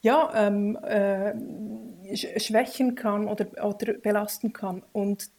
ja, 0.02 0.48
ähm, 0.48 0.76
äh, 0.84 2.16
schwächen 2.16 2.96
kann 2.96 3.28
oder, 3.28 3.48
oder 3.66 3.94
belasten 3.94 4.54
kann. 4.54 4.84
Und 4.94 5.32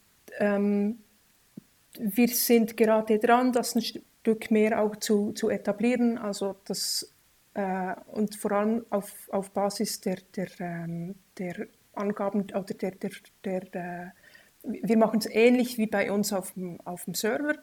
wir 1.99 2.29
sind 2.29 2.77
gerade 2.77 3.19
dran, 3.19 3.53
das 3.53 3.75
ein 3.75 3.83
Stück 4.29 4.51
mehr 4.51 4.83
auch 4.83 4.95
zu, 4.97 5.33
zu 5.33 5.49
etablieren, 5.49 6.19
also 6.19 6.57
das, 6.67 7.15
äh, 7.55 7.95
und 8.09 8.35
vor 8.37 8.53
allem 8.53 8.85
auf, 8.91 9.11
auf 9.31 9.51
Basis 9.53 10.03
der, 10.03 10.19
der, 10.37 10.49
ähm, 10.61 11.15
der 11.39 11.67
Angaben 11.95 12.43
oder 12.43 12.75
der, 12.75 12.91
der, 12.91 13.11
der 13.43 13.75
äh, 13.75 14.11
wir 14.63 14.99
machen 14.99 15.21
es 15.21 15.27
ähnlich 15.27 15.79
wie 15.79 15.87
bei 15.87 16.13
uns 16.13 16.35
auf 16.35 16.53
dem, 16.53 16.79
auf 16.83 17.07
dem 17.07 17.15
Server, 17.15 17.55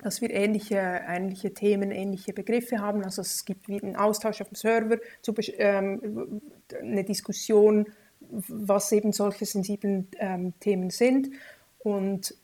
dass 0.00 0.20
wir 0.20 0.30
ähnliche, 0.30 0.76
ähnliche 0.76 1.52
Themen, 1.52 1.90
ähnliche 1.90 2.32
Begriffe 2.32 2.78
haben. 2.78 3.02
Also 3.02 3.22
es 3.22 3.44
gibt 3.44 3.66
wie 3.66 3.82
einen 3.82 3.96
Austausch 3.96 4.40
auf 4.40 4.50
dem 4.50 4.54
Server, 4.54 4.98
zu, 5.20 5.34
ähm, 5.56 6.40
eine 6.80 7.02
Diskussion, 7.02 7.86
was 8.20 8.92
eben 8.92 9.10
solche 9.10 9.46
sensiblen 9.46 10.06
ähm, 10.20 10.52
Themen 10.60 10.90
sind. 10.90 11.30
Und 11.80 12.36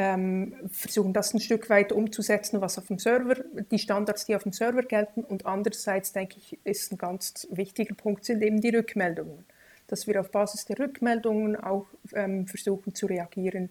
ähm, 0.00 0.54
versuchen 0.72 1.12
das 1.12 1.34
ein 1.34 1.40
Stück 1.40 1.68
weit 1.68 1.92
umzusetzen, 1.92 2.62
was 2.62 2.78
auf 2.78 2.86
dem 2.86 2.98
Server, 2.98 3.34
die 3.70 3.78
Standards, 3.78 4.24
die 4.24 4.34
auf 4.34 4.44
dem 4.44 4.52
Server 4.52 4.82
gelten. 4.82 5.22
Und 5.22 5.44
andererseits, 5.44 6.14
denke 6.14 6.38
ich, 6.38 6.58
ist 6.64 6.90
ein 6.90 6.96
ganz 6.96 7.46
wichtiger 7.50 7.94
Punkt, 7.94 8.24
sind 8.24 8.42
eben 8.42 8.62
die 8.62 8.70
Rückmeldungen. 8.70 9.44
Dass 9.88 10.06
wir 10.06 10.18
auf 10.18 10.30
Basis 10.30 10.64
der 10.64 10.78
Rückmeldungen 10.78 11.54
auch 11.54 11.84
ähm, 12.14 12.46
versuchen 12.46 12.94
zu 12.94 13.04
reagieren 13.04 13.70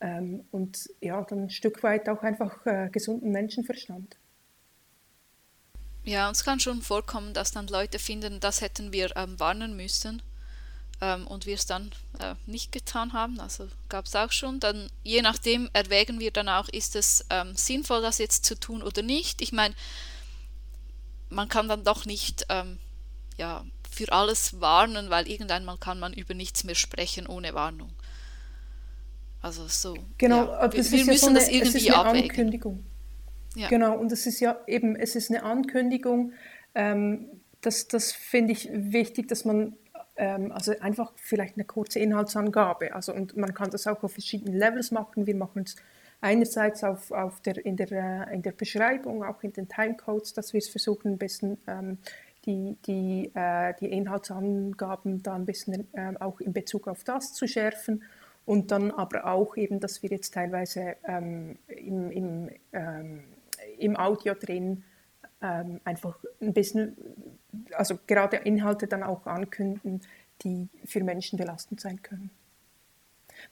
ähm, 0.00 0.44
und 0.50 0.90
ja, 1.00 1.22
dann 1.22 1.44
ein 1.44 1.50
Stück 1.50 1.84
weit 1.84 2.08
auch 2.08 2.24
einfach 2.24 2.66
äh, 2.66 2.88
gesunden 2.90 3.30
Menschenverstand. 3.30 4.16
Ja, 6.02 6.28
uns 6.28 6.42
kann 6.44 6.58
schon 6.58 6.82
vorkommen, 6.82 7.34
dass 7.34 7.52
dann 7.52 7.68
Leute 7.68 8.00
finden, 8.00 8.40
das 8.40 8.62
hätten 8.62 8.92
wir 8.92 9.16
ähm, 9.16 9.38
warnen 9.38 9.76
müssen. 9.76 10.22
Ähm, 11.02 11.26
und 11.26 11.46
wir 11.46 11.56
es 11.56 11.66
dann 11.66 11.90
äh, 12.20 12.36
nicht 12.46 12.70
getan 12.70 13.12
haben, 13.12 13.40
also 13.40 13.66
gab 13.88 14.06
es 14.06 14.14
auch 14.14 14.30
schon, 14.30 14.60
dann 14.60 14.88
je 15.02 15.20
nachdem 15.20 15.68
erwägen 15.72 16.20
wir 16.20 16.30
dann 16.30 16.48
auch, 16.48 16.68
ist 16.68 16.94
es 16.94 17.26
ähm, 17.28 17.56
sinnvoll, 17.56 18.00
das 18.00 18.18
jetzt 18.18 18.44
zu 18.46 18.54
tun 18.54 18.84
oder 18.84 19.02
nicht. 19.02 19.42
Ich 19.42 19.50
meine, 19.50 19.74
man 21.28 21.48
kann 21.48 21.68
dann 21.68 21.82
doch 21.82 22.06
nicht 22.06 22.46
ähm, 22.48 22.78
ja, 23.36 23.64
für 23.90 24.12
alles 24.12 24.60
warnen, 24.60 25.10
weil 25.10 25.28
irgendeinmal 25.28 25.76
kann 25.76 25.98
man 25.98 26.12
über 26.12 26.34
nichts 26.34 26.62
mehr 26.62 26.76
sprechen 26.76 27.26
ohne 27.26 27.52
Warnung. 27.52 27.90
Also 29.40 29.66
so. 29.66 29.96
Genau, 30.18 30.46
ja. 30.46 30.72
wir, 30.72 30.90
wir 30.90 31.04
müssen 31.04 31.10
ja 31.10 31.18
so 31.18 31.26
eine, 31.26 31.38
das 31.40 31.48
irgendwie 31.48 31.68
es 31.68 31.74
ist 31.74 31.90
eine 31.90 31.96
abwägen. 31.98 32.30
Ankündigung. 32.30 32.84
Ja. 33.56 33.68
Genau, 33.68 33.98
und 33.98 34.12
es 34.12 34.26
ist 34.26 34.38
ja 34.38 34.56
eben, 34.68 34.94
es 34.94 35.16
ist 35.16 35.30
eine 35.30 35.42
Ankündigung. 35.42 36.32
Ähm, 36.76 37.26
das 37.60 37.88
das 37.88 38.12
finde 38.12 38.52
ich 38.52 38.68
wichtig, 38.72 39.26
dass 39.26 39.44
man 39.44 39.76
also 40.26 40.78
einfach 40.80 41.12
vielleicht 41.16 41.56
eine 41.56 41.64
kurze 41.64 41.98
Inhaltsangabe. 41.98 42.94
Also 42.94 43.12
und 43.14 43.36
man 43.36 43.54
kann 43.54 43.70
das 43.70 43.86
auch 43.86 44.02
auf 44.02 44.12
verschiedenen 44.12 44.54
Levels 44.54 44.90
machen. 44.90 45.26
Wir 45.26 45.36
machen 45.36 45.62
es 45.64 45.76
einerseits 46.20 46.84
auf, 46.84 47.10
auf 47.10 47.40
der, 47.40 47.64
in, 47.64 47.76
der, 47.76 47.92
äh, 47.92 48.34
in 48.34 48.42
der 48.42 48.52
Beschreibung, 48.52 49.24
auch 49.24 49.42
in 49.42 49.52
den 49.52 49.68
Timecodes, 49.68 50.32
dass 50.32 50.52
wir 50.52 50.58
es 50.58 50.68
versuchen, 50.68 51.12
ein 51.12 51.18
bisschen 51.18 51.58
ähm, 51.66 51.98
die, 52.46 52.76
die, 52.86 53.30
äh, 53.34 53.74
die 53.80 53.86
Inhaltsangaben 53.86 55.22
da 55.22 55.34
ein 55.34 55.44
bisschen 55.44 55.86
äh, 55.92 56.14
auch 56.20 56.40
in 56.40 56.52
Bezug 56.52 56.88
auf 56.88 57.04
das 57.04 57.34
zu 57.34 57.46
schärfen 57.46 58.02
und 58.44 58.70
dann 58.70 58.90
aber 58.90 59.26
auch 59.26 59.56
eben, 59.56 59.80
dass 59.80 60.02
wir 60.02 60.10
jetzt 60.10 60.34
teilweise 60.34 60.96
ähm, 61.06 61.58
im, 61.66 62.10
im, 62.10 62.50
ähm, 62.72 63.24
im 63.78 63.96
Audio 63.96 64.34
drin 64.34 64.84
ähm, 65.40 65.80
einfach 65.84 66.18
ein 66.40 66.52
bisschen, 66.52 66.96
also 67.72 67.98
gerade 68.06 68.36
Inhalte 68.38 68.86
dann 68.86 69.02
auch 69.02 69.26
ankündigen, 69.26 70.00
die 70.42 70.68
für 70.84 71.02
Menschen 71.02 71.38
belastend 71.38 71.80
sein 71.80 72.02
können. 72.02 72.30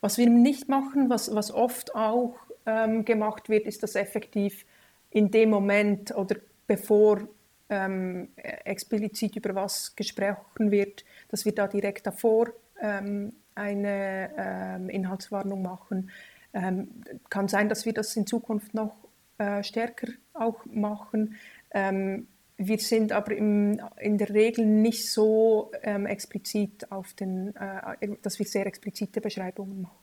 Was 0.00 0.18
wir 0.18 0.28
nicht 0.28 0.68
machen, 0.68 1.10
was, 1.10 1.34
was 1.34 1.50
oft 1.50 1.94
auch 1.94 2.36
ähm, 2.66 3.04
gemacht 3.04 3.48
wird, 3.48 3.66
ist, 3.66 3.82
dass 3.82 3.94
effektiv 3.94 4.64
in 5.10 5.30
dem 5.30 5.50
Moment 5.50 6.14
oder 6.14 6.36
bevor 6.66 7.28
ähm, 7.68 8.28
explizit 8.36 9.36
über 9.36 9.54
was 9.54 9.94
gesprochen 9.96 10.70
wird, 10.70 11.04
dass 11.28 11.44
wir 11.44 11.54
da 11.54 11.66
direkt 11.66 12.06
davor 12.06 12.48
ähm, 12.80 13.32
eine 13.54 14.30
ähm, 14.36 14.88
Inhaltswarnung 14.88 15.62
machen. 15.62 16.10
Ähm, 16.52 16.88
kann 17.28 17.48
sein, 17.48 17.68
dass 17.68 17.84
wir 17.84 17.92
das 17.92 18.16
in 18.16 18.26
Zukunft 18.26 18.74
noch 18.74 18.96
äh, 19.38 19.62
stärker 19.62 20.08
auch 20.34 20.64
machen. 20.66 21.36
Ähm, 21.72 22.26
wir 22.62 22.78
sind 22.78 23.12
aber 23.12 23.34
im, 23.34 23.80
in 23.98 24.18
der 24.18 24.30
Regel 24.30 24.66
nicht 24.66 25.10
so 25.10 25.72
ähm, 25.82 26.04
explizit 26.04 26.92
auf 26.92 27.14
den, 27.14 27.56
äh, 27.56 28.16
dass 28.22 28.38
wir 28.38 28.44
sehr 28.44 28.66
explizite 28.66 29.22
Beschreibungen 29.22 29.80
machen. 29.80 29.96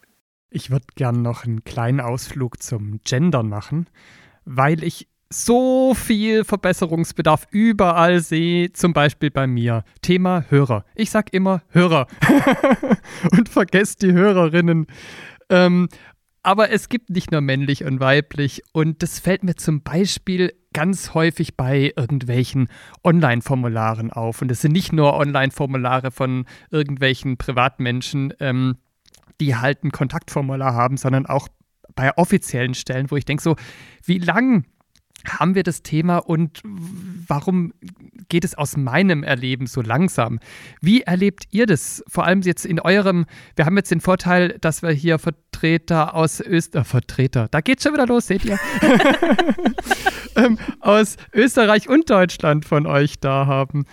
Ich 0.50 0.72
würde 0.72 0.88
gerne 0.96 1.20
noch 1.20 1.46
einen 1.46 1.64
kleinen 1.64 2.00
Ausflug 2.00 2.62
zum 2.64 3.00
Gendern 3.04 3.48
machen, 3.48 3.88
weil 4.44 4.84
ich 4.84 5.08
so 5.30 5.94
viel 5.94 6.46
Verbesserungsbedarf 6.46 7.48
überall 7.52 8.22
sehe, 8.22 8.72
zum 8.74 8.94
Beispiel 8.94 9.30
bei 9.30 9.46
mir. 9.46 9.84
Thema 10.02 10.46
Hörer. 10.50 10.84
Ich 10.96 11.12
sage 11.12 11.30
immer 11.34 11.62
Hörer 11.70 12.08
und 13.32 13.50
vergesst 13.50 14.02
die 14.02 14.14
Hörerinnen. 14.14 14.88
Ähm, 15.50 15.90
aber 16.48 16.72
es 16.72 16.88
gibt 16.88 17.10
nicht 17.10 17.30
nur 17.34 17.42
männlich 17.42 17.84
und 17.84 18.00
weiblich 18.00 18.64
und 18.72 19.04
das 19.04 19.20
fällt 19.20 19.44
mir 19.44 19.58
zum 19.58 19.82
Beispiel 19.82 20.54
ganz 20.72 21.14
häufig 21.14 21.58
bei 21.58 21.92
irgendwelchen 21.98 22.70
Online-Formularen 23.04 24.14
auf. 24.14 24.42
Und 24.42 24.50
es 24.50 24.62
sind 24.62 24.72
nicht 24.72 24.94
nur 24.94 25.18
Online-Formulare 25.18 26.10
von 26.10 26.46
irgendwelchen 26.72 27.36
Privatmenschen, 27.36 28.34
ähm, 28.40 28.78
die 29.42 29.58
halt 29.58 29.84
ein 29.84 29.92
Kontaktformular 29.92 30.74
haben, 30.74 30.96
sondern 30.96 31.26
auch 31.26 31.50
bei 31.96 32.18
offiziellen 32.18 32.76
Stellen, 32.76 33.12
wo 33.12 33.18
ich 33.18 33.26
denke 33.26 33.44
so, 33.44 33.58
wie 34.06 34.20
lang 34.20 34.64
haben 35.26 35.56
wir 35.56 35.64
das 35.64 35.84
Thema 35.84 36.18
und 36.18 36.62
warum 36.64 37.74
geht 38.30 38.46
es 38.46 38.56
aus 38.56 38.78
meinem 38.78 39.24
Erleben 39.24 39.68
so 39.68 39.82
langsam? 39.82 40.40
Wie 40.82 41.02
erlebt 41.02 41.46
ihr 41.52 41.66
das? 41.66 42.04
Vor 42.08 42.26
allem 42.26 42.42
jetzt 42.42 42.66
in 42.66 42.80
eurem, 42.80 43.26
wir 43.56 43.66
haben 43.66 43.76
jetzt 43.78 43.92
den 43.92 44.02
Vorteil, 44.02 44.58
dass 44.62 44.82
wir 44.82 44.92
hier 44.92 45.20
Vertreter 45.20 46.16
aus 46.16 46.40
Österreich, 46.40 46.82
äh, 46.82 46.86
Vertreter, 46.86 47.48
da 47.50 47.62
geht's 47.62 47.84
schon 47.84 47.94
wieder 47.94 48.08
los, 48.08 48.28
seht 48.28 48.46
ihr? 48.46 48.60
ähm, 50.36 50.58
aus 50.80 51.18
Österreich 51.34 51.90
und 51.90 52.10
Deutschland 52.10 52.66
von 52.66 52.86
euch 52.86 53.20
da 53.20 53.48
haben. 53.48 53.86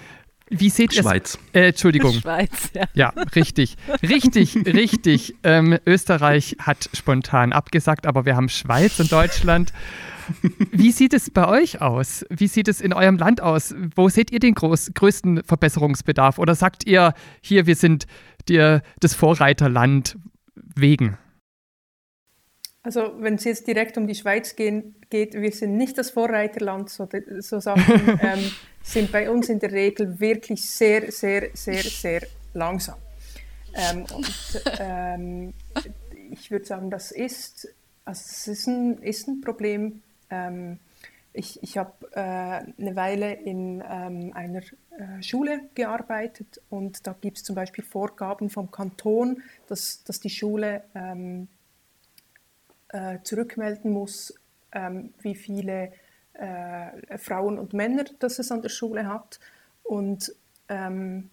Wie 0.51 0.69
seht 0.69 0.93
ihr 0.95 1.03
Schweiz. 1.03 1.39
Äh, 1.53 1.69
Entschuldigung. 1.69 2.13
Schweiz, 2.13 2.71
ja. 2.75 2.85
Ja, 2.95 3.09
richtig. 3.35 3.77
Richtig, 4.03 4.57
richtig. 4.67 5.35
Ähm, 5.43 5.79
Österreich 5.87 6.57
hat 6.61 6.91
spontan 6.93 7.53
abgesagt, 7.53 8.07
aber 8.07 8.25
wir 8.27 8.37
haben 8.37 8.49
Schweiz 8.49 9.01
und 9.01 9.11
Deutschland. 9.11 9.73
Wie 10.73 10.93
sieht 10.93 11.15
es 11.15 11.31
bei 11.31 11.47
euch 11.49 11.81
aus? 11.81 12.25
Wie 12.31 12.49
sieht 12.49 12.69
es 12.69 12.81
in 12.81 12.93
eurem 12.93 13.17
Land 13.17 13.41
aus? 13.41 13.75
Wo 13.95 14.09
seht 14.09 14.31
ihr 14.31 14.41
den 14.41 14.55
groß, 14.55 14.93
größten 14.95 15.45
Verbesserungsbedarf? 15.45 16.39
Oder 16.39 16.55
sagt 16.55 16.87
ihr, 16.87 17.15
hier, 17.41 17.67
wir 17.67 17.77
sind 17.77 18.07
dir 18.49 18.83
das 19.01 19.15
Vorreiterland 19.15 20.17
wegen? 20.55 21.19
Also 22.83 23.15
wenn 23.19 23.37
es 23.37 23.45
jetzt 23.45 23.67
direkt 23.67 23.97
um 23.97 24.07
die 24.07 24.15
Schweiz 24.15 24.57
gehen, 24.57 24.95
geht, 25.09 25.33
wir 25.33 25.53
sind 25.53 25.77
nicht 25.79 25.97
das 25.97 26.11
Vorreiterland, 26.11 26.91
so, 26.91 27.09
so 27.39 27.59
Sachen 27.59 28.19
ähm, 28.23 28.53
sind 28.83 29.11
bei 29.11 29.31
uns 29.31 29.49
in 29.49 29.59
der 29.59 29.73
Regel 29.73 30.21
wirklich 30.21 30.69
sehr, 30.69 31.11
sehr, 31.11 31.49
sehr, 31.55 31.83
sehr 31.83 32.27
langsam. 32.53 32.99
Ähm, 33.75 34.05
und 34.15 34.63
ähm, 34.79 35.55
ich 36.31 36.51
würde 36.51 36.67
sagen, 36.67 36.91
das 36.91 37.11
ist, 37.11 37.75
also 38.05 38.23
es 38.23 38.49
ist 38.49 38.67
ein, 38.67 38.99
ist 38.99 39.29
ein 39.29 39.41
Problem 39.41 40.03
ähm, 40.35 40.79
ich 41.33 41.63
ich 41.63 41.77
habe 41.77 41.93
äh, 42.13 42.21
eine 42.21 42.97
Weile 42.97 43.33
in 43.33 43.83
ähm, 43.89 44.33
einer 44.35 44.61
äh, 44.61 45.23
Schule 45.23 45.63
gearbeitet 45.75 46.61
und 46.71 47.07
da 47.07 47.15
gibt 47.21 47.39
es 47.39 47.45
zum 47.45 47.57
Beispiel 47.57 47.85
Vorgaben 47.85 48.51
vom 48.51 48.71
Kanton, 48.71 49.43
dass, 49.67 50.05
dass 50.05 50.21
die 50.21 50.31
Schule 50.31 50.85
ähm, 50.95 51.49
äh, 52.89 53.19
zurückmelden 53.25 53.91
muss, 53.91 54.35
ähm, 54.73 55.13
wie 55.21 55.35
viele 55.35 55.93
äh, 56.35 57.19
Frauen 57.19 57.59
und 57.59 57.73
Männer 57.73 58.05
das 58.21 58.39
es 58.39 58.53
an 58.53 58.63
der 58.63 58.69
Schule 58.69 59.09
hat. 59.09 59.41
Und 59.83 60.35
ähm, 60.69 61.31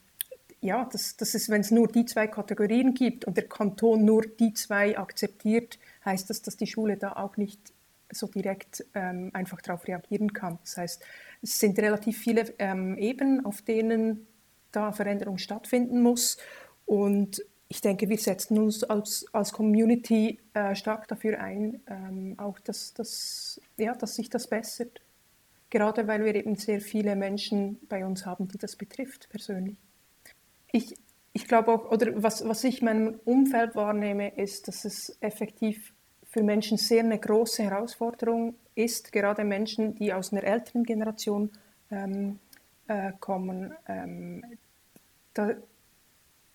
ja, 0.62 0.88
das, 0.92 1.18
das 1.18 1.36
ist, 1.36 1.50
wenn 1.50 1.62
es 1.62 1.72
nur 1.72 1.88
die 1.88 2.06
zwei 2.06 2.28
Kategorien 2.28 2.94
gibt 2.94 3.26
und 3.26 3.38
der 3.38 3.48
Kanton 3.48 4.06
nur 4.06 4.24
die 4.24 4.54
zwei 4.54 4.98
akzeptiert, 4.98 5.80
heißt 6.06 6.30
das, 6.30 6.42
dass 6.42 6.58
die 6.58 6.68
Schule 6.68 6.98
da 6.98 7.14
auch 7.14 7.38
nicht 7.38 7.71
so 8.12 8.28
direkt 8.28 8.86
ähm, 8.94 9.32
einfach 9.34 9.62
darauf 9.62 9.88
reagieren 9.88 10.34
kann. 10.34 10.60
Das 10.64 10.78
heißt, 10.78 11.04
es 11.42 11.60
sind 11.60 11.78
relativ 11.80 12.18
viele 12.18 12.54
ähm, 12.60 12.98
Ebenen, 12.98 13.46
auf 13.46 13.62
denen 13.62 14.28
da 14.72 14.92
Veränderung 14.92 15.38
stattfinden 15.38 16.02
muss. 16.02 16.38
Und 16.86 17.44
ich 17.68 17.82
denke, 17.82 18.10
wir 18.10 18.18
setzen 18.18 18.60
uns 18.60 18.84
als, 18.84 19.26
als 19.32 19.54
Community 19.54 20.40
äh, 20.54 20.76
stark 20.76 21.08
dafür 21.08 21.40
ein, 21.40 21.82
ähm, 21.88 22.36
auch 22.38 22.60
dass, 22.60 22.94
dass, 22.94 23.62
ja, 23.78 23.96
dass 23.96 24.16
sich 24.16 24.30
das 24.30 24.48
bessert. 24.48 25.02
Gerade 25.70 26.06
weil 26.06 26.26
wir 26.26 26.36
eben 26.36 26.58
sehr 26.58 26.82
viele 26.82 27.16
Menschen 27.16 27.80
bei 27.88 28.06
uns 28.06 28.26
haben, 28.26 28.50
die 28.50 28.58
das 28.58 28.76
betrifft, 28.76 29.30
persönlich. 29.30 29.78
Ich, 30.74 30.96
ich 31.32 31.48
glaube 31.48 31.72
auch, 31.72 31.92
oder 31.92 32.22
was, 32.22 32.46
was 32.46 32.66
ich 32.66 32.82
in 32.82 32.86
meinem 32.86 33.20
Umfeld 33.24 33.74
wahrnehme, 33.76 34.36
ist, 34.36 34.68
dass 34.68 34.84
es 34.84 35.18
effektiv 35.22 35.94
für 36.32 36.44
Menschen 36.44 36.78
sehr 36.78 37.04
eine 37.04 37.20
große 37.20 37.64
Herausforderung 37.64 38.56
ist, 38.74 39.12
gerade 39.12 39.44
Menschen, 39.44 39.96
die 39.96 40.14
aus 40.14 40.32
einer 40.32 40.44
älteren 40.44 40.86
Generation 40.86 41.52
ähm, 41.92 42.40
äh, 42.88 43.12
kommen, 43.20 43.74
ähm, 43.88 44.44
da, 45.34 45.52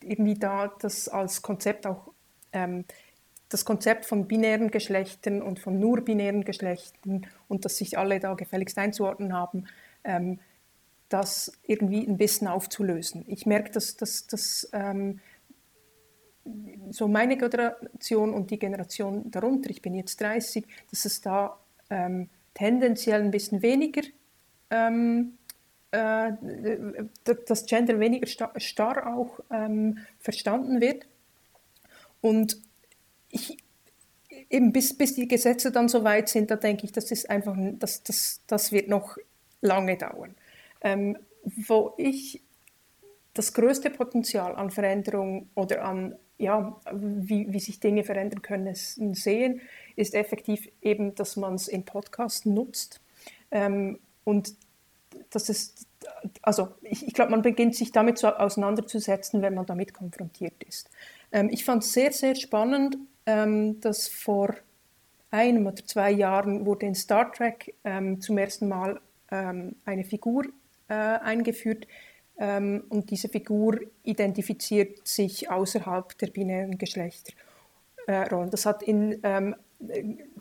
irgendwie 0.03 0.35
da 0.35 0.69
das 0.81 1.09
als 1.09 1.43
Konzept 1.43 1.87
auch, 1.87 2.11
ähm, 2.53 2.87
das 3.51 3.67
Konzept 3.67 4.07
von 4.07 4.27
binären 4.27 4.71
Geschlechtern 4.71 5.43
und 5.43 5.61
von 5.61 5.79
nur 5.79 6.01
binären 6.01 6.45
Geschlechtern 6.45 7.27
und 7.47 7.67
dass 7.67 7.77
sich 7.77 7.99
alle 7.99 8.19
da 8.19 8.33
gefälligst 8.33 8.79
einzuordnen 8.79 9.35
haben, 9.35 9.67
ähm, 10.05 10.41
das 11.11 11.53
irgendwie 11.63 12.07
ein 12.07 12.17
bisschen 12.17 12.49
aufzulösen. 12.49 13.25
Ich 13.29 13.45
merke, 13.45 13.73
dass, 13.73 13.97
dass, 13.97 14.27
dass 14.27 14.69
ähm, 14.73 15.21
so 16.91 17.09
meine 17.09 17.37
Generation 17.37 18.33
und 18.33 18.51
die 18.51 18.59
Generation 18.59 19.31
darunter, 19.31 19.71
ich 19.71 19.83
bin 19.83 19.95
jetzt 19.95 20.21
30, 20.21 20.65
dass 20.91 21.05
es 21.05 21.21
da 21.21 21.59
ähm, 21.91 22.29
tendenziell 22.55 23.23
ein 23.23 23.31
bisschen 23.31 23.63
weniger, 23.63 24.03
ähm, 24.71 25.39
äh, 25.91 26.33
das 27.47 27.67
Gender 27.67 27.99
weniger 28.01 28.27
star, 28.27 28.53
starr 28.59 29.15
auch 29.15 29.41
ähm, 29.51 29.99
verstanden 30.19 30.81
wird. 30.81 31.07
Und 32.21 32.61
ich, 33.31 33.59
eben 34.51 34.73
bis, 34.73 34.97
bis 34.97 35.15
die 35.15 35.29
Gesetze 35.29 35.71
dann 35.71 35.89
so 35.89 36.05
weit 36.05 36.29
sind, 36.29 36.51
da 36.51 36.57
denke 36.57 36.85
ich, 36.85 36.93
das 36.93 37.11
ist 37.11 37.29
einfach, 37.31 37.57
das, 37.79 38.03
das, 38.03 38.41
das 38.47 38.73
wird 38.73 38.89
noch 38.89 39.17
lange 39.61 39.97
dauern. 39.97 40.35
Ähm, 40.81 41.19
wo 41.45 41.95
ich 41.97 42.43
das 43.35 43.53
größte 43.53 43.91
Potenzial 43.91 44.57
an 44.57 44.71
Veränderung 44.71 45.49
oder 45.55 45.85
an, 45.85 46.17
ja, 46.39 46.79
wie, 46.93 47.53
wie 47.53 47.61
sich 47.61 47.81
Dinge 47.81 48.05
verändern 48.05 48.43
können, 48.43 48.75
sehen, 48.75 49.61
ist 49.97 50.15
effektiv 50.15 50.69
eben, 50.83 51.15
dass 51.15 51.37
man 51.37 51.55
es 51.55 51.69
in 51.69 51.85
Podcasts 51.85 52.45
nutzt. 52.45 53.01
Ähm, 53.51 53.99
und 54.25 54.55
dass 55.31 55.49
es, 55.49 55.87
also 56.43 56.69
ich, 56.83 57.07
ich 57.07 57.15
glaube, 57.15 57.31
man 57.31 57.43
beginnt 57.43 57.75
sich 57.75 57.93
damit 57.93 58.19
so 58.19 58.29
auseinanderzusetzen, 58.29 59.43
wenn 59.43 59.55
man 59.55 59.67
damit 59.67 59.95
konfrontiert 59.95 60.63
ist. 60.65 60.91
Ähm, 61.33 61.49
ich 61.51 61.65
fand 61.65 61.83
es 61.83 61.93
sehr, 61.93 62.13
sehr 62.13 62.35
spannend, 62.35 62.99
ähm, 63.25 63.81
dass 63.81 64.09
vor 64.09 64.55
einem 65.31 65.67
oder 65.67 65.85
zwei 65.85 66.11
Jahren 66.11 66.67
wurde 66.67 66.87
in 66.87 66.95
Star 66.95 67.33
Trek 67.33 67.75
ähm, 67.85 68.21
zum 68.21 68.39
ersten 68.39 68.69
Mal 68.69 69.01
ähm, 69.31 69.77
eine 69.85 70.05
Figur 70.05 70.45
äh, 70.89 70.95
eingeführt, 70.95 71.87
ähm, 72.39 72.85
und 72.89 73.11
diese 73.11 73.29
Figur 73.29 73.81
identifiziert 74.03 75.07
sich 75.07 75.51
außerhalb 75.51 76.17
der 76.19 76.29
binären 76.29 76.77
Geschlechterrollen. 76.77 78.49
Äh, 78.49 78.51
das 78.51 78.67
hat 78.67 78.83
in, 78.83 79.21
ähm, 79.23 79.57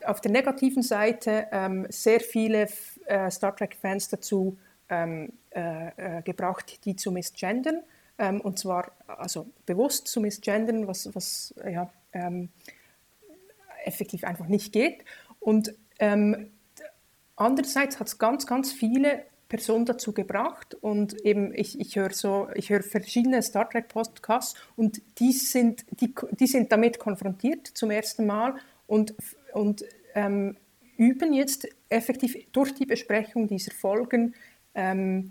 auf 0.03 0.21
der 0.21 0.31
negativen 0.31 0.83
Seite 0.83 1.47
ähm, 1.51 1.87
sehr 1.89 2.19
viele 2.19 2.67
äh, 3.05 3.29
Star 3.31 3.55
Trek-Fans 3.55 4.09
dazu 4.09 4.57
ähm, 4.89 5.33
äh, 5.51 6.19
äh, 6.19 6.21
gebracht, 6.21 6.85
die 6.85 6.95
zu 6.95 7.11
misgendern. 7.11 7.81
Ähm, 8.17 8.41
und 8.41 8.59
zwar 8.59 8.91
also 9.07 9.47
bewusst 9.65 10.07
zu 10.07 10.21
misgendern, 10.21 10.87
was, 10.87 11.13
was 11.15 11.53
ja, 11.69 11.89
ähm, 12.13 12.49
effektiv 13.83 14.23
einfach 14.23 14.47
nicht 14.47 14.73
geht. 14.73 15.03
Und 15.39 15.75
andererseits 17.37 17.99
hat 18.01 18.07
es 18.07 18.17
ganz, 18.17 18.45
ganz 18.45 18.73
viele 18.73 19.23
Person 19.47 19.85
dazu 19.85 20.11
gebracht 20.13 20.75
und 20.81 21.13
eben 21.21 21.53
ich, 21.53 21.79
ich 21.79 21.95
höre 21.95 22.13
so, 22.13 22.47
ich 22.55 22.69
höre 22.69 22.81
verschiedene 22.81 23.41
Star 23.41 23.69
Trek 23.69 23.87
Podcasts 23.89 24.55
und 24.75 25.01
die 25.19 25.31
sind, 25.31 25.85
die, 26.01 26.13
die 26.31 26.47
sind 26.47 26.71
damit 26.71 26.99
konfrontiert 26.99 27.67
zum 27.67 27.91
ersten 27.91 28.25
Mal 28.25 28.55
und, 28.87 29.13
und 29.53 29.85
ähm, 30.15 30.57
üben 30.97 31.33
jetzt 31.33 31.67
effektiv 31.89 32.35
durch 32.51 32.73
die 32.73 32.85
Besprechung 32.85 33.47
dieser 33.47 33.71
Folgen 33.71 34.33
ähm, 34.73 35.29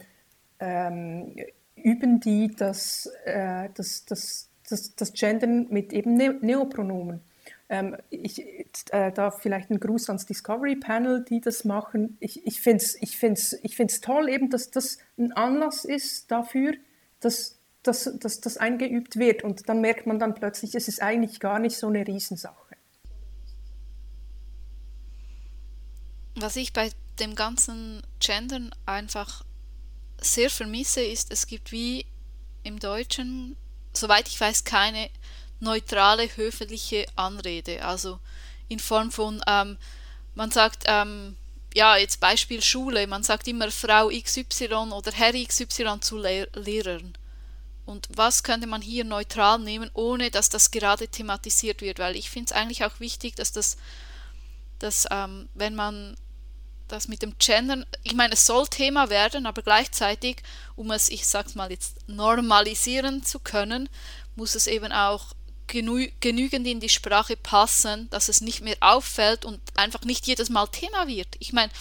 ähm, 0.60 1.34
üben 1.76 2.20
die 2.20 2.54
das, 2.54 3.10
äh, 3.24 3.68
das, 3.74 4.04
das, 4.06 4.48
das, 4.68 4.94
das 4.94 5.12
Gendern 5.12 5.66
mit 5.70 5.92
eben 5.92 6.16
ne 6.16 6.38
Neopronomen. 6.40 7.20
Ähm, 7.68 7.96
ich 8.10 8.44
äh, 8.90 9.12
darf 9.12 9.40
vielleicht 9.40 9.70
einen 9.70 9.80
Gruß 9.80 10.08
ans 10.10 10.26
Discovery 10.26 10.76
Panel, 10.76 11.24
die 11.24 11.40
das 11.40 11.64
machen. 11.64 12.16
Ich, 12.20 12.46
ich 12.46 12.60
finde 12.60 12.84
es 12.84 13.00
ich 13.00 13.16
find's, 13.16 13.54
ich 13.62 13.76
find's 13.76 14.00
toll, 14.00 14.28
eben, 14.28 14.50
dass 14.50 14.70
das 14.70 14.98
ein 15.18 15.32
Anlass 15.32 15.84
ist 15.84 16.30
dafür, 16.30 16.74
dass, 17.20 17.58
dass, 17.82 18.10
dass 18.18 18.40
das 18.40 18.58
eingeübt 18.58 19.18
wird. 19.18 19.44
Und 19.44 19.68
dann 19.68 19.80
merkt 19.80 20.06
man 20.06 20.18
dann 20.18 20.34
plötzlich, 20.34 20.74
es 20.74 20.88
ist 20.88 21.00
eigentlich 21.02 21.40
gar 21.40 21.58
nicht 21.58 21.76
so 21.76 21.88
eine 21.88 22.06
Riesensache. 22.06 22.76
Was 26.36 26.56
ich 26.56 26.72
bei 26.72 26.90
dem 27.20 27.34
ganzen 27.34 28.02
Gendern 28.18 28.74
einfach 28.86 29.44
sehr 30.20 30.50
vermisse, 30.50 31.02
ist, 31.02 31.32
es 31.32 31.46
gibt 31.46 31.72
wie 31.72 32.06
im 32.62 32.78
Deutschen, 32.78 33.56
soweit 33.92 34.28
ich 34.28 34.40
weiß, 34.40 34.64
keine 34.64 35.10
neutrale, 35.64 36.28
höfliche 36.36 37.06
Anrede. 37.16 37.84
Also 37.84 38.20
in 38.68 38.78
Form 38.78 39.10
von, 39.10 39.42
ähm, 39.46 39.76
man 40.34 40.50
sagt, 40.50 40.84
ähm, 40.86 41.36
ja, 41.74 41.96
jetzt 41.96 42.20
Beispiel 42.20 42.62
Schule, 42.62 43.06
man 43.06 43.24
sagt 43.24 43.48
immer 43.48 43.70
Frau 43.70 44.08
XY 44.08 44.92
oder 44.92 45.10
Herr 45.12 45.32
XY 45.32 46.00
zu 46.00 46.18
Lehr 46.18 46.46
Lehrern. 46.54 47.18
Und 47.84 48.08
was 48.14 48.42
könnte 48.42 48.66
man 48.66 48.80
hier 48.80 49.04
neutral 49.04 49.58
nehmen, 49.58 49.90
ohne 49.92 50.30
dass 50.30 50.48
das 50.48 50.70
gerade 50.70 51.08
thematisiert 51.08 51.82
wird? 51.82 51.98
Weil 51.98 52.16
ich 52.16 52.30
finde 52.30 52.50
es 52.50 52.56
eigentlich 52.56 52.84
auch 52.84 53.00
wichtig, 53.00 53.34
dass 53.34 53.52
das, 53.52 53.76
dass 54.78 55.06
ähm, 55.10 55.48
wenn 55.54 55.74
man 55.74 56.16
das 56.88 57.08
mit 57.08 57.22
dem 57.22 57.36
Gendern, 57.38 57.84
ich 58.02 58.14
meine, 58.14 58.34
es 58.34 58.46
soll 58.46 58.66
Thema 58.68 59.10
werden, 59.10 59.46
aber 59.46 59.62
gleichzeitig, 59.62 60.42
um 60.76 60.90
es, 60.90 61.08
ich 61.08 61.26
sag's 61.26 61.54
mal 61.54 61.70
jetzt, 61.70 62.08
normalisieren 62.08 63.22
zu 63.22 63.38
können, 63.38 63.88
muss 64.36 64.54
es 64.54 64.66
eben 64.66 64.92
auch 64.92 65.34
genü 65.66 66.10
genügend 66.20 66.66
in 66.66 66.80
die 66.80 66.88
Sprache 66.88 67.36
passen, 67.36 68.08
dass 68.10 68.28
es 68.28 68.40
nicht 68.40 68.60
mehr 68.60 68.76
auffällt 68.80 69.44
und 69.44 69.60
einfach 69.74 70.02
nicht 70.02 70.26
jedes 70.26 70.50
Mal 70.50 70.66
Thema 70.66 71.06
wird. 71.06 71.28
Ich 71.38 71.52
meine, 71.52 71.72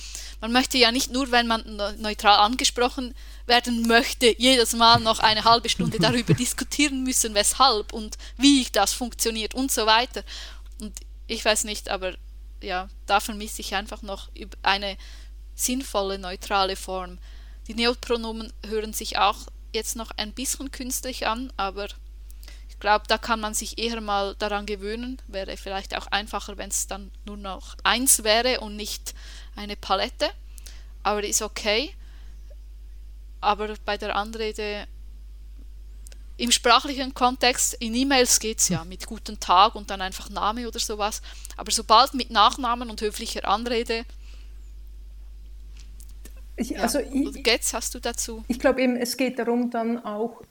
man 0.41 0.51
möchte 0.51 0.77
ja 0.77 0.91
nicht 0.91 1.11
nur, 1.11 1.31
wenn 1.31 1.47
man 1.47 1.63
neutral 1.99 2.39
angesprochen 2.39 3.15
werden 3.45 3.87
möchte, 3.87 4.35
jedes 4.37 4.73
Mal 4.73 4.99
noch 4.99 5.19
eine 5.19 5.43
halbe 5.43 5.69
Stunde 5.69 5.97
darüber 6.01 6.33
diskutieren 6.33 7.03
müssen, 7.03 7.33
weshalb 7.33 7.93
und 7.93 8.17
wie 8.37 8.65
das 8.71 8.93
funktioniert 8.93 9.53
und 9.53 9.71
so 9.71 9.85
weiter. 9.85 10.23
Und 10.81 10.93
ich 11.27 11.43
weiß 11.43 11.63
nicht, 11.63 11.89
aber 11.89 12.15
ja, 12.61 12.89
da 13.05 13.19
vermisse 13.19 13.61
ich 13.61 13.75
einfach 13.75 14.01
noch 14.01 14.29
eine 14.61 14.97
sinnvolle, 15.55 16.17
neutrale 16.17 16.75
Form. 16.75 17.19
Die 17.67 17.75
Neopronomen 17.75 18.51
hören 18.65 18.93
sich 18.93 19.17
auch 19.17 19.37
jetzt 19.73 19.95
noch 19.95 20.11
ein 20.17 20.33
bisschen 20.33 20.71
künstlich 20.71 21.27
an, 21.27 21.51
aber 21.57 21.87
glaube, 22.83 23.05
da 23.07 23.17
kann 23.17 23.39
man 23.39 23.53
sich 23.53 23.77
eher 23.77 24.01
mal 24.01 24.35
daran 24.35 24.65
gewöhnen. 24.65 25.17
Wäre 25.27 25.55
vielleicht 25.55 25.95
auch 25.95 26.07
einfacher, 26.07 26.57
wenn 26.57 26.69
es 26.69 26.85
dann 26.85 27.11
nur 27.25 27.37
noch 27.37 27.77
eins 27.83 28.25
wäre 28.25 28.59
und 28.59 28.75
nicht 28.75 29.15
eine 29.55 29.77
Palette. 29.77 30.29
Aber 31.01 31.23
ist 31.23 31.41
okay. 31.41 31.95
Aber 33.39 33.73
bei 33.85 33.97
der 33.97 34.17
Anrede 34.17 34.85
im 36.35 36.51
sprachlichen 36.51 37.13
Kontext, 37.13 37.73
in 37.75 37.95
E-Mails 37.95 38.41
geht 38.41 38.59
es 38.59 38.67
ja 38.67 38.83
mit 38.83 39.05
guten 39.05 39.39
Tag 39.39 39.75
und 39.75 39.89
dann 39.89 40.01
einfach 40.01 40.29
Name 40.29 40.67
oder 40.67 40.79
sowas. 40.79 41.21
Aber 41.55 41.71
sobald 41.71 42.13
mit 42.13 42.31
Nachnamen 42.31 42.89
und 42.89 42.99
höflicher 42.99 43.47
Anrede. 43.47 44.03
Ich, 46.57 46.77
also 46.77 46.99
ja. 46.99 47.05
ich, 47.13 47.43
Getz, 47.43 47.73
hast 47.73 47.95
du 47.95 47.99
dazu? 47.99 48.43
Ich 48.49 48.59
glaube 48.59 48.81
eben, 48.81 48.97
es 48.97 49.15
geht 49.15 49.39
darum, 49.39 49.71
dann 49.71 50.03
auch 50.03 50.41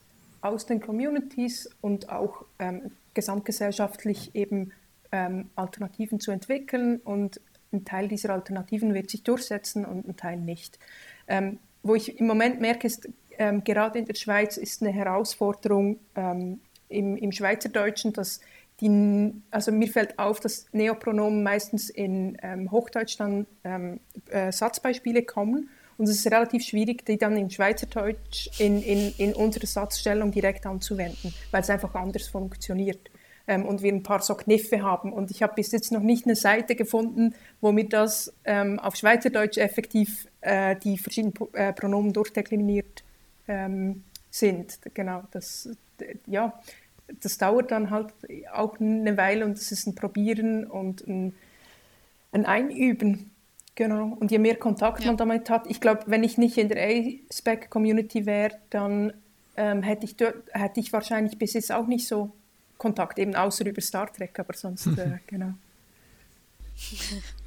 aus 0.42 0.66
den 0.66 0.80
Communities 0.80 1.70
und 1.80 2.10
auch 2.10 2.44
ähm, 2.58 2.90
gesamtgesellschaftlich 3.14 4.34
eben 4.34 4.72
ähm, 5.12 5.50
Alternativen 5.54 6.20
zu 6.20 6.30
entwickeln 6.30 7.00
und 7.02 7.40
ein 7.72 7.84
Teil 7.84 8.08
dieser 8.08 8.34
Alternativen 8.34 8.92
wird 8.92 9.10
sich 9.10 9.22
durchsetzen 9.22 9.84
und 9.84 10.06
ein 10.06 10.16
Teil 10.16 10.36
nicht. 10.36 10.78
Ähm, 11.26 11.58
wo 11.82 11.94
ich 11.94 12.18
im 12.20 12.26
Moment 12.26 12.60
merke, 12.60 12.86
ist, 12.86 13.08
ähm, 13.38 13.64
gerade 13.64 13.98
in 13.98 14.04
der 14.04 14.14
Schweiz 14.14 14.56
ist 14.56 14.82
eine 14.82 14.92
Herausforderung 14.92 15.98
ähm, 16.14 16.60
im, 16.88 17.16
im 17.16 17.32
Schweizerdeutschen, 17.32 18.12
dass 18.12 18.40
die, 18.80 19.32
also 19.50 19.70
mir 19.70 19.88
fällt 19.88 20.18
auf, 20.18 20.40
dass 20.40 20.66
Neopronomen 20.72 21.42
meistens 21.42 21.88
in 21.88 22.36
ähm, 22.42 22.70
Hochdeutsch 22.70 23.16
dann 23.18 23.46
äh, 23.62 24.50
Satzbeispiele 24.50 25.22
kommen 25.22 25.70
und 25.98 26.08
es 26.08 26.16
ist 26.16 26.26
relativ 26.26 26.64
schwierig, 26.64 27.04
die 27.04 27.18
dann 27.18 27.36
in 27.36 27.50
Schweizerdeutsch 27.50 28.48
in, 28.58 28.82
in, 28.82 29.12
in 29.18 29.34
unserer 29.34 29.66
Satzstellung 29.66 30.30
direkt 30.30 30.66
anzuwenden, 30.66 31.34
weil 31.50 31.62
es 31.62 31.70
einfach 31.70 31.94
anders 31.94 32.28
funktioniert. 32.28 33.10
Ähm, 33.48 33.66
und 33.66 33.82
wir 33.82 33.92
ein 33.92 34.04
paar 34.04 34.22
so 34.22 34.34
Kniffe 34.34 34.82
haben. 34.82 35.12
Und 35.12 35.30
ich 35.32 35.42
habe 35.42 35.54
bis 35.54 35.72
jetzt 35.72 35.90
noch 35.90 36.02
nicht 36.02 36.26
eine 36.26 36.36
Seite 36.36 36.76
gefunden, 36.76 37.34
wo 37.60 37.72
mir 37.72 37.88
das 37.88 38.32
ähm, 38.44 38.78
auf 38.78 38.94
Schweizerdeutsch 38.94 39.58
effektiv 39.58 40.28
äh, 40.42 40.76
die 40.76 40.96
verschiedenen 40.96 41.34
äh, 41.52 41.72
Pronomen 41.72 42.12
durchdekliniert 42.12 43.02
ähm, 43.48 44.04
sind. 44.30 44.78
Genau, 44.94 45.24
das, 45.32 45.68
ja, 46.26 46.60
das 47.20 47.38
dauert 47.38 47.70
dann 47.72 47.90
halt 47.90 48.14
auch 48.52 48.78
eine 48.78 49.16
Weile 49.16 49.44
und 49.44 49.58
es 49.58 49.72
ist 49.72 49.86
ein 49.86 49.94
Probieren 49.94 50.64
und 50.66 51.06
ein, 51.06 51.34
ein 52.30 52.46
Einüben. 52.46 53.31
Genau, 53.74 54.16
und 54.20 54.30
je 54.30 54.38
mehr 54.38 54.56
Kontakt 54.56 55.00
ja. 55.00 55.06
man 55.06 55.16
damit 55.16 55.48
hat, 55.48 55.66
ich 55.66 55.80
glaube, 55.80 56.02
wenn 56.06 56.22
ich 56.22 56.36
nicht 56.36 56.58
in 56.58 56.68
der 56.68 56.86
A-Spec-Community 56.86 58.26
wäre, 58.26 58.58
dann 58.68 59.14
ähm, 59.56 59.82
hätte, 59.82 60.04
ich 60.04 60.16
dort, 60.16 60.34
hätte 60.52 60.80
ich 60.80 60.92
wahrscheinlich 60.92 61.38
bis 61.38 61.54
jetzt 61.54 61.72
auch 61.72 61.86
nicht 61.86 62.06
so 62.06 62.32
Kontakt, 62.76 63.18
eben 63.18 63.34
außer 63.34 63.64
über 63.64 63.80
Star 63.80 64.12
Trek, 64.12 64.38
aber 64.38 64.54
sonst, 64.54 64.86
äh, 64.98 65.18
genau. 65.26 65.54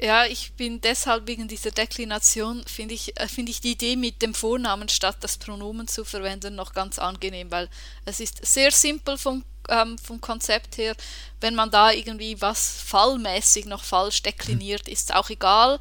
Ja, 0.00 0.26
ich 0.26 0.52
bin 0.54 0.80
deshalb 0.80 1.26
wegen 1.26 1.48
dieser 1.48 1.70
Deklination, 1.70 2.64
finde 2.66 2.94
ich, 2.94 3.18
äh, 3.20 3.28
find 3.28 3.48
ich 3.48 3.60
die 3.60 3.72
Idee 3.72 3.96
mit 3.96 4.22
dem 4.22 4.34
Vornamen 4.34 4.88
statt 4.88 5.18
das 5.20 5.38
Pronomen 5.38 5.88
zu 5.88 6.04
verwenden 6.04 6.54
noch 6.54 6.72
ganz 6.72 6.98
angenehm, 6.98 7.50
weil 7.50 7.68
es 8.04 8.20
ist 8.20 8.44
sehr 8.44 8.70
simpel 8.70 9.18
vom 9.18 9.44
ähm, 9.68 9.96
vom 9.98 10.20
Konzept 10.20 10.76
her, 10.76 10.94
wenn 11.40 11.54
man 11.54 11.70
da 11.70 11.90
irgendwie 11.90 12.40
was 12.40 12.82
fallmäßig 12.82 13.66
noch 13.66 13.82
falsch 13.82 14.22
dekliniert, 14.22 14.88
ist 14.88 15.10
es 15.10 15.16
auch 15.16 15.30
egal. 15.30 15.80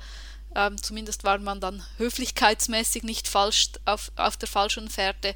Ähm, 0.55 0.81
zumindest 0.81 1.23
war 1.23 1.37
man 1.39 1.59
dann 1.59 1.83
höflichkeitsmäßig 1.97 3.03
nicht 3.03 3.27
falsch 3.27 3.71
auf, 3.85 4.11
auf 4.15 4.37
der 4.37 4.47
falschen 4.47 4.89
Fährte. 4.89 5.35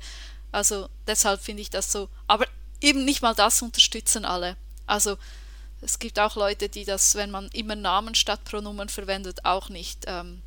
Also 0.51 0.89
deshalb 1.07 1.41
finde 1.41 1.61
ich 1.61 1.69
das 1.69 1.91
so. 1.91 2.09
Aber 2.28 2.45
eben 2.82 3.03
nicht 3.03 3.21
mal 3.21 3.36
das 3.36 3.61
unterstützen 3.61 4.25
alle. 4.25 4.55
Also 4.86 5.17
es 5.82 5.99
gibt 5.99 6.19
auch 6.19 6.36
Leute, 6.36 6.69
die 6.69 6.86
das, 6.86 7.15
wenn 7.15 7.32
man 7.32 7.47
immer 7.53 7.75
Namen 7.75 8.15
statt 8.15 8.43
Pronomen 8.45 8.89
verwendet, 8.89 9.45
auch 9.45 9.69
nicht. 9.69 10.05
Ähm, 10.07 10.41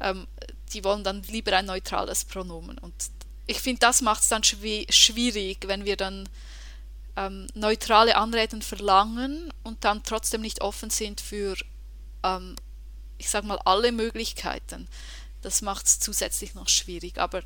ähm, 0.00 0.26
die 0.72 0.84
wollen 0.84 1.04
dann 1.04 1.22
lieber 1.24 1.56
ein 1.56 1.66
neutrales 1.66 2.24
Pronomen. 2.24 2.78
Und 2.78 2.94
ich 3.46 3.60
finde, 3.60 3.80
das 3.80 4.00
macht 4.00 4.22
es 4.22 4.28
dann 4.28 4.42
schwierig, 4.42 5.68
wenn 5.68 5.84
wir 5.84 5.96
dann 5.96 6.28
ähm, 7.16 7.46
neutrale 7.54 8.16
Anreden 8.16 8.62
verlangen 8.62 9.52
und 9.62 9.84
dann 9.84 10.02
trotzdem 10.02 10.40
nicht 10.40 10.60
offen 10.60 10.90
sind 10.90 11.20
für, 11.20 11.56
ähm, 12.22 12.56
ich 13.18 13.28
sage 13.28 13.46
mal, 13.46 13.58
alle 13.64 13.92
Möglichkeiten. 13.92 14.88
Das 15.42 15.62
macht 15.62 15.86
es 15.86 16.00
zusätzlich 16.00 16.54
noch 16.54 16.68
schwierig. 16.68 17.18
Aber 17.18 17.42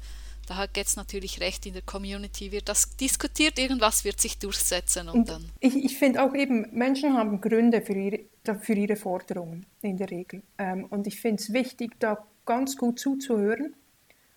da 0.46 0.56
hat 0.56 0.76
jetzt 0.76 0.96
natürlich 0.96 1.40
recht, 1.40 1.66
in 1.66 1.74
der 1.74 1.82
Community 1.82 2.52
wird 2.52 2.68
das 2.68 2.96
diskutiert, 2.96 3.58
irgendwas 3.58 4.04
wird 4.04 4.20
sich 4.20 4.38
durchsetzen 4.38 5.08
und, 5.08 5.20
und 5.20 5.28
dann. 5.28 5.44
Ich, 5.60 5.76
ich 5.76 5.98
finde 5.98 6.22
auch 6.22 6.34
eben, 6.34 6.68
Menschen 6.72 7.14
haben 7.14 7.40
Gründe 7.40 7.82
für 7.82 7.94
ihre, 7.94 8.20
für 8.60 8.74
ihre 8.74 8.96
Forderungen 8.96 9.66
in 9.82 9.96
der 9.96 10.10
Regel. 10.10 10.42
Ähm, 10.58 10.86
und 10.90 11.06
ich 11.06 11.20
finde 11.20 11.42
es 11.42 11.52
wichtig, 11.52 11.98
da 11.98 12.24
ganz 12.44 12.76
gut 12.76 12.98
zuzuhören 12.98 13.74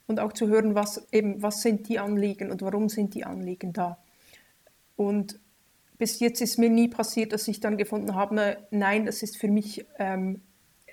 und 0.08 0.20
auch 0.20 0.34
zu 0.34 0.48
hören, 0.48 0.76
was 0.76 1.08
eben, 1.12 1.42
was 1.42 1.62
sind 1.62 1.88
die 1.88 2.00
Anliegen 2.00 2.52
und 2.52 2.62
warum 2.62 2.90
sind 2.90 3.14
die 3.14 3.24
Anliegen 3.24 3.74
da. 3.74 4.00
Und 4.96 5.40
bis 6.00 6.20
jetzt 6.20 6.42
ist 6.42 6.58
mir 6.58 6.70
nie 6.70 6.88
passiert, 6.88 7.34
dass 7.34 7.48
ich 7.48 7.60
dann 7.60 7.78
gefunden 7.78 8.16
habe, 8.16 8.58
nein, 8.72 9.06
das 9.06 9.22
ist 9.22 9.38
für 9.38 9.50
mich 9.50 9.86
ähm, 10.00 10.42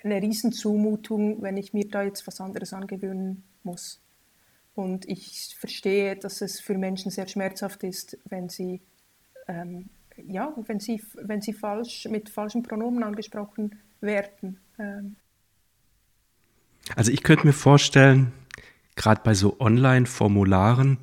eine 0.04 0.20
Riesenzumutung, 0.20 1.42
wenn 1.42 1.56
ich 1.56 1.72
mir 1.72 1.88
da 1.88 2.02
jetzt 2.02 2.26
was 2.26 2.40
anderes 2.40 2.72
angewöhnen 2.72 3.44
muss. 3.62 4.00
Und 4.76 5.08
ich 5.08 5.56
verstehe, 5.58 6.16
dass 6.16 6.42
es 6.42 6.60
für 6.60 6.76
Menschen 6.76 7.10
sehr 7.10 7.26
schmerzhaft 7.26 7.82
ist, 7.82 8.18
wenn 8.28 8.50
sie, 8.50 8.82
ähm, 9.48 9.88
ja, 10.28 10.54
wenn 10.66 10.80
sie, 10.80 11.02
wenn 11.14 11.40
sie 11.40 11.54
falsch, 11.54 12.06
mit 12.10 12.28
falschen 12.28 12.62
Pronomen 12.62 13.02
angesprochen 13.02 13.80
werden. 14.02 14.60
Ähm. 14.78 15.16
Also 16.94 17.10
ich 17.10 17.22
könnte 17.22 17.46
mir 17.46 17.54
vorstellen, 17.54 18.32
gerade 18.96 19.22
bei 19.24 19.32
so 19.32 19.58
Online-Formularen, 19.58 20.98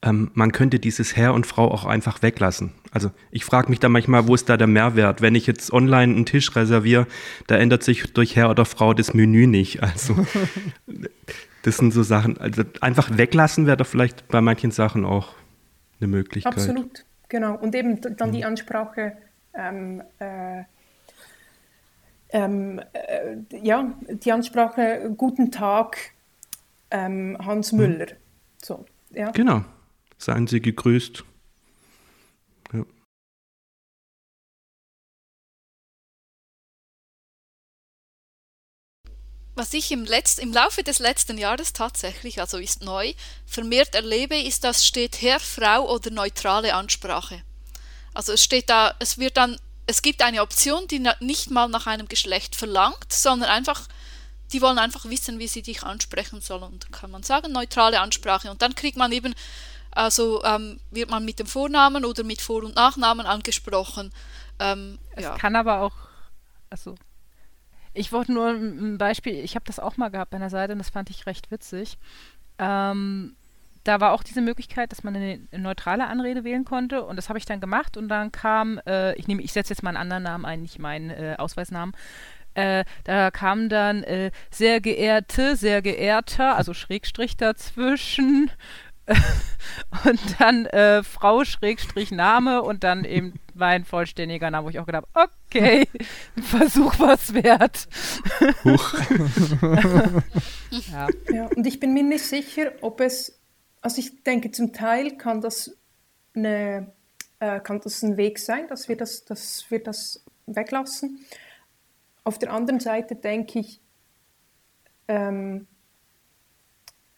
ähm, 0.00 0.30
man 0.32 0.52
könnte 0.52 0.78
dieses 0.78 1.14
Herr 1.14 1.34
und 1.34 1.46
Frau 1.46 1.70
auch 1.70 1.84
einfach 1.84 2.22
weglassen. 2.22 2.72
Also 2.90 3.10
ich 3.30 3.44
frage 3.44 3.68
mich 3.68 3.80
da 3.80 3.90
manchmal, 3.90 4.26
wo 4.28 4.34
ist 4.34 4.48
da 4.48 4.56
der 4.56 4.66
Mehrwert? 4.66 5.20
Wenn 5.20 5.34
ich 5.34 5.46
jetzt 5.46 5.74
online 5.74 6.14
einen 6.14 6.26
Tisch 6.26 6.56
reserviere, 6.56 7.06
da 7.48 7.56
ändert 7.56 7.82
sich 7.82 8.14
durch 8.14 8.34
Herr 8.34 8.48
oder 8.48 8.64
Frau 8.64 8.94
das 8.94 9.12
Menü 9.12 9.46
nicht. 9.46 9.82
Also 9.82 10.26
das 11.64 11.78
sind 11.78 11.92
so 11.92 12.02
Sachen, 12.02 12.36
also 12.36 12.62
einfach 12.82 13.16
weglassen 13.16 13.66
wäre 13.66 13.78
doch 13.78 13.86
vielleicht 13.86 14.28
bei 14.28 14.42
manchen 14.42 14.70
Sachen 14.70 15.06
auch 15.06 15.34
eine 15.98 16.08
Möglichkeit. 16.08 16.52
Absolut, 16.52 17.06
genau. 17.30 17.56
Und 17.56 17.74
eben 17.74 18.00
dann 18.16 18.32
die 18.32 18.40
mhm. 18.40 18.44
Ansprache, 18.44 19.16
ähm, 19.54 20.02
äh, 20.18 20.64
ähm, 22.28 22.80
äh, 22.92 23.36
ja, 23.62 23.94
die 24.08 24.30
Ansprache, 24.30 25.10
guten 25.16 25.50
Tag, 25.50 25.96
ähm, 26.90 27.38
Hans 27.42 27.72
mhm. 27.72 27.78
Müller. 27.78 28.06
So, 28.62 28.84
ja. 29.10 29.30
Genau. 29.30 29.64
Seien 30.18 30.46
Sie 30.46 30.60
gegrüßt. 30.60 31.24
Was 39.54 39.72
ich 39.72 39.92
im, 39.92 40.04
Letz-, 40.04 40.38
im 40.38 40.52
Laufe 40.52 40.82
des 40.82 40.98
letzten 40.98 41.38
Jahres 41.38 41.72
tatsächlich, 41.72 42.40
also 42.40 42.58
ist 42.58 42.82
neu, 42.82 43.14
vermehrt 43.46 43.94
erlebe, 43.94 44.36
ist, 44.36 44.64
dass 44.64 44.84
steht 44.84 45.22
Herr, 45.22 45.40
Frau 45.40 45.88
oder 45.92 46.10
neutrale 46.10 46.74
Ansprache. 46.74 47.42
Also 48.14 48.32
es 48.32 48.42
steht 48.42 48.68
da, 48.68 48.94
es 48.98 49.18
wird 49.18 49.36
dann, 49.36 49.58
es 49.86 50.02
gibt 50.02 50.22
eine 50.22 50.42
Option, 50.42 50.88
die 50.88 51.06
nicht 51.20 51.50
mal 51.50 51.68
nach 51.68 51.86
einem 51.86 52.08
Geschlecht 52.08 52.56
verlangt, 52.56 53.12
sondern 53.12 53.50
einfach, 53.50 53.86
die 54.52 54.60
wollen 54.60 54.78
einfach 54.78 55.04
wissen, 55.04 55.38
wie 55.38 55.48
sie 55.48 55.62
dich 55.62 55.82
ansprechen 55.82 56.40
sollen. 56.40 56.62
Und 56.64 56.84
dann 56.84 56.90
kann 56.92 57.10
man 57.10 57.22
sagen, 57.22 57.52
neutrale 57.52 58.00
Ansprache. 58.00 58.50
Und 58.50 58.62
dann 58.62 58.74
kriegt 58.74 58.96
man 58.96 59.12
eben 59.12 59.34
also 59.94 60.42
ähm, 60.42 60.80
wird 60.90 61.08
man 61.08 61.24
mit 61.24 61.38
dem 61.38 61.46
Vornamen 61.46 62.04
oder 62.04 62.24
mit 62.24 62.40
Vor- 62.40 62.64
und 62.64 62.74
Nachnamen 62.74 63.26
angesprochen. 63.26 64.12
Ähm, 64.58 64.98
es 65.12 65.24
ja. 65.24 65.36
kann 65.36 65.54
aber 65.54 65.80
auch, 65.80 65.94
also 66.68 66.96
ich 67.94 68.12
wollte 68.12 68.32
nur 68.32 68.50
ein 68.50 68.98
Beispiel, 68.98 69.34
ich 69.34 69.54
habe 69.54 69.64
das 69.66 69.78
auch 69.78 69.96
mal 69.96 70.10
gehabt 70.10 70.30
bei 70.30 70.36
einer 70.36 70.50
Seite 70.50 70.72
und 70.72 70.78
das 70.78 70.90
fand 70.90 71.10
ich 71.10 71.26
recht 71.26 71.50
witzig. 71.50 71.96
Ähm, 72.58 73.36
da 73.84 74.00
war 74.00 74.12
auch 74.12 74.22
diese 74.22 74.40
Möglichkeit, 74.40 74.92
dass 74.92 75.04
man 75.04 75.14
eine, 75.14 75.40
eine, 75.52 75.62
neutrale 75.62 76.06
Anrede 76.06 76.42
wählen 76.42 76.64
konnte 76.64 77.02
und 77.02 77.16
das 77.16 77.28
habe 77.28 77.38
ich 77.38 77.44
dann 77.44 77.60
gemacht 77.60 77.96
und 77.96 78.08
dann 78.08 78.32
kam, 78.32 78.80
äh, 78.86 79.14
ich 79.16 79.28
nehme, 79.28 79.42
ich 79.42 79.52
setze 79.52 79.72
jetzt 79.72 79.82
mal 79.82 79.90
einen 79.90 79.98
anderen 79.98 80.22
Namen 80.22 80.44
ein, 80.44 80.62
nicht 80.62 80.78
meinen 80.78 81.10
äh, 81.10 81.36
Ausweisnamen. 81.38 81.94
Äh, 82.54 82.84
da 83.02 83.30
kam 83.30 83.68
dann 83.68 84.04
äh, 84.04 84.30
sehr 84.50 84.80
geehrte, 84.80 85.56
sehr 85.56 85.82
geehrter, 85.82 86.56
also 86.56 86.72
Schrägstrich 86.72 87.36
dazwischen, 87.36 88.50
und 90.04 90.40
dann 90.40 90.66
äh, 90.66 91.02
Frau 91.02 91.44
Schrägstrich 91.44 92.10
Name 92.10 92.62
und 92.62 92.84
dann 92.84 93.04
eben 93.04 93.34
mein 93.54 93.84
vollständiger 93.84 94.50
Name, 94.50 94.66
wo 94.66 94.70
ich 94.70 94.78
auch 94.78 94.86
gedacht 94.86 95.06
habe, 95.14 95.30
okay, 95.46 95.88
ein 96.36 96.42
Versuch 96.42 96.98
was 96.98 97.34
wert. 97.34 97.88
Huch. 98.64 98.94
ja. 100.70 101.08
ja, 101.32 101.46
und 101.54 101.66
ich 101.66 101.80
bin 101.80 101.94
mir 101.94 102.02
nicht 102.02 102.24
sicher, 102.24 102.72
ob 102.80 103.00
es, 103.00 103.38
also 103.80 103.98
ich 103.98 104.22
denke, 104.22 104.50
zum 104.50 104.72
Teil 104.72 105.16
kann 105.16 105.40
das 105.40 105.76
eine, 106.34 106.92
äh, 107.40 107.60
kann 107.60 107.80
das 107.80 108.02
ein 108.02 108.16
Weg 108.16 108.38
sein, 108.38 108.68
dass 108.68 108.88
wir 108.88 108.96
das, 108.96 109.24
dass 109.24 109.64
wir 109.70 109.82
das 109.82 110.24
weglassen. 110.46 111.24
Auf 112.24 112.38
der 112.38 112.52
anderen 112.52 112.80
Seite 112.80 113.16
denke 113.16 113.60
ich, 113.60 113.80
ähm, 115.08 115.66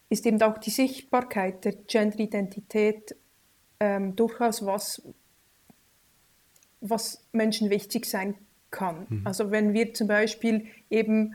ist 0.08 0.26
eben 0.26 0.40
auch 0.42 0.58
die 0.58 0.70
Sichtbarkeit 0.70 1.64
der 1.64 1.72
Genderidentität 1.72 3.16
ähm, 3.80 4.16
durchaus 4.16 4.64
was, 4.64 5.02
was 6.80 7.24
Menschen 7.32 7.70
wichtig 7.70 8.06
sein 8.06 8.34
kann. 8.70 9.06
Mhm. 9.08 9.22
Also 9.24 9.50
wenn 9.50 9.72
wir 9.72 9.94
zum 9.94 10.08
Beispiel 10.08 10.66
eben, 10.90 11.34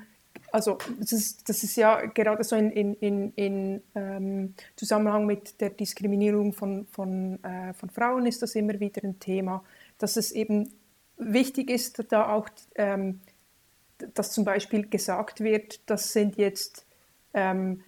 also 0.51 0.77
das 0.99 1.11
ist, 1.11 1.49
das 1.49 1.63
ist 1.63 1.75
ja 1.75 2.05
gerade 2.05 2.43
so 2.43 2.55
in, 2.55 2.71
in, 2.71 2.93
in, 2.95 3.33
in 3.35 3.81
ähm, 3.95 4.53
Zusammenhang 4.75 5.25
mit 5.25 5.59
der 5.61 5.71
Diskriminierung 5.71 6.53
von, 6.53 6.85
von, 6.87 7.43
äh, 7.43 7.73
von 7.73 7.89
Frauen 7.89 8.25
ist 8.25 8.41
das 8.41 8.55
immer 8.55 8.79
wieder 8.79 9.03
ein 9.03 9.19
Thema, 9.19 9.63
dass 9.97 10.17
es 10.17 10.31
eben 10.31 10.71
wichtig 11.17 11.69
ist, 11.69 12.03
da 12.11 12.29
auch, 12.29 12.49
ähm, 12.75 13.21
dass 14.13 14.31
zum 14.31 14.45
Beispiel 14.45 14.87
gesagt 14.89 15.41
wird, 15.41 15.81
das 15.89 16.13
sind 16.13 16.37
jetzt 16.37 16.85
ähm, 17.33 17.81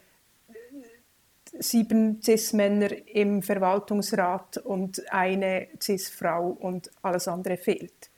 sieben 1.60 2.22
CIS-Männer 2.22 3.08
im 3.08 3.42
Verwaltungsrat 3.42 4.58
und 4.58 5.12
eine 5.12 5.68
CIS-Frau 5.80 6.50
und 6.50 6.90
alles 7.02 7.28
andere 7.28 7.58
fehlt. 7.58 8.10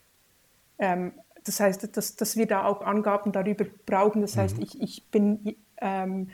Ähm, 0.79 1.13
das 1.43 1.59
heißt, 1.59 1.95
dass, 1.95 2.15
dass 2.15 2.37
wir 2.37 2.47
da 2.47 2.65
auch 2.65 2.81
Angaben 2.81 3.31
darüber 3.31 3.65
brauchen. 3.85 4.21
Das 4.21 4.37
heißt, 4.37 4.57
mhm. 4.57 4.63
ich, 4.63 4.81
ich 4.81 5.05
bin 5.07 5.55
ähm, 5.77 6.31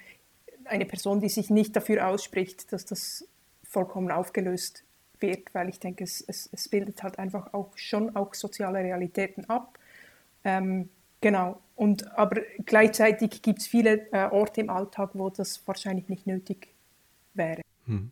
eine 0.66 0.86
Person, 0.86 1.20
die 1.20 1.30
sich 1.30 1.50
nicht 1.50 1.76
dafür 1.76 2.08
ausspricht, 2.08 2.72
dass 2.72 2.86
das 2.86 3.28
vollkommen 3.64 4.12
aufgelöst 4.12 4.84
wird, 5.20 5.54
weil 5.54 5.70
ich 5.70 5.80
denke, 5.80 6.04
es, 6.04 6.22
es, 6.22 6.50
es 6.52 6.70
bildet 6.70 7.04
halt 7.04 7.20
einfach 7.20 7.54
auch 7.54 7.72
schon 7.76 8.16
auch 8.16 8.34
soziale 8.34 8.80
Realitäten 8.80 9.50
ab. 9.50 9.78
Ähm, 10.44 10.90
genau. 11.20 11.60
Und, 11.76 12.16
aber 12.18 12.42
gleichzeitig 12.66 13.42
gibt 13.42 13.60
es 13.60 13.68
viele 13.68 14.12
äh, 14.12 14.30
Orte 14.30 14.62
im 14.62 14.70
Alltag, 14.70 15.12
wo 15.14 15.30
das 15.30 15.68
wahrscheinlich 15.68 16.10
nicht 16.10 16.28
nötig 16.28 16.68
ist 16.68 16.71
wäre. 17.34 17.62
Hm. 17.86 18.12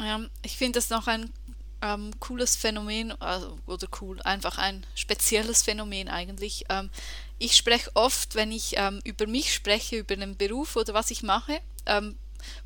Ja, 0.00 0.20
ich 0.42 0.56
finde 0.56 0.78
das 0.78 0.90
noch 0.90 1.06
ein 1.06 1.32
ähm, 1.80 2.10
cooles 2.20 2.56
Phänomen, 2.56 3.12
also, 3.20 3.58
oder 3.66 3.88
cool, 4.00 4.20
einfach 4.22 4.58
ein 4.58 4.86
spezielles 4.94 5.62
Phänomen 5.62 6.08
eigentlich. 6.08 6.64
Ähm, 6.68 6.90
ich 7.38 7.56
spreche 7.56 7.90
oft, 7.94 8.34
wenn 8.34 8.52
ich 8.52 8.74
ähm, 8.76 9.00
über 9.04 9.26
mich 9.26 9.52
spreche, 9.52 9.98
über 9.98 10.16
den 10.16 10.36
Beruf 10.36 10.76
oder 10.76 10.94
was 10.94 11.10
ich 11.10 11.22
mache, 11.22 11.60
ähm, 11.86 12.16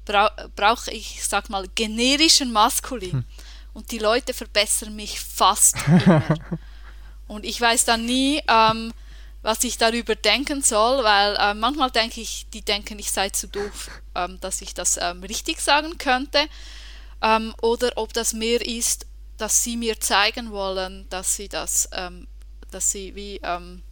bra 0.05 0.31
brauche 0.55 0.91
ich, 0.91 1.25
sag 1.25 1.51
mal, 1.51 1.67
generischen 1.75 2.53
Maskulin. 2.53 3.13
Hm. 3.13 3.25
Und 3.75 3.91
die 3.91 3.99
Leute 3.99 4.33
verbessern 4.33 4.97
mich 4.97 5.21
fast 5.21 5.77
immer. 5.87 6.23
Und 7.29 7.45
ich 7.45 7.61
weiß 7.61 7.85
dann 7.85 8.07
nie, 8.07 8.41
ähm, 8.49 8.93
was 9.47 9.63
ich 9.63 9.79
darüber 9.79 10.17
denken 10.17 10.61
soll, 10.61 11.05
weil 11.05 11.37
äh, 11.37 11.55
manchmal 11.55 11.93
denke 11.93 12.21
ich, 12.21 12.47
die 12.53 12.63
denken, 12.63 12.99
ich 12.99 13.13
sei 13.13 13.31
zu 13.31 13.47
doof, 13.47 13.89
ähm, 14.17 14.41
dass 14.41 14.61
ich 14.61 14.75
das 14.75 14.99
ähm, 15.01 15.23
richtig 15.23 15.61
sagen 15.61 15.99
könnte. 15.99 16.49
Ähm, 17.23 17.55
oder 17.63 17.93
ob 17.95 18.13
das 18.13 18.33
mehr 18.33 18.67
ist, 18.67 19.07
dass 19.37 19.63
sie 19.63 19.77
mir 19.77 20.01
zeigen 20.01 20.51
wollen, 20.51 21.07
dass 21.11 21.37
sie 21.37 21.49
das, 21.49 21.89
ähm, 21.93 22.27
dass 22.73 22.91
sie 22.91 23.15
wie, 23.15 23.41
ähm, 23.45 23.83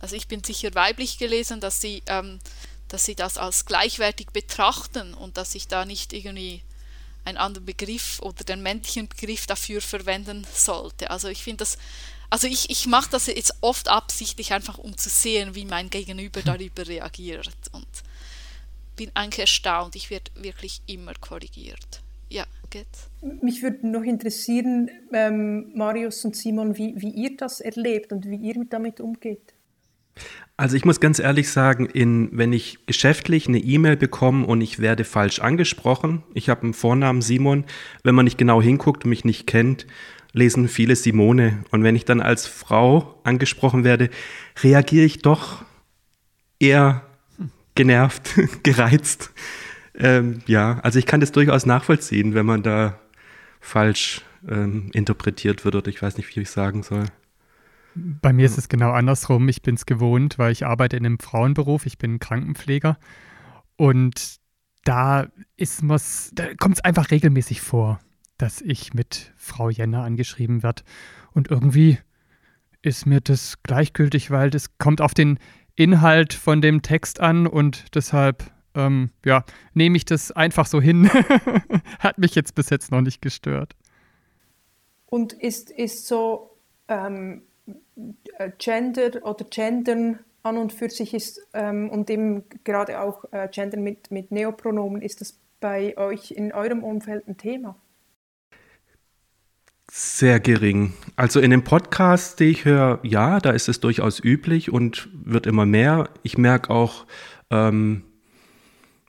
also 0.00 0.16
ich 0.16 0.26
bin 0.26 0.42
sicher 0.42 0.74
weiblich 0.74 1.18
gelesen, 1.18 1.60
dass 1.60 1.80
sie, 1.80 2.02
ähm, 2.06 2.40
dass 2.88 3.04
sie 3.04 3.14
das 3.14 3.38
als 3.38 3.66
gleichwertig 3.66 4.30
betrachten 4.32 5.14
und 5.14 5.36
dass 5.36 5.54
ich 5.54 5.68
da 5.68 5.84
nicht 5.84 6.12
irgendwie 6.12 6.64
einen 7.24 7.38
anderen 7.38 7.64
Begriff 7.64 8.18
oder 8.22 8.42
den 8.42 8.60
männlichen 8.60 9.06
Begriff 9.06 9.46
dafür 9.46 9.80
verwenden 9.80 10.44
sollte. 10.52 11.10
Also 11.10 11.28
ich 11.28 11.44
finde 11.44 11.58
das 11.58 11.78
also 12.30 12.46
ich, 12.46 12.70
ich 12.70 12.86
mache 12.86 13.10
das 13.10 13.26
jetzt 13.26 13.54
oft 13.60 13.88
absichtlich 13.88 14.52
einfach, 14.52 14.78
um 14.78 14.96
zu 14.96 15.08
sehen, 15.08 15.54
wie 15.54 15.64
mein 15.64 15.90
Gegenüber 15.90 16.40
hm. 16.40 16.46
darüber 16.46 16.86
reagiert. 16.86 17.50
Und 17.72 17.86
bin 18.96 19.10
eigentlich 19.14 19.40
erstaunt. 19.40 19.96
Ich 19.96 20.10
werde 20.10 20.30
wirklich 20.36 20.82
immer 20.86 21.14
korrigiert. 21.20 22.02
Ja, 22.30 22.44
geht's. 22.70 23.10
Mich 23.42 23.62
würde 23.62 23.88
noch 23.88 24.02
interessieren, 24.02 24.90
ähm, 25.12 25.72
Marius 25.74 26.24
und 26.24 26.36
Simon, 26.36 26.76
wie, 26.76 26.94
wie 26.96 27.10
ihr 27.10 27.36
das 27.36 27.60
erlebt 27.60 28.12
und 28.12 28.28
wie 28.28 28.36
ihr 28.36 28.64
damit 28.68 29.00
umgeht. 29.00 29.54
Also 30.56 30.76
ich 30.76 30.84
muss 30.84 31.00
ganz 31.00 31.18
ehrlich 31.18 31.50
sagen, 31.50 31.86
in, 31.86 32.30
wenn 32.32 32.52
ich 32.52 32.86
geschäftlich 32.86 33.48
eine 33.48 33.58
E-Mail 33.58 33.96
bekomme 33.96 34.46
und 34.46 34.60
ich 34.60 34.78
werde 34.78 35.04
falsch 35.04 35.40
angesprochen, 35.40 36.22
ich 36.32 36.48
habe 36.48 36.62
einen 36.62 36.74
Vornamen 36.74 37.22
Simon, 37.22 37.64
wenn 38.04 38.14
man 38.14 38.24
nicht 38.24 38.38
genau 38.38 38.62
hinguckt 38.62 39.04
und 39.04 39.10
mich 39.10 39.24
nicht 39.24 39.48
kennt, 39.48 39.86
lesen 40.34 40.68
viele 40.68 40.96
Simone. 40.96 41.64
Und 41.70 41.82
wenn 41.82 41.96
ich 41.96 42.04
dann 42.04 42.20
als 42.20 42.46
Frau 42.46 43.18
angesprochen 43.24 43.84
werde, 43.84 44.10
reagiere 44.62 45.06
ich 45.06 45.22
doch 45.22 45.64
eher 46.58 47.02
genervt, 47.74 48.34
gereizt. 48.62 49.32
Ähm, 49.94 50.40
ja, 50.46 50.80
also 50.80 50.98
ich 50.98 51.06
kann 51.06 51.20
das 51.20 51.32
durchaus 51.32 51.64
nachvollziehen, 51.64 52.34
wenn 52.34 52.44
man 52.44 52.62
da 52.62 52.98
falsch 53.60 54.22
ähm, 54.46 54.90
interpretiert 54.92 55.64
wird 55.64 55.76
oder 55.76 55.88
ich 55.88 56.02
weiß 56.02 56.18
nicht, 56.18 56.36
wie 56.36 56.40
ich 56.40 56.50
sagen 56.50 56.82
soll. 56.82 57.06
Bei 57.94 58.32
mir 58.32 58.44
ist 58.44 58.58
es 58.58 58.68
genau 58.68 58.90
andersrum. 58.90 59.48
Ich 59.48 59.62
bin 59.62 59.76
es 59.76 59.86
gewohnt, 59.86 60.36
weil 60.36 60.50
ich 60.50 60.66
arbeite 60.66 60.96
in 60.96 61.06
einem 61.06 61.20
Frauenberuf. 61.20 61.86
Ich 61.86 61.96
bin 61.96 62.18
Krankenpfleger. 62.18 62.98
Und 63.76 64.40
da 64.82 65.28
ist 65.56 65.82
da 66.32 66.54
kommt 66.56 66.76
es 66.76 66.84
einfach 66.84 67.12
regelmäßig 67.12 67.60
vor, 67.60 68.00
dass 68.38 68.60
ich 68.60 68.94
mit 68.94 69.32
Frau 69.36 69.70
Jenner 69.70 70.02
angeschrieben 70.02 70.62
werde. 70.62 70.82
Und 71.32 71.50
irgendwie 71.50 71.98
ist 72.82 73.06
mir 73.06 73.20
das 73.20 73.62
gleichgültig, 73.62 74.30
weil 74.30 74.50
das 74.50 74.76
kommt 74.78 75.00
auf 75.00 75.14
den 75.14 75.38
Inhalt 75.76 76.34
von 76.34 76.60
dem 76.60 76.82
Text 76.82 77.20
an 77.20 77.46
und 77.46 77.94
deshalb, 77.94 78.44
ähm, 78.74 79.10
ja, 79.24 79.44
nehme 79.72 79.96
ich 79.96 80.04
das 80.04 80.30
einfach 80.30 80.66
so 80.66 80.80
hin. 80.80 81.08
Hat 81.98 82.18
mich 82.18 82.34
jetzt 82.34 82.54
bis 82.54 82.70
jetzt 82.70 82.90
noch 82.90 83.00
nicht 83.00 83.22
gestört. 83.22 83.74
Und 85.06 85.32
ist, 85.32 85.70
ist 85.70 86.06
so 86.06 86.56
ähm, 86.88 87.42
äh, 88.38 88.50
Gender 88.58 89.24
oder 89.24 89.44
Gendern 89.44 90.18
an 90.42 90.58
und 90.58 90.72
für 90.72 90.90
sich 90.90 91.14
ist 91.14 91.40
ähm, 91.54 91.88
und 91.88 92.10
eben 92.10 92.44
gerade 92.64 93.00
auch 93.00 93.24
äh, 93.32 93.48
Gendern 93.50 93.82
mit, 93.82 94.10
mit 94.10 94.30
Neopronomen, 94.30 95.00
ist 95.00 95.20
das 95.20 95.38
bei 95.60 95.96
euch 95.96 96.30
in 96.32 96.52
eurem 96.52 96.84
Umfeld 96.84 97.26
ein 97.26 97.38
Thema? 97.38 97.76
Sehr 99.96 100.40
gering. 100.40 100.92
Also 101.14 101.38
in 101.38 101.52
dem 101.52 101.62
Podcast, 101.62 102.40
den 102.40 102.50
ich 102.50 102.64
höre, 102.64 102.98
ja, 103.04 103.38
da 103.38 103.52
ist 103.52 103.68
es 103.68 103.78
durchaus 103.78 104.18
üblich 104.18 104.72
und 104.72 105.08
wird 105.12 105.46
immer 105.46 105.66
mehr. 105.66 106.08
Ich 106.24 106.36
merke 106.36 106.70
auch, 106.70 107.06
ähm, 107.48 108.02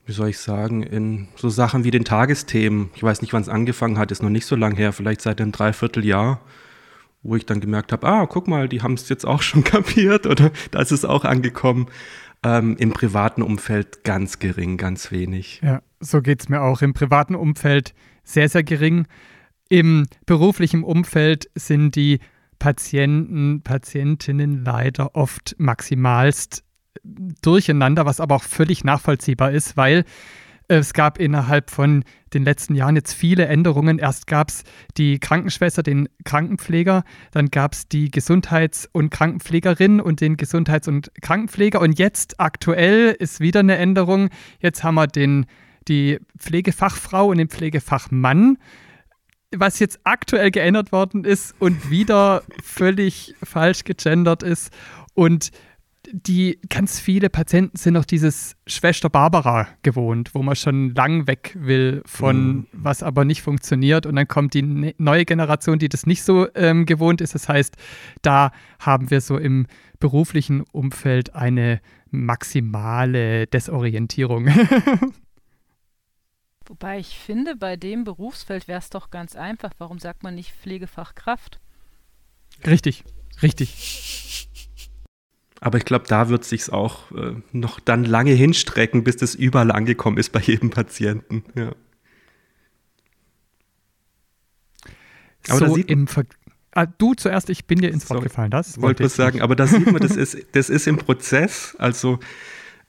wie 0.06 0.12
soll 0.12 0.30
ich 0.30 0.38
sagen, 0.38 0.84
in 0.84 1.28
so 1.38 1.50
Sachen 1.50 1.86
wie 1.86 1.90
den 1.90 2.06
Tagesthemen, 2.06 2.92
ich 2.94 3.02
weiß 3.02 3.24
nicht, 3.24 3.34
wann 3.34 3.42
es 3.42 3.50
angefangen 3.50 3.98
hat, 3.98 4.12
ist 4.12 4.22
noch 4.22 4.30
nicht 4.30 4.46
so 4.46 4.56
lange 4.56 4.76
her, 4.76 4.94
vielleicht 4.94 5.22
seit 5.22 5.42
einem 5.42 5.52
Dreivierteljahr, 5.52 6.40
wo 7.24 7.36
ich 7.36 7.48
dann 7.48 7.62
gemerkt 7.62 7.92
habe, 7.92 8.06
ah, 8.06 8.28
guck 8.28 8.48
mal, 8.48 8.70
die 8.70 8.84
haben 8.84 8.94
es 8.94 9.10
jetzt 9.10 9.26
auch 9.26 9.42
schon 9.42 9.64
kapiert 9.64 10.28
oder 10.28 10.52
da 10.70 10.82
ist 10.82 10.92
es 10.92 11.04
auch 11.04 11.26
angekommen. 11.26 11.88
Ähm, 12.44 12.76
Im 12.78 12.92
privaten 12.92 13.42
Umfeld 13.42 14.04
ganz 14.04 14.38
gering, 14.38 14.78
ganz 14.78 15.12
wenig. 15.12 15.62
Ja, 15.64 15.82
so 16.00 16.22
geht 16.22 16.42
es 16.42 16.48
mir 16.48 16.62
auch. 16.62 16.84
Im 16.84 16.94
privaten 16.94 17.34
Umfeld 17.34 17.96
sehr, 18.24 18.50
sehr 18.50 18.62
gering. 18.62 19.08
Im 19.76 20.08
beruflichen 20.26 20.86
Umfeld 20.86 21.50
sind 21.54 21.98
die 21.98 22.20
Patienten, 22.60 23.62
Patientinnen 23.62 24.64
leider 24.64 25.18
oft 25.18 25.54
maximalst 25.58 26.64
durcheinander, 27.42 28.06
was 28.06 28.22
aber 28.22 28.36
auch 28.36 28.44
völlig 28.44 28.86
nachvollziehbar 28.86 29.52
ist, 29.52 29.76
weil 29.76 30.06
es 30.70 30.94
gab 30.94 31.20
innerhalb 31.20 31.72
von 31.72 32.06
den 32.34 32.46
letzten 32.46 32.74
Jahren 32.74 32.96
jetzt 32.96 33.12
viele 33.12 33.48
Änderungen. 33.48 34.00
Erst 34.00 34.28
gab 34.28 34.48
es 34.48 34.64
die 34.96 35.20
Krankenschwester, 35.20 35.84
den 35.84 36.08
Krankenpfleger, 36.24 37.04
dann 37.32 37.48
gab 37.48 37.74
es 37.74 37.90
die 37.90 38.10
Gesundheits- 38.10 38.88
und 38.94 39.10
Krankenpflegerin 39.10 40.00
und 40.00 40.22
den 40.22 40.38
Gesundheits- 40.38 40.88
und 40.88 41.12
Krankenpfleger 41.22 41.82
und 41.82 42.00
jetzt 42.00 42.40
aktuell 42.40 43.14
ist 43.20 43.42
wieder 43.42 43.60
eine 43.60 43.76
Änderung. 43.76 44.30
Jetzt 44.62 44.86
haben 44.86 44.96
wir 44.96 45.08
den, 45.08 45.48
die 45.90 46.20
Pflegefachfrau 46.38 47.28
und 47.28 47.40
den 47.40 47.50
Pflegefachmann 47.50 48.58
was 49.56 49.80
jetzt 49.80 50.00
aktuell 50.04 50.52
geändert 50.52 50.92
worden 50.92 51.24
ist 51.24 51.56
und 51.60 51.90
wieder 51.90 52.44
völlig 52.64 53.36
falsch 53.44 53.84
gegendert 53.84 54.44
ist. 54.44 54.72
Und 55.14 55.52
die 56.12 56.60
ganz 56.70 57.00
viele 57.00 57.30
Patienten 57.30 57.78
sind 57.78 57.94
noch 57.94 58.06
dieses 58.06 58.56
Schwester 58.68 59.10
Barbara 59.10 59.68
gewohnt, 59.82 60.34
wo 60.34 60.44
man 60.44 60.56
schon 60.56 60.94
lang 60.94 61.28
weg 61.28 61.56
will 61.60 62.02
von 62.06 62.48
mhm. 62.48 62.68
was 62.72 63.04
aber 63.04 63.26
nicht 63.26 63.42
funktioniert. 63.42 64.06
Und 64.06 64.16
dann 64.16 64.28
kommt 64.28 64.54
die 64.54 64.62
ne-, 64.62 64.96
neue 64.98 65.26
Generation, 65.26 65.80
die 65.80 65.90
das 65.90 66.06
nicht 66.06 66.24
so 66.24 66.48
ähm, 66.56 66.86
gewohnt 66.86 67.22
ist. 67.22 67.36
Das 67.36 67.50
heißt, 67.50 67.76
da 68.22 68.52
haben 68.80 69.10
wir 69.10 69.22
so 69.22 69.38
im 69.38 69.68
beruflichen 70.00 70.62
Umfeld 70.72 71.36
eine 71.36 71.82
maximale 72.12 73.48
Desorientierung. 73.48 74.48
Wobei 76.68 77.00
ich 77.00 77.18
finde, 77.20 77.56
bei 77.56 77.76
dem 77.76 78.04
Berufsfeld 78.04 78.68
wäre 78.68 78.80
es 78.80 78.90
doch 78.90 79.12
ganz 79.12 79.36
einfach. 79.36 79.72
Warum 79.78 80.00
sagt 80.00 80.24
man 80.24 80.36
nicht 80.36 80.52
Pflegefachkraft? 80.54 81.60
Richtig, 82.66 83.04
richtig. 83.42 84.50
Aber 85.62 85.78
ich 85.78 85.86
glaube, 85.86 86.06
da 86.08 86.30
wird 86.30 86.44
sich 86.44 86.72
auch 86.72 87.12
äh, 87.12 87.36
noch 87.52 87.80
dann 87.80 88.04
lange 88.04 88.32
hinstrecken, 88.32 89.04
bis 89.04 89.18
das 89.18 89.36
überall 89.36 89.72
angekommen 89.72 90.18
ist 90.18 90.32
bei 90.32 90.40
jedem 90.40 90.70
Patienten. 90.70 91.44
Ja. 91.56 91.72
Aber 95.48 95.68
so 95.68 95.76
im 95.78 96.08
Ver 96.08 96.26
ah, 96.72 96.86
du 96.86 97.14
zuerst, 97.14 97.50
ich 97.50 97.66
bin 97.66 97.80
dir 97.82 97.90
ins 97.90 98.10
Wort 98.10 98.24
gefallen. 98.24 98.52
Das 98.52 98.82
wollte 98.82 99.04
ich 99.04 99.12
sagen. 99.12 99.42
Aber 99.42 99.56
da 99.56 99.68
sieht 99.68 99.86
man, 99.92 100.02
das 100.02 100.16
ist, 100.16 100.38
das 100.54 100.70
ist 100.70 100.88
im 100.88 100.98
Prozess. 100.98 101.76
Also 101.80 102.20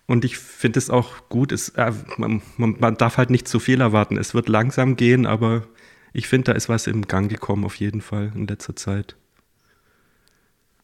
und 0.06 0.24
ich 0.24 0.38
finde 0.38 0.78
es 0.78 0.88
auch 0.88 1.28
gut, 1.28 1.52
es, 1.52 1.70
äh, 1.70 1.92
man, 2.16 2.42
man, 2.56 2.96
darf 2.96 3.16
halt 3.16 3.30
nicht 3.30 3.48
zu 3.48 3.58
viel 3.58 3.80
erwarten. 3.80 4.16
Es 4.16 4.34
wird 4.34 4.48
langsam 4.48 4.96
gehen, 4.96 5.26
aber 5.26 5.66
ich 6.12 6.28
finde, 6.28 6.52
da 6.52 6.52
ist 6.52 6.68
was 6.68 6.86
im 6.86 7.08
Gang 7.08 7.28
gekommen, 7.28 7.64
auf 7.64 7.74
jeden 7.76 8.00
Fall 8.00 8.32
in 8.34 8.46
letzter 8.46 8.76
Zeit. 8.76 9.16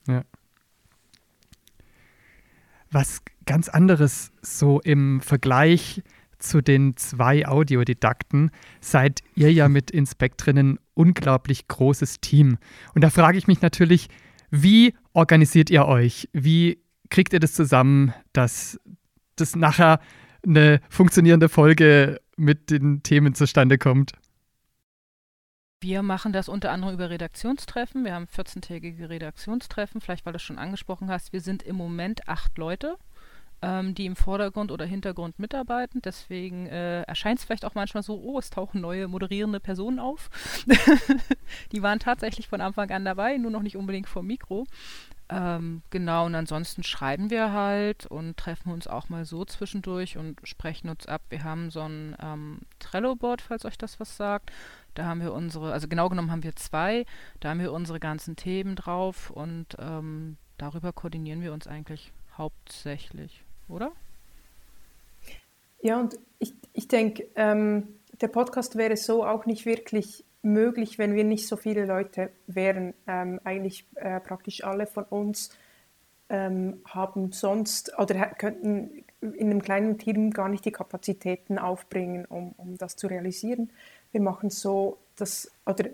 Ja. 0.08 0.24
Was 2.90 3.22
ganz 3.46 3.68
anderes 3.68 4.32
so 4.42 4.80
im 4.80 5.20
Vergleich 5.20 6.02
zu 6.38 6.60
den 6.60 6.96
zwei 6.96 7.46
Audiodidakten 7.46 8.50
seid 8.80 9.20
ihr 9.36 9.52
ja 9.52 9.68
mit 9.68 9.90
Inspektrinnen 9.92 10.80
unglaublich 10.94 11.68
großes 11.68 12.20
Team. 12.20 12.58
Und 12.94 13.02
da 13.02 13.10
frage 13.10 13.38
ich 13.38 13.46
mich 13.46 13.62
natürlich, 13.62 14.08
wie 14.50 14.94
organisiert 15.12 15.70
ihr 15.70 15.86
euch? 15.86 16.28
Wie 16.32 16.82
kriegt 17.08 17.32
ihr 17.32 17.40
das 17.40 17.54
zusammen, 17.54 18.12
dass 18.32 18.80
dass 19.42 19.56
nachher 19.56 20.00
eine 20.44 20.80
funktionierende 20.88 21.48
Folge 21.48 22.20
mit 22.36 22.70
den 22.70 23.02
Themen 23.02 23.34
zustande 23.34 23.78
kommt. 23.78 24.12
Wir 25.80 26.02
machen 26.02 26.32
das 26.32 26.48
unter 26.48 26.70
anderem 26.70 26.94
über 26.94 27.10
Redaktionstreffen. 27.10 28.04
Wir 28.04 28.14
haben 28.14 28.26
14-tägige 28.26 29.08
Redaktionstreffen, 29.08 30.00
vielleicht 30.00 30.24
weil 30.24 30.32
du 30.32 30.36
es 30.36 30.42
schon 30.42 30.58
angesprochen 30.58 31.10
hast. 31.10 31.32
Wir 31.32 31.40
sind 31.40 31.64
im 31.64 31.74
Moment 31.74 32.28
acht 32.28 32.56
Leute, 32.56 32.96
ähm, 33.62 33.92
die 33.92 34.06
im 34.06 34.14
Vordergrund 34.14 34.70
oder 34.70 34.84
Hintergrund 34.84 35.40
mitarbeiten. 35.40 36.00
Deswegen 36.00 36.66
äh, 36.66 37.02
erscheint 37.02 37.40
es 37.40 37.44
vielleicht 37.44 37.64
auch 37.64 37.74
manchmal 37.74 38.04
so, 38.04 38.20
oh, 38.22 38.38
es 38.38 38.50
tauchen 38.50 38.80
neue 38.80 39.08
moderierende 39.08 39.58
Personen 39.58 39.98
auf. 39.98 40.30
die 41.72 41.82
waren 41.82 41.98
tatsächlich 41.98 42.46
von 42.46 42.60
Anfang 42.60 42.88
an 42.92 43.04
dabei, 43.04 43.36
nur 43.36 43.50
noch 43.50 43.62
nicht 43.62 43.76
unbedingt 43.76 44.08
vor 44.08 44.22
Mikro. 44.22 44.66
Ähm, 45.28 45.82
genau, 45.90 46.26
und 46.26 46.34
ansonsten 46.34 46.82
schreiben 46.82 47.30
wir 47.30 47.52
halt 47.52 48.06
und 48.06 48.36
treffen 48.36 48.70
uns 48.72 48.86
auch 48.86 49.08
mal 49.08 49.24
so 49.24 49.44
zwischendurch 49.44 50.18
und 50.18 50.38
sprechen 50.44 50.88
uns 50.88 51.06
ab. 51.06 51.22
Wir 51.30 51.44
haben 51.44 51.70
so 51.70 51.80
ein 51.80 52.16
ähm, 52.22 52.58
Trello-Board, 52.80 53.40
falls 53.40 53.64
euch 53.64 53.78
das 53.78 53.98
was 53.98 54.16
sagt. 54.16 54.50
Da 54.94 55.04
haben 55.06 55.22
wir 55.22 55.32
unsere, 55.32 55.72
also 55.72 55.88
genau 55.88 56.08
genommen 56.08 56.30
haben 56.30 56.42
wir 56.42 56.54
zwei, 56.56 57.06
da 57.40 57.50
haben 57.50 57.60
wir 57.60 57.72
unsere 57.72 57.98
ganzen 57.98 58.36
Themen 58.36 58.76
drauf 58.76 59.30
und 59.30 59.66
ähm, 59.78 60.36
darüber 60.58 60.92
koordinieren 60.92 61.40
wir 61.40 61.52
uns 61.54 61.66
eigentlich 61.66 62.12
hauptsächlich, 62.36 63.42
oder? 63.68 63.92
Ja, 65.80 65.98
und 65.98 66.18
ich, 66.38 66.52
ich 66.74 66.88
denke, 66.88 67.26
ähm, 67.36 67.88
der 68.20 68.28
Podcast 68.28 68.76
wäre 68.76 68.96
so 68.96 69.24
auch 69.24 69.46
nicht 69.46 69.64
wirklich 69.64 70.24
möglich, 70.42 70.98
wenn 70.98 71.14
wir 71.14 71.24
nicht 71.24 71.46
so 71.46 71.56
viele 71.56 71.86
Leute 71.86 72.30
wären. 72.46 72.94
Ähm, 73.06 73.40
eigentlich 73.44 73.86
äh, 73.94 74.20
praktisch 74.20 74.64
alle 74.64 74.86
von 74.86 75.04
uns 75.04 75.50
ähm, 76.28 76.80
haben 76.86 77.32
sonst 77.32 77.96
oder 77.98 78.26
könnten 78.26 79.04
in 79.20 79.50
einem 79.50 79.62
kleinen 79.62 79.98
Team 79.98 80.30
gar 80.30 80.48
nicht 80.48 80.64
die 80.64 80.72
Kapazitäten 80.72 81.58
aufbringen, 81.58 82.24
um, 82.24 82.52
um 82.56 82.76
das 82.76 82.96
zu 82.96 83.06
realisieren. 83.06 83.70
Wir 84.10 84.20
machen 84.20 84.50
so, 84.50 84.98
dass, 85.16 85.50
oder 85.66 85.84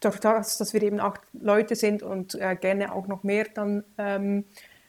durch 0.00 0.18
das, 0.18 0.58
dass 0.58 0.74
wir 0.74 0.82
eben 0.82 1.00
acht 1.00 1.22
Leute 1.32 1.76
sind 1.76 2.02
und 2.02 2.34
äh, 2.34 2.56
gerne 2.56 2.92
auch 2.92 3.06
noch 3.06 3.22
mehr 3.22 3.46
dann 3.54 3.84
ähm, 3.98 4.44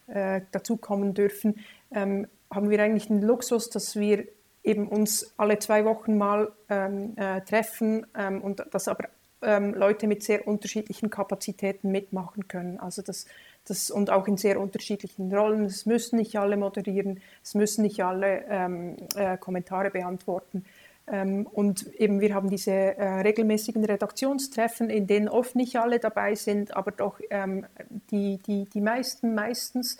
äh, 0.07 0.41
dazukommen 0.51 1.13
dürfen, 1.13 1.59
ähm, 1.91 2.27
haben 2.51 2.69
wir 2.69 2.79
eigentlich 2.81 3.07
den 3.07 3.21
Luxus, 3.21 3.69
dass 3.69 3.95
wir 3.95 4.25
eben 4.63 4.87
uns 4.87 5.33
alle 5.37 5.59
zwei 5.59 5.85
Wochen 5.85 6.17
mal 6.17 6.51
ähm, 6.69 7.13
äh, 7.17 7.41
treffen 7.41 8.05
ähm, 8.17 8.41
und 8.41 8.65
dass 8.71 8.87
aber 8.87 9.09
ähm, 9.41 9.73
Leute 9.73 10.07
mit 10.07 10.23
sehr 10.23 10.47
unterschiedlichen 10.47 11.09
Kapazitäten 11.09 11.91
mitmachen 11.91 12.47
können. 12.47 12.79
Also 12.79 13.01
das, 13.01 13.25
das, 13.65 13.91
und 13.91 14.09
auch 14.09 14.27
in 14.27 14.37
sehr 14.37 14.59
unterschiedlichen 14.59 15.33
Rollen. 15.35 15.65
Es 15.65 15.85
müssen 15.85 16.17
nicht 16.17 16.37
alle 16.37 16.57
moderieren, 16.57 17.19
es 17.43 17.53
müssen 17.53 17.81
nicht 17.81 18.03
alle 18.03 18.45
ähm, 18.49 18.95
äh, 19.15 19.37
Kommentare 19.37 19.91
beantworten. 19.91 20.63
Ähm, 21.07 21.45
und 21.51 21.87
eben 21.95 22.21
wir 22.21 22.33
haben 22.33 22.49
diese 22.49 22.71
äh, 22.71 23.21
regelmäßigen 23.21 23.83
Redaktionstreffen, 23.83 24.89
in 24.89 25.07
denen 25.07 25.27
oft 25.27 25.55
nicht 25.55 25.75
alle 25.75 25.99
dabei 25.99 26.35
sind, 26.35 26.75
aber 26.77 26.91
doch 26.91 27.19
ähm, 27.29 27.65
die, 28.11 28.39
die, 28.47 28.65
die 28.65 28.81
meisten 28.81 29.35
meistens. 29.35 29.97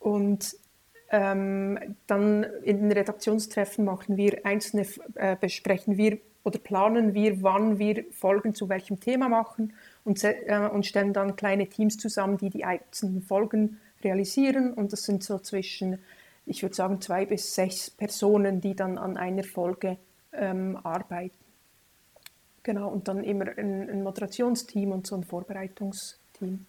Und 0.00 0.56
ähm, 1.14 1.78
dann 2.06 2.42
in 2.64 2.80
den 2.80 2.92
Redaktionstreffen 2.92 3.84
machen 3.84 4.16
wir 4.16 4.44
einzelne, 4.44 4.86
äh, 5.14 5.36
besprechen 5.40 5.96
wir 5.96 6.18
oder 6.42 6.58
planen 6.58 7.14
wir, 7.14 7.42
wann 7.42 7.78
wir 7.78 8.04
Folgen 8.10 8.54
zu 8.54 8.68
welchem 8.68 8.98
Thema 8.98 9.28
machen 9.28 9.72
und, 10.04 10.22
äh, 10.24 10.68
und 10.72 10.84
stellen 10.84 11.12
dann 11.12 11.36
kleine 11.36 11.68
Teams 11.68 11.96
zusammen, 11.98 12.36
die 12.36 12.50
die 12.50 12.64
einzelnen 12.64 13.22
Folgen 13.22 13.78
realisieren. 14.02 14.74
Und 14.74 14.92
das 14.92 15.04
sind 15.04 15.22
so 15.22 15.38
zwischen 15.38 15.98
ich 16.46 16.62
würde 16.62 16.74
sagen, 16.74 17.00
zwei 17.00 17.24
bis 17.24 17.54
sechs 17.54 17.90
Personen, 17.90 18.60
die 18.60 18.74
dann 18.74 18.98
an 18.98 19.16
einer 19.16 19.44
Folge 19.44 19.96
ähm, 20.32 20.78
arbeiten. 20.82 21.32
Genau, 22.62 22.88
und 22.88 23.08
dann 23.08 23.24
immer 23.24 23.46
ein, 23.56 23.88
ein 23.88 24.02
Moderationsteam 24.02 24.92
und 24.92 25.06
so 25.06 25.16
ein 25.16 25.24
Vorbereitungsteam. 25.24 26.66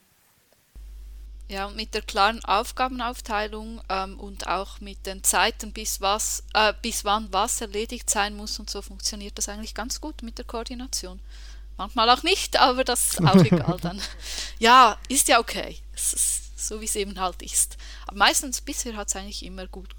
Ja, 1.47 1.67
und 1.67 1.75
mit 1.75 1.93
der 1.93 2.01
klaren 2.01 2.43
Aufgabenaufteilung 2.43 3.79
ähm, 3.89 4.19
und 4.19 4.47
auch 4.47 4.81
mit 4.81 5.05
den 5.05 5.23
Zeiten, 5.23 5.73
bis, 5.73 6.01
was, 6.01 6.43
äh, 6.55 6.73
bis 6.81 7.05
wann 7.05 7.31
was 7.31 7.61
erledigt 7.61 8.09
sein 8.09 8.35
muss 8.35 8.57
und 8.57 8.69
so 8.69 8.81
funktioniert 8.81 9.37
das 9.37 9.47
eigentlich 9.47 9.75
ganz 9.75 10.01
gut 10.01 10.23
mit 10.23 10.39
der 10.39 10.45
Koordination. 10.45 11.19
Manchmal 11.77 12.09
auch 12.09 12.23
nicht, 12.23 12.57
aber 12.57 12.83
das 12.83 13.11
ist 13.11 13.21
auch 13.21 13.35
egal 13.43 13.77
dann. 13.79 14.01
Ja, 14.57 14.97
ist 15.07 15.27
ja 15.27 15.39
okay. 15.39 15.77
Es 15.93 16.13
ist, 16.13 16.67
so 16.67 16.81
wie 16.81 16.85
es 16.85 16.95
eben 16.95 17.19
halt 17.19 17.41
ist. 17.43 17.77
Aber 18.07 18.17
meistens 18.17 18.61
bisher 18.61 18.95
hat 18.95 19.09
es 19.09 19.15
eigentlich 19.15 19.43
immer 19.43 19.67
gut 19.67 19.95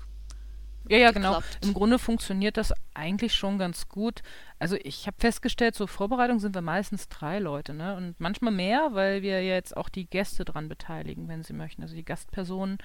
ja, 0.88 0.98
ja, 0.98 1.10
genau. 1.10 1.40
Im 1.62 1.74
Grunde 1.74 1.98
funktioniert 1.98 2.56
das 2.56 2.72
eigentlich 2.94 3.34
schon 3.34 3.58
ganz 3.58 3.88
gut. 3.88 4.22
Also 4.58 4.76
ich 4.82 5.06
habe 5.06 5.16
festgestellt, 5.18 5.74
zur 5.74 5.88
Vorbereitung 5.88 6.38
sind 6.38 6.54
wir 6.54 6.62
meistens 6.62 7.08
drei 7.08 7.38
Leute, 7.38 7.74
ne? 7.74 7.96
Und 7.96 8.18
manchmal 8.18 8.52
mehr, 8.52 8.90
weil 8.92 9.22
wir 9.22 9.44
jetzt 9.44 9.76
auch 9.76 9.88
die 9.88 10.08
Gäste 10.08 10.44
dran 10.44 10.68
beteiligen, 10.68 11.28
wenn 11.28 11.42
sie 11.42 11.52
möchten. 11.52 11.82
Also 11.82 11.94
die 11.94 12.04
Gastpersonen. 12.04 12.78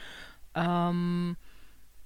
Ähm, 0.56 1.38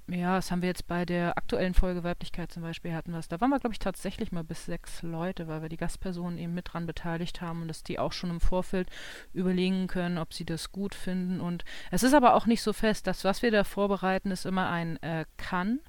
ja, 0.07 0.35
das 0.35 0.51
haben 0.51 0.61
wir 0.61 0.69
jetzt 0.69 0.87
bei 0.87 1.03
der 1.03 1.35
aktuellen 1.35 1.73
Folge 1.73 2.03
Weiblichkeit 2.03 2.51
zum 2.51 2.61
Beispiel 2.61 2.93
hatten 2.93 3.11
wir. 3.11 3.21
Da 3.27 3.41
waren 3.41 3.49
wir, 3.49 3.59
glaube 3.59 3.73
ich, 3.73 3.79
tatsächlich 3.79 4.31
mal 4.31 4.43
bis 4.43 4.65
sechs 4.65 5.01
Leute, 5.01 5.47
weil 5.47 5.63
wir 5.63 5.69
die 5.69 5.77
Gastpersonen 5.77 6.37
eben 6.37 6.53
mit 6.53 6.71
dran 6.71 6.85
beteiligt 6.85 7.41
haben 7.41 7.63
und 7.63 7.69
dass 7.69 7.83
die 7.83 7.97
auch 7.97 8.11
schon 8.11 8.29
im 8.29 8.39
Vorfeld 8.39 8.87
überlegen 9.33 9.87
können, 9.87 10.19
ob 10.19 10.33
sie 10.33 10.45
das 10.45 10.71
gut 10.71 10.93
finden. 10.93 11.41
Und 11.41 11.65
es 11.89 12.03
ist 12.03 12.13
aber 12.13 12.35
auch 12.35 12.45
nicht 12.45 12.61
so 12.61 12.71
fest, 12.71 13.07
dass 13.07 13.23
was 13.23 13.41
wir 13.41 13.49
da 13.49 13.63
vorbereiten, 13.63 14.29
ist 14.29 14.45
immer 14.45 14.69
ein 14.69 15.01
äh, 15.01 15.25
kann, 15.37 15.79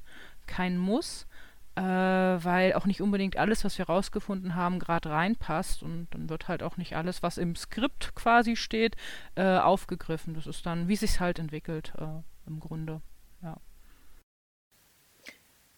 kein 0.46 0.78
muss. 0.78 1.26
Äh, 1.74 1.82
weil 1.82 2.72
auch 2.72 2.86
nicht 2.86 3.02
unbedingt 3.02 3.36
alles, 3.36 3.62
was 3.62 3.76
wir 3.76 3.84
rausgefunden 3.84 4.54
haben, 4.54 4.78
gerade 4.78 5.10
reinpasst 5.10 5.82
und 5.82 6.08
dann 6.12 6.30
wird 6.30 6.48
halt 6.48 6.62
auch 6.62 6.78
nicht 6.78 6.96
alles, 6.96 7.22
was 7.22 7.36
im 7.36 7.54
Skript 7.54 8.14
quasi 8.14 8.56
steht, 8.56 8.96
äh, 9.34 9.58
aufgegriffen. 9.58 10.32
Das 10.32 10.46
ist 10.46 10.64
dann, 10.64 10.88
wie 10.88 10.96
sich 10.96 11.20
halt 11.20 11.38
entwickelt 11.38 11.92
äh, 11.98 12.22
im 12.46 12.60
Grunde. 12.60 13.02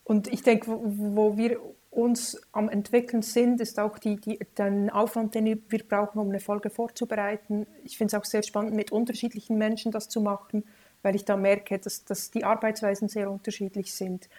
Und 0.08 0.26
ich 0.32 0.42
denke, 0.42 0.68
wo, 0.68 0.80
wo 0.86 1.36
wir 1.36 1.60
uns 1.90 2.40
am 2.52 2.70
entwickeln 2.70 3.20
sind, 3.20 3.60
ist 3.60 3.78
auch 3.78 3.98
die, 3.98 4.16
die, 4.16 4.38
den 4.56 4.88
Aufwand, 4.88 5.34
den 5.34 5.44
wir 5.44 5.58
brauchen, 5.86 6.18
um 6.18 6.30
eine 6.30 6.40
Folge 6.40 6.70
vorzubereiten. 6.70 7.66
Ich 7.84 7.98
finde 7.98 8.16
es 8.16 8.20
auch 8.20 8.24
sehr 8.24 8.42
spannend, 8.42 8.74
mit 8.74 8.90
unterschiedlichen 8.90 9.58
Menschen 9.58 9.92
das 9.92 10.08
zu 10.08 10.22
machen, 10.22 10.64
weil 11.02 11.14
ich 11.14 11.26
da 11.26 11.36
merke, 11.36 11.78
dass, 11.78 12.06
dass 12.06 12.30
die 12.30 12.42
Arbeitsweisen 12.42 13.08
sehr 13.10 13.30
unterschiedlich 13.30 13.92
sind. 13.92 14.30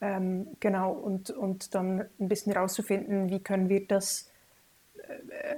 Ähm, 0.00 0.46
genau, 0.60 0.92
und, 0.92 1.30
und 1.30 1.74
dann 1.74 2.02
ein 2.20 2.28
bisschen 2.28 2.52
herauszufinden, 2.52 3.28
wie 3.28 3.40
können 3.40 3.68
wir 3.68 3.84
das 3.84 4.30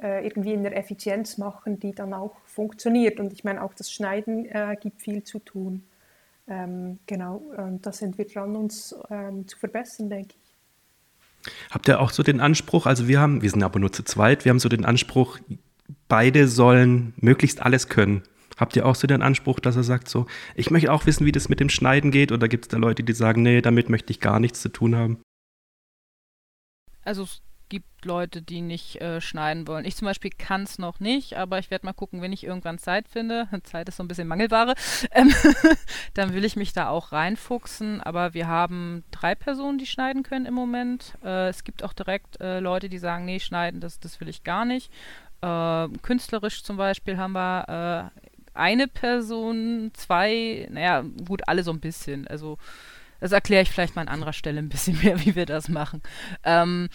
äh, 0.01 0.25
irgendwie 0.27 0.55
in 0.55 0.63
der 0.63 0.79
Effizienz 0.79 1.37
machen, 1.37 1.79
die 1.79 1.93
dann 1.93 2.15
auch 2.15 2.37
funktioniert. 2.47 3.21
Und 3.21 3.35
ich 3.35 3.45
meine, 3.45 3.63
auch 3.63 3.75
das 3.75 3.93
Schneiden 3.93 4.47
äh, 4.47 4.79
gibt 4.81 5.03
viel 5.03 5.25
zu 5.25 5.41
tun. 5.41 5.85
Ähm, 6.49 6.99
genau, 7.07 7.37
und 7.57 7.85
da 7.85 7.93
sind 7.93 8.17
wir 8.17 8.27
dran, 8.27 8.57
uns 8.57 8.95
ähm, 9.11 9.47
zu 9.47 9.59
verbessern, 9.59 10.09
denke 10.09 10.35
ich. 10.43 11.51
Habt 11.71 11.89
ihr 11.89 12.01
auch 12.01 12.11
so 12.11 12.23
den 12.23 12.41
Anspruch, 12.41 12.87
also 12.87 13.07
wir 13.07 13.21
haben, 13.21 13.43
wir 13.43 13.51
sind 13.51 13.63
aber 13.63 13.79
nur 13.79 13.93
zu 13.93 14.03
zweit, 14.03 14.45
wir 14.45 14.51
haben 14.51 14.59
so 14.59 14.69
den 14.69 14.85
Anspruch, 14.85 15.39
beide 16.09 16.49
sollen 16.49 17.13
möglichst 17.17 17.61
alles 17.63 17.89
können. 17.89 18.23
Habt 18.57 18.75
ihr 18.77 18.87
auch 18.87 18.97
so 18.97 19.07
den 19.07 19.23
Anspruch, 19.23 19.61
dass 19.61 19.77
er 19.77 19.85
sagt 19.85 20.09
so, 20.09 20.27
ich 20.57 20.71
möchte 20.71 20.93
auch 20.93 21.07
wissen, 21.07 21.25
wie 21.27 21.33
das 21.33 21.49
mit 21.49 21.61
dem 21.61 21.69
Schneiden 21.69 22.11
geht? 22.11 22.33
Oder 22.33 22.49
gibt 22.49 22.65
es 22.65 22.69
da 22.69 22.77
Leute, 22.77 23.05
die 23.05 23.13
sagen, 23.13 23.43
nee, 23.43 23.61
damit 23.61 23.89
möchte 23.89 24.11
ich 24.11 24.19
gar 24.19 24.41
nichts 24.41 24.61
zu 24.61 24.69
tun 24.69 24.97
haben? 24.97 25.23
Also 27.05 27.27
gibt 27.69 28.05
Leute, 28.05 28.43
die 28.43 28.61
nicht 28.61 29.01
äh, 29.01 29.21
schneiden 29.21 29.67
wollen. 29.67 29.85
Ich 29.85 29.97
zum 29.97 30.07
Beispiel 30.07 30.31
kann 30.31 30.63
es 30.63 30.79
noch 30.79 31.01
nicht, 31.01 31.37
aber 31.37 31.59
ich 31.59 31.71
werde 31.71 31.87
mal 31.87 31.93
gucken, 31.93 32.23
wenn 32.23 32.33
ich 32.33 32.45
irgendwann 32.45 32.79
Zeit 32.79 33.09
finde. 33.09 33.49
Zeit 33.65 33.89
ist 33.89 33.97
so 33.97 34.03
ein 34.03 34.09
bisschen 34.09 34.29
Mangelware. 34.29 34.75
Ähm, 35.11 35.33
dann 36.15 36.33
will 36.33 36.45
ich 36.45 36.57
mich 36.57 36.73
da 36.73 36.89
auch 36.89 37.13
reinfuchsen. 37.13 38.01
Aber 38.01 38.35
wir 38.35 38.47
haben 38.47 39.05
drei 39.11 39.35
Personen, 39.35 39.79
die 39.79 39.87
schneiden 39.87 40.23
können 40.23 40.47
im 40.47 40.55
Moment. 40.55 41.15
Äh, 41.25 41.49
es 41.49 41.65
gibt 41.65 41.83
auch 41.83 41.93
direkt 41.93 42.41
äh, 42.41 42.61
Leute, 42.61 42.89
die 42.89 42.99
sagen, 42.99 43.25
nee, 43.25 43.41
schneiden, 43.41 43.81
das, 43.81 43.99
das 43.99 44.21
will 44.21 44.29
ich 44.29 44.45
gar 44.45 44.65
nicht. 44.65 44.93
Äh, 45.41 45.89
künstlerisch 46.03 46.63
zum 46.63 46.77
Beispiel 46.77 47.17
haben 47.17 47.33
wir 47.33 48.13
äh, 48.15 48.21
eine 48.55 48.89
Person, 48.89 49.93
zwei, 49.95 50.67
naja, 50.71 51.05
gut, 51.27 51.43
alle 51.47 51.63
so 51.63 51.71
ein 51.71 51.81
bisschen. 51.81 52.27
Also 52.27 52.59
das 53.21 53.33
erkläre 53.33 53.63
ich 53.63 53.71
vielleicht 53.71 53.97
mal 53.97 54.03
an 54.03 54.09
anderer 54.09 54.33
Stelle 54.33 54.59
ein 54.59 54.69
bisschen 54.69 54.99
mehr, 55.03 55.25
wie 55.25 55.35
wir 55.35 55.47
das 55.47 55.69
machen. 55.69 56.03
Ähm, 56.45 56.89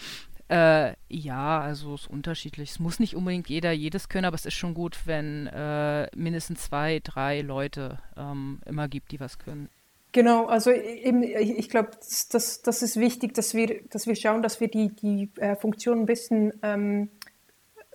äh, 0.54 0.94
ja, 1.08 1.60
also 1.60 1.94
es 1.94 2.02
ist 2.02 2.10
unterschiedlich. 2.10 2.70
Es 2.70 2.78
muss 2.78 3.00
nicht 3.00 3.16
unbedingt 3.16 3.48
jeder 3.48 3.72
jedes 3.72 4.08
können, 4.08 4.24
aber 4.24 4.36
es 4.36 4.46
ist 4.46 4.54
schon 4.54 4.72
gut, 4.72 4.98
wenn 5.04 5.48
äh, 5.48 6.08
mindestens 6.14 6.66
zwei, 6.66 7.00
drei 7.02 7.40
Leute 7.40 7.98
ähm, 8.16 8.60
immer 8.64 8.86
gibt, 8.86 9.10
die 9.10 9.18
was 9.18 9.38
können. 9.38 9.68
Genau, 10.12 10.46
also 10.46 10.70
eben, 10.70 11.24
ich 11.24 11.68
glaube, 11.68 11.90
das, 11.98 12.28
das, 12.28 12.62
das, 12.62 12.82
ist 12.82 13.00
wichtig, 13.00 13.34
dass 13.34 13.52
wir, 13.54 13.82
dass 13.90 14.06
wir 14.06 14.14
schauen, 14.14 14.42
dass 14.42 14.60
wir 14.60 14.68
die, 14.68 14.94
die 14.94 15.28
äh, 15.40 15.56
Funktion 15.56 16.00
ein 16.00 16.06
bisschen 16.06 16.52
ähm, 16.62 17.08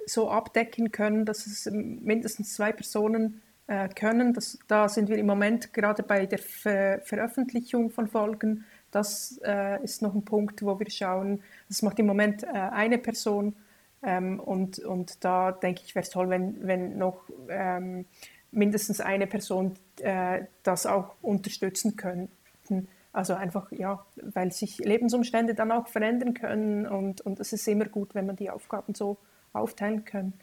so 0.05 0.29
abdecken 0.29 0.91
können, 0.91 1.23
dass 1.23 1.47
es 1.47 1.69
mindestens 1.71 2.55
zwei 2.55 2.73
Personen 2.73 3.41
äh, 3.67 3.87
können. 3.87 4.33
Das, 4.33 4.59
da 4.67 4.89
sind 4.89 5.07
wir 5.07 5.17
im 5.17 5.27
Moment 5.27 5.71
gerade 5.71 6.03
bei 6.03 6.25
der 6.25 6.39
Ver 6.39 6.99
Veröffentlichung 7.05 7.89
von 7.89 8.07
Folgen 8.07 8.65
das 8.91 9.39
äh, 9.45 9.83
ist 9.83 10.01
noch 10.01 10.13
ein 10.13 10.25
Punkt, 10.25 10.63
wo 10.63 10.79
wir 10.79 10.89
schauen. 10.89 11.41
Das 11.67 11.81
macht 11.81 11.99
im 11.99 12.05
Moment 12.05 12.43
äh, 12.43 12.47
eine 12.47 12.97
Person. 12.97 13.55
Ähm, 14.01 14.39
und, 14.39 14.79
und 14.79 15.23
da 15.23 15.51
denke 15.51 15.81
ich, 15.85 15.95
wäre 15.95 16.03
es 16.03 16.09
toll, 16.09 16.29
wenn, 16.29 16.65
wenn 16.65 16.97
noch 16.97 17.23
ähm, 17.49 18.05
mindestens 18.51 19.01
eine 19.01 19.27
Person 19.27 19.75
äh, 19.99 20.43
das 20.63 20.85
auch 20.85 21.15
unterstützen 21.21 21.95
könnten. 21.95 22.87
Also 23.11 23.33
einfach, 23.33 23.71
ja, 23.71 24.05
weil 24.21 24.51
sich 24.51 24.77
Lebensumstände 24.77 25.55
dann 25.55 25.71
auch 25.71 25.87
verändern 25.87 26.33
können 26.33 26.85
und, 26.85 27.21
und 27.21 27.39
es 27.39 27.53
ist 27.53 27.67
immer 27.67 27.85
gut, 27.85 28.13
wenn 28.13 28.27
man 28.27 28.35
die 28.35 28.49
Aufgaben 28.49 28.93
so 28.93 29.17
aufteilen 29.51 30.05
können, 30.05 30.33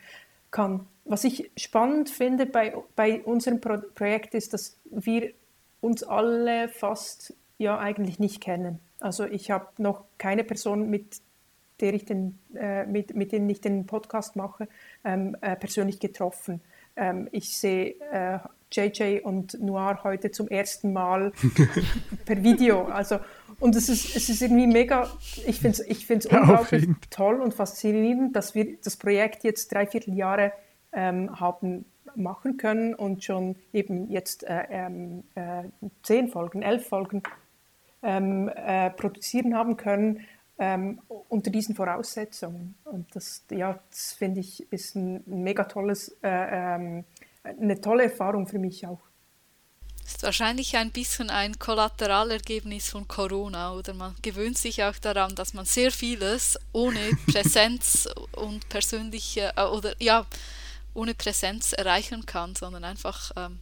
kann. 0.51 0.87
Was 1.05 1.23
ich 1.25 1.51
spannend 1.57 2.11
finde 2.11 2.47
bei, 2.47 2.75
bei 2.97 3.23
unserem 3.23 3.61
Pro 3.61 3.79
Projekt 3.95 4.35
ist, 4.35 4.53
dass 4.53 4.79
wir 4.91 5.31
uns 5.81 6.03
alle 6.03 6.69
fast 6.69 7.35
ja 7.59 7.79
eigentlich 7.79 8.19
nicht 8.19 8.41
kennen. 8.41 8.79
Also 9.01 9.25
ich 9.25 9.51
habe 9.51 9.67
noch 9.79 10.05
keine 10.19 10.45
Person, 10.45 10.89
mit 10.89 11.21
der 11.81 11.95
ich 11.95 12.05
den, 12.05 12.39
äh, 12.55 12.87
mit, 12.87 13.15
mit 13.15 13.33
denen 13.33 13.49
ich 13.51 13.61
den 13.61 13.87
Podcast 13.87 14.37
mache, 14.37 14.69
ähm, 15.05 15.37
äh, 15.41 15.57
persönlich 15.57 16.01
getroffen. 16.01 16.61
Ähm, 16.97 17.29
ich 17.33 17.57
sehe 17.57 17.97
äh, 18.11 18.39
JJ 18.73 19.21
und 19.23 19.61
Noir 19.61 20.01
heute 20.03 20.31
zum 20.31 20.49
ersten 20.49 20.93
Mal 20.93 21.33
per 22.25 22.43
Video. 22.43 22.87
Also, 22.87 23.19
und 23.61 23.77
es 23.77 23.89
ist, 23.89 24.17
es 24.17 24.29
ist 24.29 24.43
irgendwie 24.43 24.67
mega, 24.67 25.11
ich 25.47 25.61
finde 25.61 25.83
es 25.83 25.87
ich 25.87 26.07
find's 26.07 26.27
unglaublich 26.31 26.89
toll 27.11 27.41
und 27.41 27.55
faszinierend, 27.55 28.35
dass 28.35 28.55
wir 28.55 28.77
das 28.83 28.97
Projekt 28.97 29.45
jetzt 29.45 29.73
dreiviertel 29.73 30.15
Jahre 30.15 30.53
ähm, 30.93 31.39
haben 31.39 31.85
machen 32.15 32.57
können 32.57 32.95
und 32.95 33.25
schon 33.25 33.57
eben 33.73 34.11
jetzt 34.11 34.45
äh, 34.45 34.65
ähm, 34.71 35.25
äh, 35.35 35.65
zehn 36.03 36.29
Folgen, 36.29 36.63
elf 36.63 36.89
Folgen 36.89 37.23
ähm, 38.03 38.49
äh, 38.49 38.91
produzieren 38.91 39.55
haben 39.55 39.77
können 39.77 40.27
ähm, 40.59 41.01
unter 41.29 41.51
diesen 41.51 41.75
Voraussetzungen. 41.75 42.77
Und 42.85 43.15
das, 43.15 43.45
ja, 43.51 43.79
das 43.91 44.13
finde 44.13 44.41
ich, 44.41 44.71
ist 44.73 44.95
ein, 44.95 45.23
mega 45.27 45.65
tolles, 45.65 46.17
äh, 46.23 46.75
ähm, 46.75 47.05
eine 47.43 47.81
tolle 47.81 48.05
Erfahrung 48.05 48.47
für 48.47 48.59
mich 48.59 48.87
auch. 48.87 49.01
ist 50.05 50.23
wahrscheinlich 50.23 50.77
ein 50.77 50.93
bisschen 50.93 51.31
ein 51.31 51.59
Kollateraleregebnis 51.59 52.91
von 52.91 53.07
Corona 53.07 53.75
oder 53.75 53.93
man 53.93 54.15
gewöhnt 54.23 54.57
sich 54.57 54.83
auch 54.83 54.97
daran, 54.97 55.35
dass 55.35 55.53
man 55.53 55.67
sehr 55.67 55.91
vieles 55.91 56.59
ohne 56.73 57.01
Präsenz 57.31 58.09
und 58.33 58.69
persönliche 58.69 59.53
äh, 59.57 59.65
oder 59.65 59.95
ja 59.99 60.27
ohne 60.95 61.15
Präsenz 61.15 61.75
erreichen 61.75 62.25
kann, 62.25 62.55
sondern 62.55 62.85
einfach 62.85 63.31
ähm, 63.37 63.59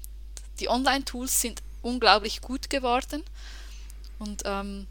die 0.61 0.69
Online-Tools 0.69 1.41
sind 1.41 1.63
unglaublich 1.83 2.41
gut 2.41 2.71
geworden 2.71 3.25
und 4.19 4.43
ähm, 4.45 4.87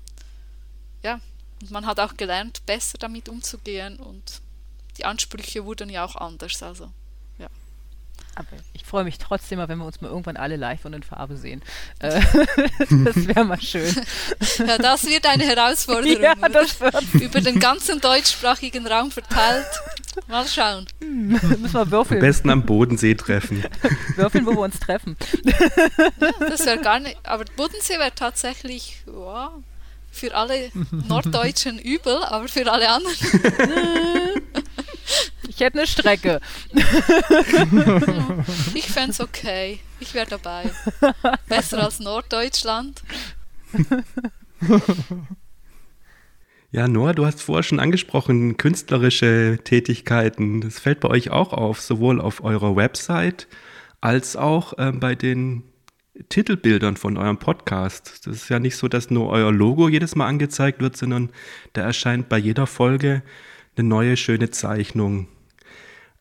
ja 1.04 1.20
und 1.64 1.72
man 1.72 1.86
hat 1.86 2.00
auch 2.02 2.18
gelernt, 2.18 2.66
besser 2.66 2.98
damit 2.98 3.30
umzugehen 3.30 3.98
und 3.98 4.42
die 4.98 5.06
Ansprüche 5.06 5.64
wurden 5.64 5.90
ja 5.90 6.04
auch 6.04 6.18
anders. 6.18 6.62
Also 6.62 6.92
aber 8.36 8.48
ich 8.74 8.84
freue 8.84 9.04
mich 9.04 9.18
trotzdem 9.18 9.60
mal, 9.60 9.68
wenn 9.68 9.78
wir 9.78 9.86
uns 9.86 10.02
mal 10.02 10.08
irgendwann 10.08 10.38
alle 10.38 10.56
live 10.56 10.86
und 10.86 10.94
in 10.94 11.04
Farbe 11.04 11.38
sehen. 11.38 11.62
Äh, 12.00 12.20
das 12.80 13.28
wäre 13.28 13.44
mal 13.44 13.62
schön. 13.62 13.94
Ja, 14.60 14.78
das 14.78 15.06
wird 15.06 15.26
eine 15.26 15.44
Herausforderung. 15.44 16.22
Ja, 16.22 16.36
das 16.36 16.80
wird. 16.80 17.14
Über 17.14 17.42
den 17.42 17.60
ganzen 17.60 18.00
deutschsprachigen 18.00 18.86
Raum 18.86 19.12
verteilt. 19.12 19.66
Mal 20.28 20.48
schauen. 20.48 20.86
Müssen 21.02 21.74
wir 21.74 21.92
würfeln. 21.92 22.20
Am 22.20 22.28
besten 22.28 22.50
am 22.50 22.66
Bodensee 22.66 23.16
treffen. 23.16 23.64
würfeln, 24.16 24.46
wo 24.46 24.52
wir 24.52 24.60
uns 24.60 24.80
treffen. 24.80 25.18
Ja, 25.44 26.32
das 26.40 26.66
wäre 26.66 26.80
gar 26.80 27.00
nicht. 27.00 27.18
Aber 27.24 27.46
Bodensee 27.56 27.98
wäre 27.98 28.14
tatsächlich 28.14 29.04
wow, 29.06 29.52
für 30.12 30.34
alle 30.36 30.72
Norddeutschen 31.08 31.80
übel, 31.80 32.24
aber 32.24 32.48
für 32.48 32.72
alle 32.72 32.90
anderen. 32.90 33.16
Ich 35.64 35.66
hätte 35.66 35.80
eine 35.80 35.88
Strecke. 35.88 36.41
ich 38.74 38.86
fände 38.86 39.11
es 39.11 39.22
okay. 39.22 39.80
Ich 40.01 40.14
wäre 40.14 40.28
dabei. 40.30 40.70
Besser 41.47 41.84
als 41.84 42.01
Norddeutschland. 42.01 43.01
Ja, 46.72 46.88
Noah, 46.88 47.14
du 47.14 47.24
hast 47.24 47.43
vorher 47.43 47.61
schon 47.61 47.80
angesprochen, 47.80 48.57
künstlerische 48.57 49.59
Tätigkeiten. 49.64 50.61
Das 50.61 50.80
fällt 50.80 51.01
bei 51.01 51.09
euch 51.09 51.30
auch 51.30 51.53
auf, 51.53 51.80
sowohl 51.80 52.20
auf 52.20 52.43
eurer 52.43 52.76
Website 52.76 53.47
als 54.01 54.36
auch 54.36 54.76
äh, 54.80 54.91
bei 54.91 55.14
den 55.14 55.61
Titelbildern 56.30 56.97
von 56.97 57.16
eurem 57.16 57.38
Podcast. 57.38 58.26
Das 58.26 58.36
ist 58.36 58.49
ja 58.49 58.57
nicht 58.57 58.76
so, 58.76 58.88
dass 58.88 59.11
nur 59.11 59.30
euer 59.30 59.51
Logo 59.51 59.88
jedes 59.88 60.16
Mal 60.16 60.26
angezeigt 60.26 60.82
wird, 60.82 60.97
sondern 60.97 61.30
da 61.74 61.84
erscheint 61.84 62.28
bei 62.28 62.39
jeder 62.39 62.66
Folge 62.66 63.22
eine 63.78 63.88
neue 63.88 64.18
schöne 64.18 64.49
Zeichnung. 64.49 65.28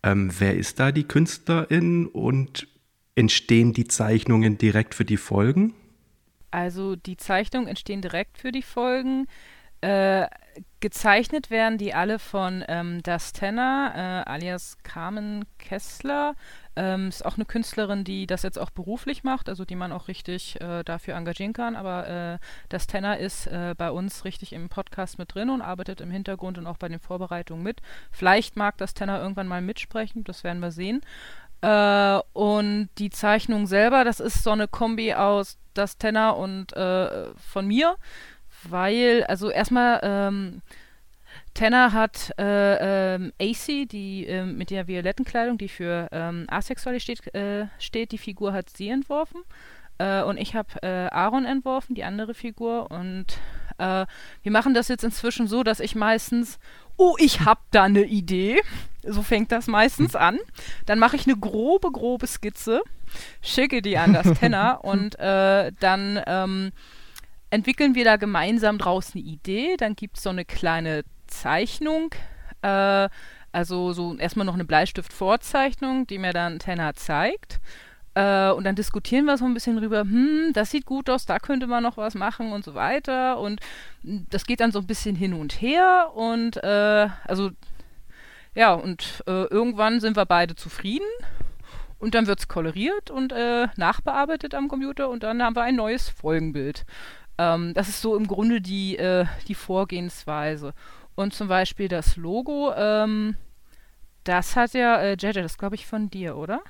Ähm, 0.03 0.31
wer 0.39 0.57
ist 0.57 0.81
da 0.81 0.93
die 0.93 1.05
Künstlerin 1.05 2.07
und 2.07 2.67
entstehen 3.15 3.73
die 3.73 3.87
Zeichnungen 3.87 4.59
direkt 4.59 4.95
für 4.95 5.05
die 5.05 5.17
Folgen? 5.17 5.75
Also 6.51 6.97
die 6.97 7.17
Zeichnungen 7.17 7.69
entstehen 7.69 8.03
direkt 8.03 8.39
für 8.39 8.53
die 8.53 8.63
Folgen. 8.63 9.27
Äh, 9.81 10.27
gezeichnet 10.83 11.49
werden 11.49 11.79
die 11.79 11.95
alle 11.95 12.19
von 12.19 12.63
ähm, 12.69 13.03
Das 13.03 13.33
Tenner, 13.33 14.25
äh, 14.27 14.31
alias 14.31 14.77
Carmen 14.83 15.47
Kessler. 15.59 16.35
Ähm, 16.75 17.09
ist 17.09 17.25
auch 17.25 17.37
eine 17.37 17.45
Künstlerin, 17.45 18.05
die 18.05 18.27
das 18.27 18.43
jetzt 18.43 18.59
auch 18.59 18.71
beruflich 18.71 19.25
macht, 19.25 19.49
also 19.49 19.65
die 19.65 19.77
man 19.77 19.93
auch 19.93 20.09
richtig 20.09 20.61
äh, 20.61 20.83
dafür 20.83 21.15
engagieren 21.15 21.53
kann. 21.53 21.77
Aber 21.77 22.09
äh, 22.09 22.39
das 22.69 22.87
Tenor 22.87 23.17
ist 23.17 23.47
äh, 23.47 23.75
bei 23.77 23.91
uns 23.91 24.25
richtig 24.25 24.53
im 24.53 24.69
Podcast 24.69 25.19
mit 25.19 25.35
drin 25.35 25.51
und 25.51 25.63
arbeitet 25.63 26.01
im 26.01 26.11
Hintergrund 26.11 26.59
und 26.59 26.67
auch 26.67 26.79
bei 26.79 26.89
den 26.89 26.99
Vorbereitungen 26.99 27.63
mit. 27.63 27.81
Vielleicht 28.11 28.57
mag 28.57 28.77
das 28.79 28.93
Tenor 28.93 29.19
irgendwann 29.19 29.49
mal 29.49 29.63
mitsprechen, 29.63 30.25
das 30.25 30.45
werden 30.45 30.61
wir 30.61 30.73
sehen. 30.73 31.01
Äh, 31.63 32.21
und 32.33 32.91
die 32.99 33.11
Zeichnung 33.11 33.67
selber, 33.67 34.05
das 34.05 34.19
ist 34.19 34.43
so 34.43 34.51
eine 34.51 34.67
Kombi 34.67 35.15
aus 35.15 35.59
das 35.75 35.97
Tenor 35.97 36.37
und 36.37 36.73
äh, 36.75 37.33
von 37.37 37.67
mir, 37.67 37.97
weil, 38.69 39.25
also 39.25 39.51
erstmal, 39.51 40.01
ähm, 40.03 40.63
Tanner 41.55 41.93
hat 41.93 42.33
äh, 42.39 43.15
ähm, 43.15 43.33
AC, 43.41 43.89
die 43.89 44.27
äh, 44.27 44.45
mit 44.45 44.71
der 44.71 44.89
violetten 44.89 45.25
Kleidung, 45.25 45.59
die 45.59 45.69
für 45.69 46.09
ähm, 46.11 46.47
Asexualität 46.49 47.19
steht, 47.19 47.35
äh, 47.35 47.67
steht, 47.79 48.13
die 48.13 48.19
Figur 48.19 48.53
hat 48.53 48.71
sie 48.71 48.89
entworfen. 48.89 49.43
Äh, 49.99 50.23
und 50.23 50.39
ich 50.39 50.55
habe 50.55 50.83
äh, 50.83 51.09
Aaron 51.11 51.45
entworfen, 51.45 51.95
die 51.95 52.05
andere 52.05 52.33
Figur. 52.33 52.91
Und 52.91 53.27
äh, 53.77 54.07
wir 54.43 54.53
machen 54.53 54.73
das 54.73 54.89
jetzt 54.89 55.05
inzwischen 55.05 55.47
so, 55.47 55.63
dass 55.63 55.81
ich 55.81 55.95
meistens, 55.95 56.59
oh, 56.97 57.17
ich 57.19 57.41
habe 57.41 57.61
da 57.71 57.85
eine 57.85 58.05
Idee. 58.05 58.63
So 59.03 59.23
fängt 59.23 59.53
das 59.53 59.67
meistens 59.67 60.17
an. 60.17 60.39
Dann 60.87 60.99
mache 60.99 61.17
ich 61.17 61.27
eine 61.27 61.37
grobe, 61.37 61.91
grobe 61.91 62.27
Skizze, 62.27 62.81
schicke 63.43 63.83
die 63.83 63.99
an 63.99 64.15
das 64.15 64.39
Tenner 64.39 64.81
und 64.85 65.19
dann 65.19 66.23
ähm, 66.27 66.73
entwickeln 67.53 67.95
wir 67.95 68.05
da 68.05 68.17
gemeinsam 68.17 68.79
draus 68.79 69.15
eine 69.15 69.23
Idee. 69.23 69.77
Dann 69.77 69.95
gibt 69.95 70.17
es 70.17 70.23
so 70.23 70.31
eine 70.31 70.45
kleine 70.45 71.05
Zeichnung. 71.27 72.15
Äh, 72.63 73.09
also 73.53 73.93
so 73.93 74.17
erstmal 74.17 74.47
noch 74.47 74.55
eine 74.55 74.65
Bleistift-Vorzeichnung, 74.65 76.07
die 76.07 76.19
mir 76.19 76.33
dann 76.33 76.59
Tenner 76.59 76.95
zeigt. 76.95 77.61
Äh, 78.15 78.51
und 78.53 78.65
dann 78.65 78.75
diskutieren 78.75 79.27
wir 79.27 79.37
so 79.37 79.45
ein 79.45 79.53
bisschen 79.53 79.77
drüber, 79.77 80.01
hm, 80.01 80.53
das 80.55 80.71
sieht 80.71 80.87
gut 80.87 81.11
aus, 81.11 81.27
da 81.27 81.39
könnte 81.39 81.67
man 81.67 81.83
noch 81.83 81.99
was 81.99 82.15
machen 82.15 82.53
und 82.53 82.65
so 82.65 82.75
weiter. 82.75 83.39
Und 83.39 83.61
das 84.03 84.47
geht 84.47 84.61
dann 84.61 84.73
so 84.73 84.79
ein 84.79 84.87
bisschen 84.87 85.15
hin 85.15 85.35
und 85.35 85.61
her. 85.61 86.11
Und 86.15 86.57
äh, 86.57 87.09
also 87.25 87.51
ja, 88.55 88.73
und 88.73 89.23
äh, 89.27 89.45
irgendwann 89.45 90.01
sind 90.01 90.17
wir 90.17 90.25
beide 90.25 90.55
zufrieden. 90.55 91.07
Und 91.99 92.17
dann 92.17 92.27
wird 92.27 92.41
es 92.41 92.49
koloriert 92.49 93.11
und 93.11 93.31
äh, 93.33 93.69
nachbearbeitet 93.77 94.57
am 94.57 94.67
Computer 94.67 95.09
und 95.09 95.23
dann 95.23 95.41
haben 95.41 95.55
wir 95.55 95.63
ein 95.63 95.77
neues 95.77 96.09
Folgenbild. 96.09 96.85
Ähm, 97.43 97.75
das 97.75 97.89
ist 97.89 98.01
so 98.01 98.17
im 98.17 98.27
Grunde 98.27 98.61
die, 98.61 98.97
äh, 98.97 99.27
die 99.49 99.55
Vorgehensweise. 99.55 100.75
Und 101.15 101.35
zum 101.35 101.49
Beispiel 101.49 101.89
das 101.89 102.17
Logo, 102.17 102.73
ähm, 102.75 103.37
das 104.25 104.55
hat 104.57 104.75
ja, 104.75 105.01
äh, 105.01 105.17
Jaja, 105.19 105.43
das 105.43 105.59
glaube 105.59 105.75
ich 105.75 105.87
von 105.87 106.09
dir, 106.09 106.37
oder? 106.37 106.63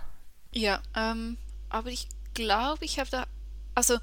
Ja, 0.52 0.80
ähm, 0.96 1.36
aber 1.68 1.90
ich 1.90 2.08
glaube, 2.34 2.84
ich 2.84 2.98
habe 2.98 3.10
da, 3.10 3.24
also 3.74 3.98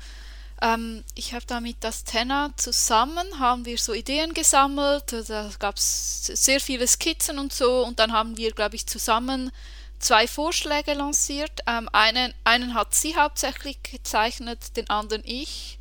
ähm, 0.61 1.03
ich 1.15 1.33
habe 1.33 1.45
da 1.45 1.59
mit 1.59 1.77
das 1.81 2.03
Tenor 2.03 2.51
zusammen, 2.57 3.39
haben 3.39 3.65
wir 3.65 3.77
so 3.77 3.93
Ideen 3.93 4.33
gesammelt, 4.33 5.13
da 5.27 5.49
gab 5.57 5.77
es 5.77 6.25
sehr 6.25 6.59
viele 6.59 6.87
Skizzen 6.87 7.39
und 7.39 7.51
so 7.51 7.85
und 7.85 7.99
dann 7.99 8.13
haben 8.13 8.37
wir, 8.37 8.51
glaube 8.51 8.75
ich, 8.75 8.85
zusammen 8.85 9.51
zwei 9.99 10.27
Vorschläge 10.27 10.93
lanciert. 10.93 11.61
Ähm, 11.67 11.89
einen, 11.91 12.33
einen 12.43 12.73
hat 12.73 12.93
sie 12.93 13.15
hauptsächlich 13.15 13.81
gezeichnet, 13.83 14.77
den 14.77 14.89
anderen 14.89 15.23
ich. 15.25 15.78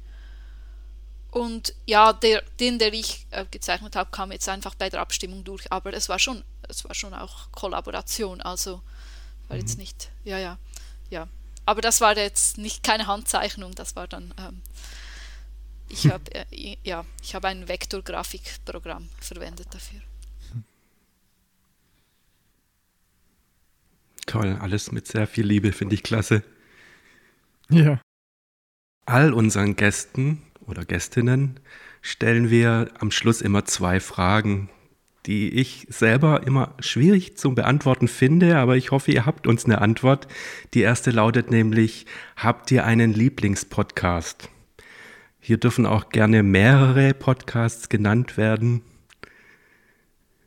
Und 1.31 1.75
ja, 1.87 2.13
der, 2.13 2.43
den, 2.59 2.79
der 2.79 2.93
ich 2.93 3.27
äh, 3.31 3.45
gezeichnet 3.51 3.97
habe, 3.97 4.11
kam 4.11 4.33
jetzt 4.33 4.49
einfach 4.49 4.75
bei 4.75 4.89
der 4.89 5.01
Abstimmung 5.01 5.45
durch. 5.45 5.71
Aber 5.71 5.93
es 5.93 6.09
war 6.09 6.19
schon, 6.19 6.43
es 6.69 6.85
war 6.85 6.95
schon 6.95 7.13
auch 7.13 7.53
Kollaboration. 7.53 8.41
Also 8.41 8.83
war 9.49 9.57
mhm. 9.57 9.63
jetzt 9.63 9.79
nicht, 9.79 10.11
ja, 10.25 10.39
ja, 10.39 10.59
ja. 11.11 11.29
Aber 11.67 11.83
das 11.83 12.01
war 12.01 12.17
jetzt 12.17 12.57
nicht 12.57 12.83
keine 12.83 13.07
Handzeichnung, 13.07 13.75
das 13.75 13.95
war 13.95 14.09
dann, 14.09 14.33
ähm, 14.39 14.63
ich 15.89 16.07
habe, 16.11 16.25
äh, 16.35 16.77
ja, 16.83 17.05
ich 17.23 17.35
habe 17.35 17.49
ein 17.49 17.69
Vektorgrafikprogramm 17.69 19.09
verwendet 19.21 19.69
dafür. 19.71 20.01
Toll, 24.27 24.59
alles 24.61 24.93
mit 24.93 25.07
sehr 25.07 25.27
viel 25.27 25.47
Liebe, 25.47 25.73
finde 25.73 25.95
ich 25.95 26.03
klasse. 26.03 26.43
Ja. 27.71 28.01
All 29.07 29.33
unseren 29.33 29.75
Gästen 29.75 30.43
oder 30.69 30.85
Gästinnen 30.85 31.61
stellen 32.03 32.51
wir 32.51 32.91
am 33.01 33.11
Schluss 33.11 33.41
immer 33.41 33.65
zwei 33.65 34.01
Fragen, 34.01 34.71
die 35.27 35.51
ich 35.51 35.87
selber 35.91 36.47
immer 36.47 36.75
schwierig 36.79 37.37
zu 37.37 37.55
beantworten 37.55 38.09
finde, 38.09 38.57
aber 38.57 38.77
ich 38.77 38.91
hoffe, 38.91 39.13
ihr 39.13 39.27
habt 39.27 39.47
uns 39.47 39.65
eine 39.65 39.81
Antwort. 39.81 40.29
Die 40.75 40.81
erste 40.81 41.11
lautet 41.11 41.51
nämlich, 41.51 42.07
habt 42.37 42.71
ihr 42.71 42.85
einen 42.85 43.13
Lieblingspodcast? 43.13 44.49
Hier 45.41 45.59
dürfen 45.59 45.87
auch 45.87 46.11
gerne 46.11 46.43
mehrere 46.43 47.15
Podcasts 47.15 47.89
genannt 47.89 48.37
werden. 48.37 48.83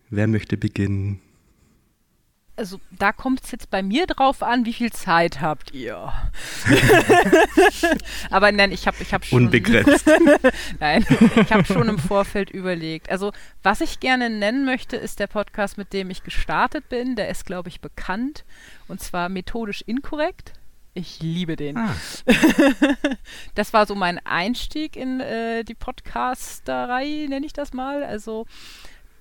Wer 0.10 0.28
möchte 0.28 0.58
beginnen? 0.58 1.22
Also 2.62 2.80
da 2.92 3.12
kommt 3.12 3.44
es 3.44 3.52
jetzt 3.52 3.72
bei 3.72 3.82
mir 3.82 4.06
drauf 4.06 4.44
an, 4.44 4.66
wie 4.66 4.74
viel 4.74 4.92
Zeit 4.92 5.42
habt 5.42 5.74
ihr. 5.74 6.14
Aber 8.30 8.52
nein, 8.52 8.72
ich 8.72 8.86
habe 8.86 8.98
ich 9.00 9.16
hab 9.16 9.26
schon. 9.26 9.46
Unbegrenzt. 9.46 10.06
nein, 10.80 11.04
ich 11.36 11.52
habe 11.52 11.66
schon 11.66 11.90
im 11.90 11.98
Vorfeld 11.98 12.52
überlegt. 12.52 13.10
Also, 13.10 13.34
was 13.64 13.82
ich 13.82 14.00
gerne 14.00 14.30
nennen 14.30 14.64
möchte, 14.64 14.96
ist 14.96 15.20
der 15.20 15.26
Podcast, 15.26 15.80
mit 15.80 15.92
dem 15.92 16.12
ich 16.12 16.22
gestartet 16.22 16.88
bin. 16.88 17.16
Der 17.16 17.30
ist, 17.30 17.48
glaube 17.48 17.70
ich, 17.70 17.82
bekannt. 17.82 18.46
Und 18.88 19.02
zwar 19.02 19.28
methodisch 19.28 19.82
inkorrekt. 19.82 20.54
Ich 20.94 21.20
liebe 21.20 21.56
den. 21.56 21.78
Ah. 21.78 21.96
das 23.56 23.74
war 23.74 23.88
so 23.88 23.96
mein 23.96 24.20
Einstieg 24.24 24.96
in 24.96 25.20
äh, 25.20 25.64
die 25.64 25.74
Podcasterei, 25.74 27.26
nenne 27.28 27.46
ich 27.48 27.54
das 27.54 27.74
mal. 27.74 28.04
Also 28.04 28.46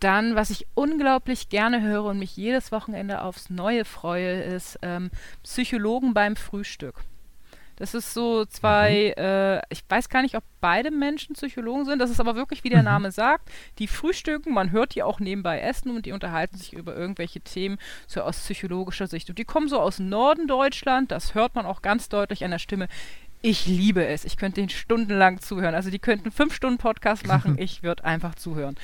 dann, 0.01 0.35
was 0.35 0.51
ich 0.51 0.66
unglaublich 0.74 1.48
gerne 1.48 1.82
höre 1.82 2.05
und 2.05 2.18
mich 2.18 2.36
jedes 2.36 2.72
Wochenende 2.72 3.22
aufs 3.22 3.51
Neue 3.51 3.85
freue, 3.85 4.43
ist 4.43 4.78
ähm, 4.82 5.10
Psychologen 5.43 6.14
beim 6.14 6.36
Frühstück. 6.36 7.05
Das 7.81 7.94
ist 7.94 8.12
so 8.12 8.44
zwei, 8.44 9.14
mhm. 9.16 9.22
äh, 9.24 9.59
ich 9.70 9.82
weiß 9.89 10.10
gar 10.10 10.20
nicht, 10.20 10.36
ob 10.36 10.44
beide 10.60 10.90
Menschen 10.90 11.35
Psychologen 11.35 11.86
sind. 11.86 11.98
Das 11.98 12.10
ist 12.10 12.20
aber 12.20 12.36
wirklich, 12.36 12.62
wie 12.62 12.68
der 12.68 12.81
mhm. 12.81 12.85
Name 12.85 13.10
sagt, 13.10 13.51
die 13.78 13.86
frühstücken, 13.86 14.52
man 14.52 14.70
hört 14.70 14.94
die 14.94 15.02
auch 15.02 15.18
nebenbei 15.18 15.60
essen 15.60 15.97
und 15.97 16.05
die 16.05 16.12
unterhalten 16.12 16.59
sich 16.59 16.74
über 16.74 16.94
irgendwelche 16.94 17.40
Themen 17.40 17.78
so 18.06 18.20
aus 18.20 18.39
psychologischer 18.39 19.06
Sicht. 19.06 19.31
Und 19.31 19.39
die 19.39 19.47
kommen 19.47 19.68
so 19.68 19.81
aus 19.81 19.98
Norden 19.98 20.47
Deutschland, 20.47 21.10
das 21.10 21.35
hört 21.35 21.55
man 21.55 21.64
auch 21.64 21.81
ganz 21.81 22.10
deutlich 22.10 22.44
an 22.44 22.51
der 22.51 22.59
Stimme. 22.59 22.86
Ich 23.40 23.64
liebe 23.64 24.06
es. 24.06 24.27
Ich 24.27 24.36
könnte 24.36 24.60
ihnen 24.60 24.68
stundenlang 24.68 25.40
zuhören. 25.40 25.74
Also 25.74 25.90
die 25.90 25.98
könnten 25.98 26.31
fünf 26.31 26.55
Stunden 26.55 26.77
Podcast 26.77 27.27
machen. 27.27 27.56
Ich 27.59 27.82
würde 27.82 28.05
einfach 28.05 28.35
zuhören. 28.35 28.77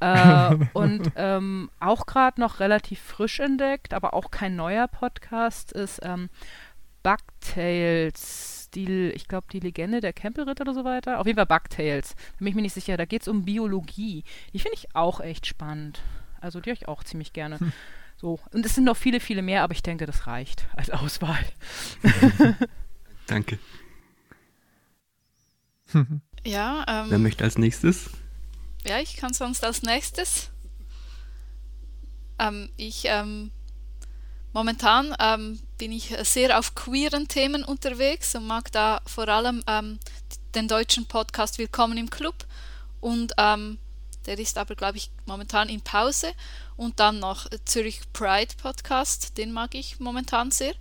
Äh, 0.00 0.56
und 0.72 1.12
ähm, 1.16 1.70
auch 1.80 2.06
gerade 2.06 2.40
noch 2.40 2.60
relativ 2.60 3.00
frisch 3.00 3.40
entdeckt, 3.40 3.94
aber 3.94 4.14
auch 4.14 4.30
kein 4.30 4.56
neuer 4.56 4.88
Podcast 4.88 5.72
ist 5.72 6.00
ähm, 6.02 6.28
Bugtails. 7.02 8.68
Die, 8.74 9.10
ich 9.10 9.28
glaube, 9.28 9.46
die 9.52 9.60
Legende 9.60 10.00
der 10.00 10.12
Campelritter 10.12 10.62
oder 10.62 10.74
so 10.74 10.84
weiter. 10.84 11.20
Auf 11.20 11.26
jeden 11.26 11.36
Fall 11.36 11.46
Bugtails. 11.46 12.14
Da 12.14 12.38
bin 12.38 12.48
ich 12.48 12.54
mir 12.54 12.62
nicht 12.62 12.74
sicher. 12.74 12.96
Da 12.96 13.04
geht 13.06 13.22
es 13.22 13.28
um 13.28 13.44
Biologie. 13.44 14.24
Die 14.52 14.58
finde 14.58 14.74
ich 14.74 14.94
auch 14.94 15.20
echt 15.20 15.46
spannend. 15.46 16.02
Also 16.40 16.60
die 16.60 16.68
höre 16.68 16.74
ich 16.74 16.88
auch 16.88 17.04
ziemlich 17.04 17.32
gerne. 17.32 17.60
Hm. 17.60 17.72
So. 18.16 18.40
Und 18.52 18.66
es 18.66 18.74
sind 18.74 18.84
noch 18.84 18.96
viele, 18.96 19.20
viele 19.20 19.42
mehr, 19.42 19.62
aber 19.62 19.72
ich 19.72 19.82
denke, 19.82 20.04
das 20.04 20.26
reicht 20.26 20.66
als 20.74 20.90
Auswahl. 20.90 21.44
Danke. 23.26 23.58
ja, 26.44 26.84
ähm, 26.88 27.06
Wer 27.10 27.18
möchte 27.18 27.44
als 27.44 27.58
nächstes? 27.58 28.10
Ja, 28.88 29.00
ich 29.00 29.16
kann 29.16 29.34
sonst 29.34 29.64
als 29.64 29.82
nächstes. 29.82 30.50
Ähm, 32.38 32.70
ich 32.76 33.06
ähm, 33.06 33.50
momentan 34.52 35.12
ähm, 35.18 35.58
bin 35.76 35.90
ich 35.90 36.14
sehr 36.22 36.56
auf 36.56 36.76
queeren 36.76 37.26
Themen 37.26 37.64
unterwegs 37.64 38.36
und 38.36 38.46
mag 38.46 38.70
da 38.70 39.00
vor 39.04 39.26
allem 39.26 39.64
ähm, 39.66 39.98
den 40.54 40.68
deutschen 40.68 41.04
Podcast 41.06 41.58
Willkommen 41.58 41.98
im 41.98 42.10
Club 42.10 42.46
und 43.00 43.32
ähm, 43.38 43.78
der 44.26 44.38
ist 44.38 44.56
aber 44.56 44.76
glaube 44.76 44.98
ich 44.98 45.10
momentan 45.24 45.68
in 45.68 45.80
Pause 45.80 46.32
und 46.76 47.00
dann 47.00 47.18
noch 47.18 47.48
Zürich 47.64 48.00
Pride 48.12 48.54
Podcast, 48.56 49.36
den 49.36 49.50
mag 49.50 49.74
ich 49.74 49.98
momentan 49.98 50.52
sehr. 50.52 50.74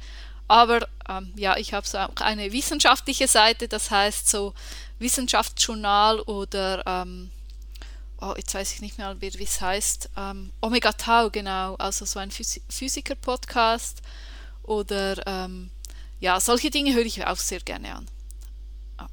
Aber 0.47 0.87
ähm, 1.09 1.33
ja, 1.35 1.57
ich 1.57 1.73
habe 1.73 1.87
so 1.87 1.97
auch 1.97 2.15
eine 2.17 2.51
wissenschaftliche 2.51 3.27
Seite, 3.27 3.67
das 3.67 3.89
heißt 3.89 4.29
so 4.29 4.53
Wissenschaftsjournal 4.99 6.19
oder 6.19 6.83
ähm, 6.85 7.31
oh, 8.21 8.33
jetzt 8.37 8.53
weiß 8.53 8.73
ich 8.73 8.81
nicht 8.81 8.97
mehr, 8.97 9.15
wie 9.19 9.27
es 9.27 9.61
heißt, 9.61 10.09
ähm, 10.17 10.51
Omega 10.61 10.91
Tau, 10.91 11.29
genau, 11.29 11.75
also 11.75 12.05
so 12.05 12.19
ein 12.19 12.31
Phys 12.31 12.61
Physiker-Podcast 12.69 14.01
oder 14.63 15.25
ähm, 15.27 15.71
ja, 16.19 16.39
solche 16.39 16.69
Dinge 16.69 16.93
höre 16.93 17.05
ich 17.05 17.25
auch 17.25 17.37
sehr 17.37 17.59
gerne 17.59 17.95
an. 17.95 18.05
Ah. 18.97 19.07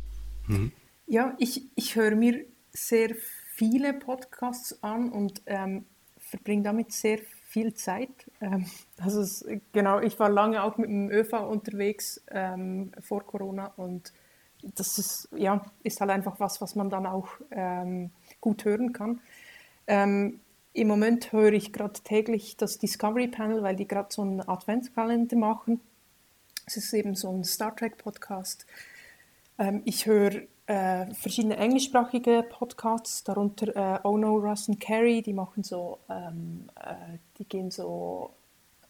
Mhm. 0.46 0.72
Ja, 1.06 1.34
ich, 1.38 1.70
ich 1.74 1.96
höre 1.96 2.14
mir 2.14 2.44
sehr 2.72 3.14
viele 3.54 3.92
Podcasts 3.92 4.82
an 4.82 5.10
und 5.10 5.42
ähm, 5.46 5.84
verbringe 6.18 6.62
damit 6.62 6.92
sehr 6.92 7.18
viel 7.48 7.74
Zeit. 7.74 8.30
Ähm, 8.40 8.66
also 8.98 9.20
es, 9.20 9.46
genau, 9.72 10.00
ich 10.00 10.18
war 10.18 10.30
lange 10.30 10.62
auch 10.62 10.78
mit 10.78 10.88
dem 10.88 11.10
ÖV 11.10 11.32
unterwegs 11.34 12.22
ähm, 12.30 12.92
vor 13.00 13.26
Corona 13.26 13.66
und 13.76 14.12
das 14.62 14.98
ist, 14.98 15.28
ja, 15.36 15.64
ist 15.82 16.00
halt 16.00 16.10
einfach 16.10 16.38
was, 16.40 16.60
was 16.60 16.76
man 16.76 16.88
dann 16.88 17.04
auch 17.04 17.28
ähm, 17.50 18.10
gut 18.42 18.66
hören 18.66 18.92
kann. 18.92 19.20
Ähm, 19.86 20.40
Im 20.74 20.88
Moment 20.88 21.32
höre 21.32 21.54
ich 21.54 21.72
gerade 21.72 21.98
täglich 22.04 22.58
das 22.58 22.78
Discovery 22.78 23.28
Panel, 23.28 23.62
weil 23.62 23.76
die 23.76 23.88
gerade 23.88 24.08
so 24.12 24.20
einen 24.20 24.46
Adventskalender 24.46 25.36
machen. 25.36 25.80
Es 26.66 26.76
ist 26.76 26.92
eben 26.92 27.14
so 27.14 27.30
ein 27.32 27.44
Star 27.44 27.74
Trek 27.74 27.96
Podcast. 27.96 28.66
Ähm, 29.58 29.80
ich 29.86 30.04
höre 30.04 30.42
äh, 30.66 31.06
verschiedene 31.14 31.56
englischsprachige 31.56 32.44
Podcasts, 32.48 33.24
darunter 33.24 33.74
äh, 33.76 34.00
Oh 34.04 34.16
No, 34.16 34.36
Russ 34.36 34.68
and 34.68 34.80
Carrie, 34.80 35.22
die 35.22 35.32
machen 35.32 35.62
so, 35.62 35.98
ähm, 36.08 36.68
äh, 36.76 37.18
die 37.38 37.44
gehen 37.44 37.70
so 37.70 38.30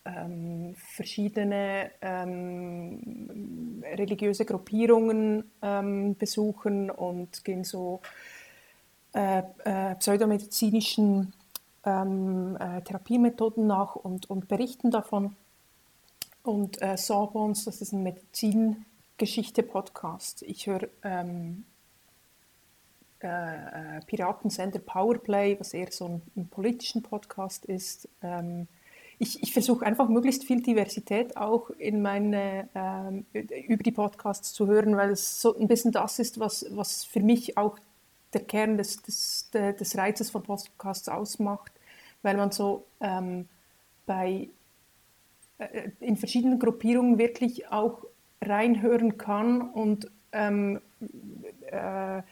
ähm, 0.05 0.75
verschiedene 0.77 1.91
ähm, 2.01 3.83
religiöse 3.97 4.45
Gruppierungen 4.45 5.51
ähm, 5.63 6.17
besuchen 6.17 6.91
und 6.91 7.45
gehen 7.45 7.65
so 7.65 8.01
äh, 9.15 9.43
äh, 9.65 9.95
pseudomedizinischen 9.97 11.35
ähm, 11.85 12.57
äh, 12.59 12.81
Therapiemethoden 12.83 13.67
nach 13.67 13.97
und, 13.97 14.31
und 14.31 14.49
berichten 14.49 14.91
davon. 14.91 15.37
Und 16.43 16.81
äh, 16.83 16.97
Sawbones, 16.97 17.65
das 17.65 17.83
ist 17.83 17.93
ein 17.93 18.03
Medizingeschichte-Podcast. 18.03 20.43
Ich 20.43 20.67
höre 20.67 20.89
ähm, 21.05 21.65
äh, 23.23 23.99
äh, 23.99 24.01
Piratensender 24.07 24.81
Powerplay, 24.81 25.61
was 25.61 25.75
eher 25.75 25.93
so 25.93 26.07
ein, 26.07 26.23
ein 26.37 26.49
politischen 26.49 27.03
Podcast 27.03 27.67
ist. 27.67 28.09
Ähm, 28.23 28.67
ich, 29.21 29.41
ich 29.43 29.53
versuche 29.53 29.87
einfach 29.87 30.09
möglichst 30.09 30.43
viel 30.43 30.61
Diversität 30.61 31.37
auch 31.37 31.71
in 31.71 32.03
meine, 32.03 32.69
ähm, 32.75 33.25
über 33.33 33.85
die 33.85 33.93
Podcasts 33.93 34.53
zu 34.53 34.67
hören, 34.67 34.97
weil 34.97 35.11
es 35.11 35.41
so 35.41 35.57
ein 35.57 35.69
bisschen 35.69 35.93
das 35.93 36.19
ist, 36.19 36.41
was, 36.41 36.67
was 36.71 37.05
für 37.05 37.21
mich 37.21 37.57
auch 37.57 37.79
der 38.33 38.45
Kern 38.45 38.77
des, 38.77 39.03
des, 39.03 39.51
des 39.53 39.97
Reizes 39.97 40.31
von 40.31 40.43
Podcasts 40.43 41.09
ausmacht, 41.09 41.73
weil 42.23 42.37
man 42.37 42.51
so 42.51 42.85
ähm, 43.01 43.49
bei, 44.07 44.49
äh, 45.59 45.91
in 46.01 46.17
verschiedenen 46.17 46.59
Gruppierungen 46.59 47.19
wirklich 47.19 47.69
auch 47.69 48.05
reinhören 48.41 49.19
kann 49.19 49.61
und 49.71 50.11
ähm, 50.33 50.81
äh, 51.67 52.23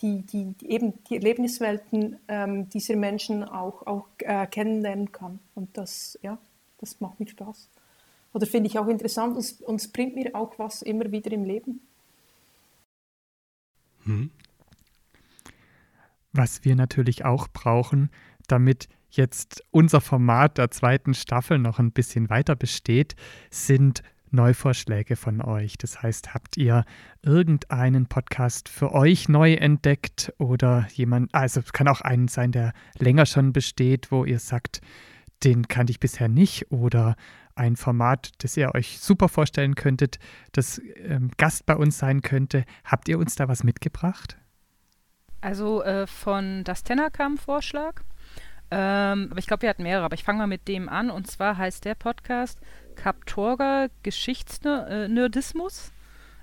die, 0.00 0.22
die, 0.22 0.54
eben 0.66 0.94
die 1.04 1.16
Erlebniswelten 1.16 2.18
ähm, 2.28 2.68
dieser 2.70 2.96
Menschen 2.96 3.44
auch, 3.44 3.86
auch 3.86 4.06
äh, 4.18 4.46
kennenlernen 4.46 5.12
kann. 5.12 5.40
Und 5.54 5.76
das, 5.76 6.18
ja, 6.22 6.38
das 6.78 7.00
macht 7.00 7.20
mir 7.20 7.28
Spaß. 7.28 7.68
Oder 8.32 8.46
finde 8.46 8.68
ich 8.68 8.78
auch 8.78 8.86
interessant 8.86 9.36
und 9.62 9.76
es 9.80 9.88
bringt 9.88 10.14
mir 10.14 10.34
auch 10.34 10.58
was 10.58 10.82
immer 10.82 11.10
wieder 11.10 11.32
im 11.32 11.44
Leben. 11.44 11.80
Hm. 14.04 14.30
Was 16.32 16.64
wir 16.64 16.76
natürlich 16.76 17.24
auch 17.24 17.48
brauchen, 17.48 18.10
damit 18.46 18.88
jetzt 19.10 19.64
unser 19.70 20.00
Format 20.00 20.58
der 20.58 20.70
zweiten 20.70 21.14
Staffel 21.14 21.58
noch 21.58 21.78
ein 21.78 21.92
bisschen 21.92 22.30
weiter 22.30 22.54
besteht, 22.54 23.16
sind 23.50 24.02
Neuvorschläge 24.30 25.16
von 25.16 25.42
euch. 25.42 25.76
Das 25.78 26.02
heißt, 26.02 26.34
habt 26.34 26.56
ihr 26.56 26.84
irgendeinen 27.22 28.06
Podcast 28.06 28.68
für 28.68 28.92
euch 28.92 29.28
neu 29.28 29.54
entdeckt 29.54 30.32
oder 30.38 30.86
jemand, 30.92 31.34
also 31.34 31.60
es 31.60 31.72
kann 31.72 31.88
auch 31.88 32.00
einen 32.00 32.28
sein, 32.28 32.52
der 32.52 32.72
länger 32.98 33.26
schon 33.26 33.52
besteht, 33.52 34.12
wo 34.12 34.24
ihr 34.24 34.38
sagt, 34.38 34.80
den 35.44 35.68
kannte 35.68 35.90
ich 35.90 36.00
bisher 36.00 36.28
nicht 36.28 36.70
oder 36.70 37.16
ein 37.54 37.76
Format, 37.76 38.30
das 38.38 38.56
ihr 38.56 38.74
euch 38.74 39.00
super 39.00 39.28
vorstellen 39.28 39.74
könntet, 39.74 40.18
das 40.52 40.80
ähm, 40.96 41.30
Gast 41.36 41.66
bei 41.66 41.76
uns 41.76 41.98
sein 41.98 42.22
könnte. 42.22 42.64
Habt 42.84 43.08
ihr 43.08 43.18
uns 43.18 43.34
da 43.34 43.48
was 43.48 43.64
mitgebracht? 43.64 44.39
Also 45.40 45.82
äh, 45.82 46.06
von 46.06 46.64
Das 46.64 46.82
Tenor 46.82 47.10
kam 47.10 47.34
ein 47.34 47.38
Vorschlag. 47.38 48.02
Ähm, 48.70 49.28
aber 49.30 49.38
ich 49.38 49.46
glaube, 49.46 49.62
wir 49.62 49.68
hatten 49.68 49.82
mehrere, 49.82 50.04
aber 50.04 50.14
ich 50.14 50.24
fange 50.24 50.38
mal 50.38 50.46
mit 50.46 50.68
dem 50.68 50.88
an. 50.88 51.10
Und 51.10 51.26
zwar 51.26 51.56
heißt 51.56 51.84
der 51.84 51.94
Podcast 51.94 52.60
Kaptorga 52.94 53.88
Geschichtsnerdismus. 54.02 55.92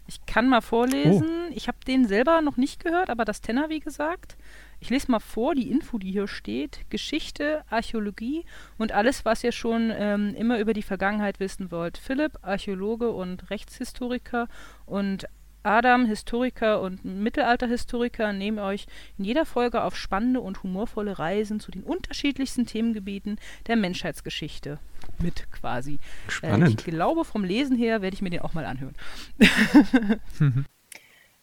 Ich 0.07 0.25
kann 0.25 0.47
mal 0.47 0.61
vorlesen. 0.61 1.47
Oh. 1.49 1.53
Ich 1.53 1.67
habe 1.67 1.77
den 1.85 2.07
selber 2.07 2.41
noch 2.41 2.57
nicht 2.57 2.83
gehört, 2.83 3.09
aber 3.09 3.25
das 3.25 3.41
Tenor, 3.41 3.69
wie 3.69 3.81
gesagt. 3.81 4.37
Ich 4.79 4.89
lese 4.89 5.11
mal 5.11 5.19
vor, 5.19 5.53
die 5.55 5.69
Info, 5.69 5.97
die 5.97 6.11
hier 6.11 6.27
steht. 6.27 6.89
Geschichte, 6.89 7.63
Archäologie 7.69 8.45
und 8.77 8.91
alles, 8.93 9.25
was 9.25 9.43
ihr 9.43 9.51
schon 9.51 9.91
ähm, 9.93 10.33
immer 10.35 10.59
über 10.59 10.73
die 10.73 10.83
Vergangenheit 10.83 11.39
wissen 11.39 11.71
wollt. 11.71 11.97
Philipp, 11.97 12.39
Archäologe 12.41 13.11
und 13.11 13.49
Rechtshistoriker 13.49 14.47
und 14.85 15.27
Adam, 15.68 16.06
Historiker 16.06 16.81
und 16.81 17.03
Mittelalterhistoriker, 17.03 18.31
nehmen 18.31 18.57
euch 18.57 18.88
in 19.18 19.26
jeder 19.26 19.45
Folge 19.45 19.84
auf 19.84 19.98
spannende 19.98 20.39
und 20.39 20.64
humorvolle 20.64 21.19
Reisen 21.19 21.60
zu 21.60 21.72
den 21.72 21.84
unterschiedlichsten 21.84 22.65
Themengebieten 22.65 23.38
der 23.68 23.76
Menschheitsgeschichte 23.76 24.80
mit 25.19 25.52
quasi. 25.52 25.99
Spannend. 26.30 26.69
Äh, 26.69 26.72
ich 26.72 26.77
glaube, 26.77 27.26
vom 27.26 27.44
Lesen 27.44 27.76
her 27.76 28.02
werde 28.02 28.14
ich 28.14 28.22
mir 28.22 28.30
den 28.30 28.39
auch 28.39 28.53
mal 28.53 28.64
anhören. 28.64 28.95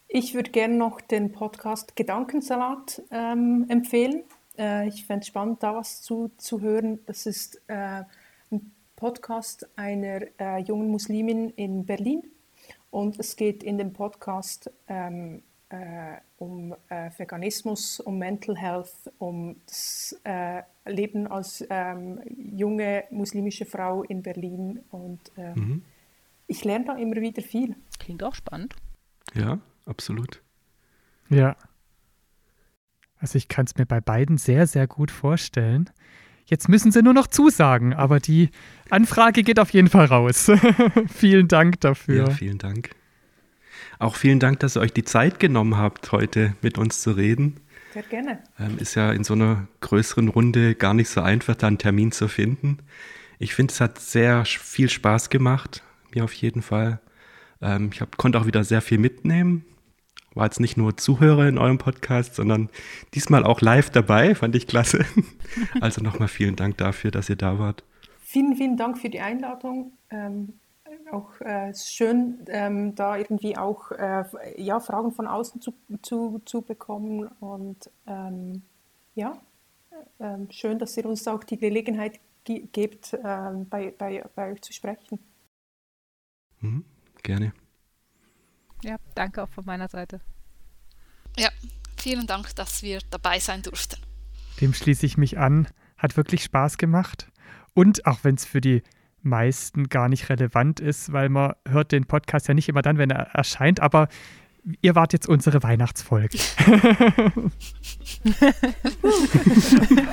ich 0.08 0.34
würde 0.34 0.50
gerne 0.50 0.74
noch 0.74 1.02
den 1.02 1.32
Podcast 1.32 1.94
Gedankensalat 1.94 3.02
ähm, 3.10 3.66
empfehlen. 3.68 4.22
Äh, 4.58 4.88
ich 4.88 5.04
fände 5.04 5.20
es 5.20 5.26
spannend, 5.26 5.62
da 5.62 5.74
was 5.74 6.00
zu, 6.00 6.30
zu 6.38 6.62
hören. 6.62 6.98
Das 7.04 7.26
ist 7.26 7.60
äh, 7.66 8.04
ein 8.50 8.72
Podcast 8.96 9.68
einer 9.76 10.22
äh, 10.40 10.62
jungen 10.62 10.88
Muslimin 10.88 11.50
in 11.50 11.84
Berlin 11.84 12.22
und 12.94 13.18
es 13.18 13.34
geht 13.34 13.64
in 13.64 13.76
dem 13.76 13.92
Podcast 13.92 14.70
ähm, 14.86 15.42
äh, 15.68 16.18
um 16.36 16.76
äh, 16.88 17.10
Veganismus, 17.16 17.98
um 17.98 18.18
Mental 18.18 18.56
Health, 18.56 19.12
um 19.18 19.56
das 19.66 20.16
äh, 20.22 20.62
Leben 20.86 21.26
als 21.26 21.66
ähm, 21.70 22.20
junge 22.54 23.02
muslimische 23.10 23.64
Frau 23.64 24.04
in 24.04 24.22
Berlin. 24.22 24.78
Und 24.90 25.32
ähm, 25.36 25.54
mhm. 25.54 25.82
ich 26.46 26.64
lerne 26.64 26.84
da 26.84 26.96
immer 26.96 27.16
wieder 27.16 27.42
viel. 27.42 27.74
Klingt 27.98 28.22
auch 28.22 28.36
spannend. 28.36 28.76
Ja, 29.34 29.58
absolut. 29.86 30.40
Ja. 31.30 31.56
Also 33.18 33.38
ich 33.38 33.48
kann 33.48 33.66
es 33.66 33.76
mir 33.76 33.86
bei 33.86 34.00
beiden 34.00 34.38
sehr, 34.38 34.68
sehr 34.68 34.86
gut 34.86 35.10
vorstellen. 35.10 35.90
Jetzt 36.46 36.68
müssen 36.68 36.92
sie 36.92 37.02
nur 37.02 37.14
noch 37.14 37.26
zusagen, 37.26 37.94
aber 37.94 38.20
die 38.20 38.50
Anfrage 38.90 39.42
geht 39.42 39.58
auf 39.58 39.70
jeden 39.70 39.88
Fall 39.88 40.06
raus. 40.06 40.50
vielen 41.14 41.48
Dank 41.48 41.80
dafür. 41.80 42.28
Ja, 42.28 42.30
vielen 42.30 42.58
Dank. 42.58 42.90
Auch 43.98 44.16
vielen 44.16 44.40
Dank, 44.40 44.60
dass 44.60 44.76
ihr 44.76 44.80
euch 44.80 44.92
die 44.92 45.04
Zeit 45.04 45.40
genommen 45.40 45.78
habt, 45.78 46.12
heute 46.12 46.54
mit 46.60 46.78
uns 46.78 47.00
zu 47.00 47.12
reden. 47.12 47.60
Sehr 47.94 48.02
gerne. 48.02 48.40
Ähm, 48.58 48.78
ist 48.78 48.96
ja 48.96 49.12
in 49.12 49.24
so 49.24 49.34
einer 49.34 49.68
größeren 49.80 50.28
Runde 50.28 50.74
gar 50.74 50.94
nicht 50.94 51.08
so 51.08 51.22
einfach, 51.22 51.54
da 51.54 51.68
einen 51.68 51.78
Termin 51.78 52.12
zu 52.12 52.28
finden. 52.28 52.78
Ich 53.38 53.54
finde, 53.54 53.72
es 53.72 53.80
hat 53.80 53.98
sehr 53.98 54.44
viel 54.44 54.90
Spaß 54.90 55.30
gemacht, 55.30 55.82
mir 56.12 56.24
auf 56.24 56.32
jeden 56.34 56.60
Fall. 56.60 57.00
Ähm, 57.62 57.90
ich 57.92 58.00
hab, 58.00 58.16
konnte 58.16 58.38
auch 58.38 58.46
wieder 58.46 58.64
sehr 58.64 58.82
viel 58.82 58.98
mitnehmen. 58.98 59.64
War 60.34 60.46
jetzt 60.46 60.60
nicht 60.60 60.76
nur 60.76 60.96
Zuhörer 60.96 61.48
in 61.48 61.58
eurem 61.58 61.78
Podcast, 61.78 62.34
sondern 62.34 62.68
diesmal 63.14 63.44
auch 63.44 63.60
live 63.60 63.90
dabei, 63.90 64.34
fand 64.34 64.54
ich 64.56 64.66
klasse. 64.66 65.04
Also 65.80 66.02
nochmal 66.02 66.26
vielen 66.26 66.56
Dank 66.56 66.78
dafür, 66.78 67.12
dass 67.12 67.30
ihr 67.30 67.36
da 67.36 67.60
wart. 67.60 67.84
Vielen, 68.22 68.56
vielen 68.56 68.76
Dank 68.76 68.98
für 68.98 69.08
die 69.08 69.20
Einladung. 69.20 69.92
Ähm, 70.10 70.54
auch 71.12 71.40
äh, 71.40 71.72
schön, 71.74 72.44
ähm, 72.48 72.94
da 72.94 73.16
irgendwie 73.16 73.56
auch 73.56 73.92
äh, 73.92 74.24
ja, 74.56 74.80
Fragen 74.80 75.12
von 75.12 75.26
außen 75.26 75.60
zu, 75.60 75.74
zu, 76.02 76.40
zu 76.44 76.62
bekommen. 76.62 77.28
Und 77.40 77.90
ähm, 78.06 78.62
ja, 79.14 79.40
äh, 80.18 80.38
schön, 80.50 80.78
dass 80.78 80.96
ihr 80.96 81.06
uns 81.06 81.26
auch 81.28 81.44
die 81.44 81.58
Gelegenheit 81.58 82.18
ge 82.44 82.66
gebt, 82.72 83.16
ähm, 83.24 83.68
bei, 83.68 83.92
bei, 83.96 84.24
bei 84.34 84.52
euch 84.52 84.62
zu 84.62 84.72
sprechen. 84.72 85.18
Mhm, 86.60 86.84
gerne. 87.22 87.52
Ja, 88.84 88.96
danke 89.14 89.42
auch 89.42 89.48
von 89.48 89.64
meiner 89.64 89.88
Seite. 89.88 90.20
Ja, 91.38 91.48
vielen 91.96 92.26
Dank, 92.26 92.54
dass 92.54 92.82
wir 92.82 92.98
dabei 93.10 93.38
sein 93.38 93.62
durften. 93.62 93.96
Dem 94.60 94.74
schließe 94.74 95.06
ich 95.06 95.16
mich 95.16 95.38
an. 95.38 95.68
Hat 95.96 96.18
wirklich 96.18 96.44
Spaß 96.44 96.76
gemacht. 96.76 97.32
Und 97.72 98.06
auch 98.06 98.18
wenn 98.24 98.34
es 98.34 98.44
für 98.44 98.60
die 98.60 98.82
meisten 99.22 99.88
gar 99.88 100.10
nicht 100.10 100.28
relevant 100.28 100.80
ist, 100.80 101.12
weil 101.12 101.30
man 101.30 101.54
hört 101.66 101.92
den 101.92 102.04
Podcast 102.04 102.46
ja 102.46 102.52
nicht 102.52 102.68
immer 102.68 102.82
dann, 102.82 102.98
wenn 102.98 103.10
er 103.10 103.34
erscheint, 103.34 103.80
aber 103.80 104.08
ihr 104.80 104.94
wart 104.94 105.12
jetzt 105.12 105.28
unsere 105.28 105.62
Weihnachtsfolge. 105.62 106.38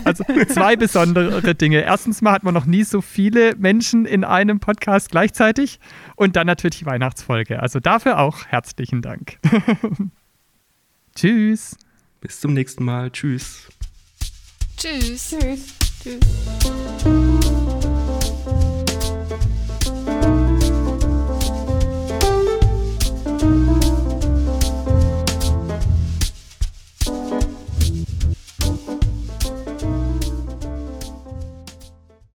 also 0.03 0.23
zwei 0.49 0.75
besondere 0.75 1.55
Dinge. 1.55 1.81
Erstens 1.81 2.21
mal 2.21 2.33
hat 2.33 2.43
man 2.43 2.53
noch 2.53 2.65
nie 2.65 2.83
so 2.83 3.01
viele 3.01 3.55
Menschen 3.55 4.05
in 4.05 4.23
einem 4.23 4.59
Podcast 4.59 5.09
gleichzeitig 5.11 5.79
und 6.15 6.35
dann 6.35 6.47
natürlich 6.47 6.79
die 6.79 6.85
Weihnachtsfolge. 6.85 7.61
Also 7.61 7.79
dafür 7.79 8.19
auch 8.19 8.45
herzlichen 8.47 9.01
Dank. 9.01 9.39
Tschüss. 11.15 11.77
Bis 12.19 12.39
zum 12.39 12.53
nächsten 12.53 12.83
Mal. 12.83 13.11
Tschüss. 13.11 13.69
Tschüss. 14.77 15.29
Tschüss. 15.29 15.75
Tschüss. 16.03 17.50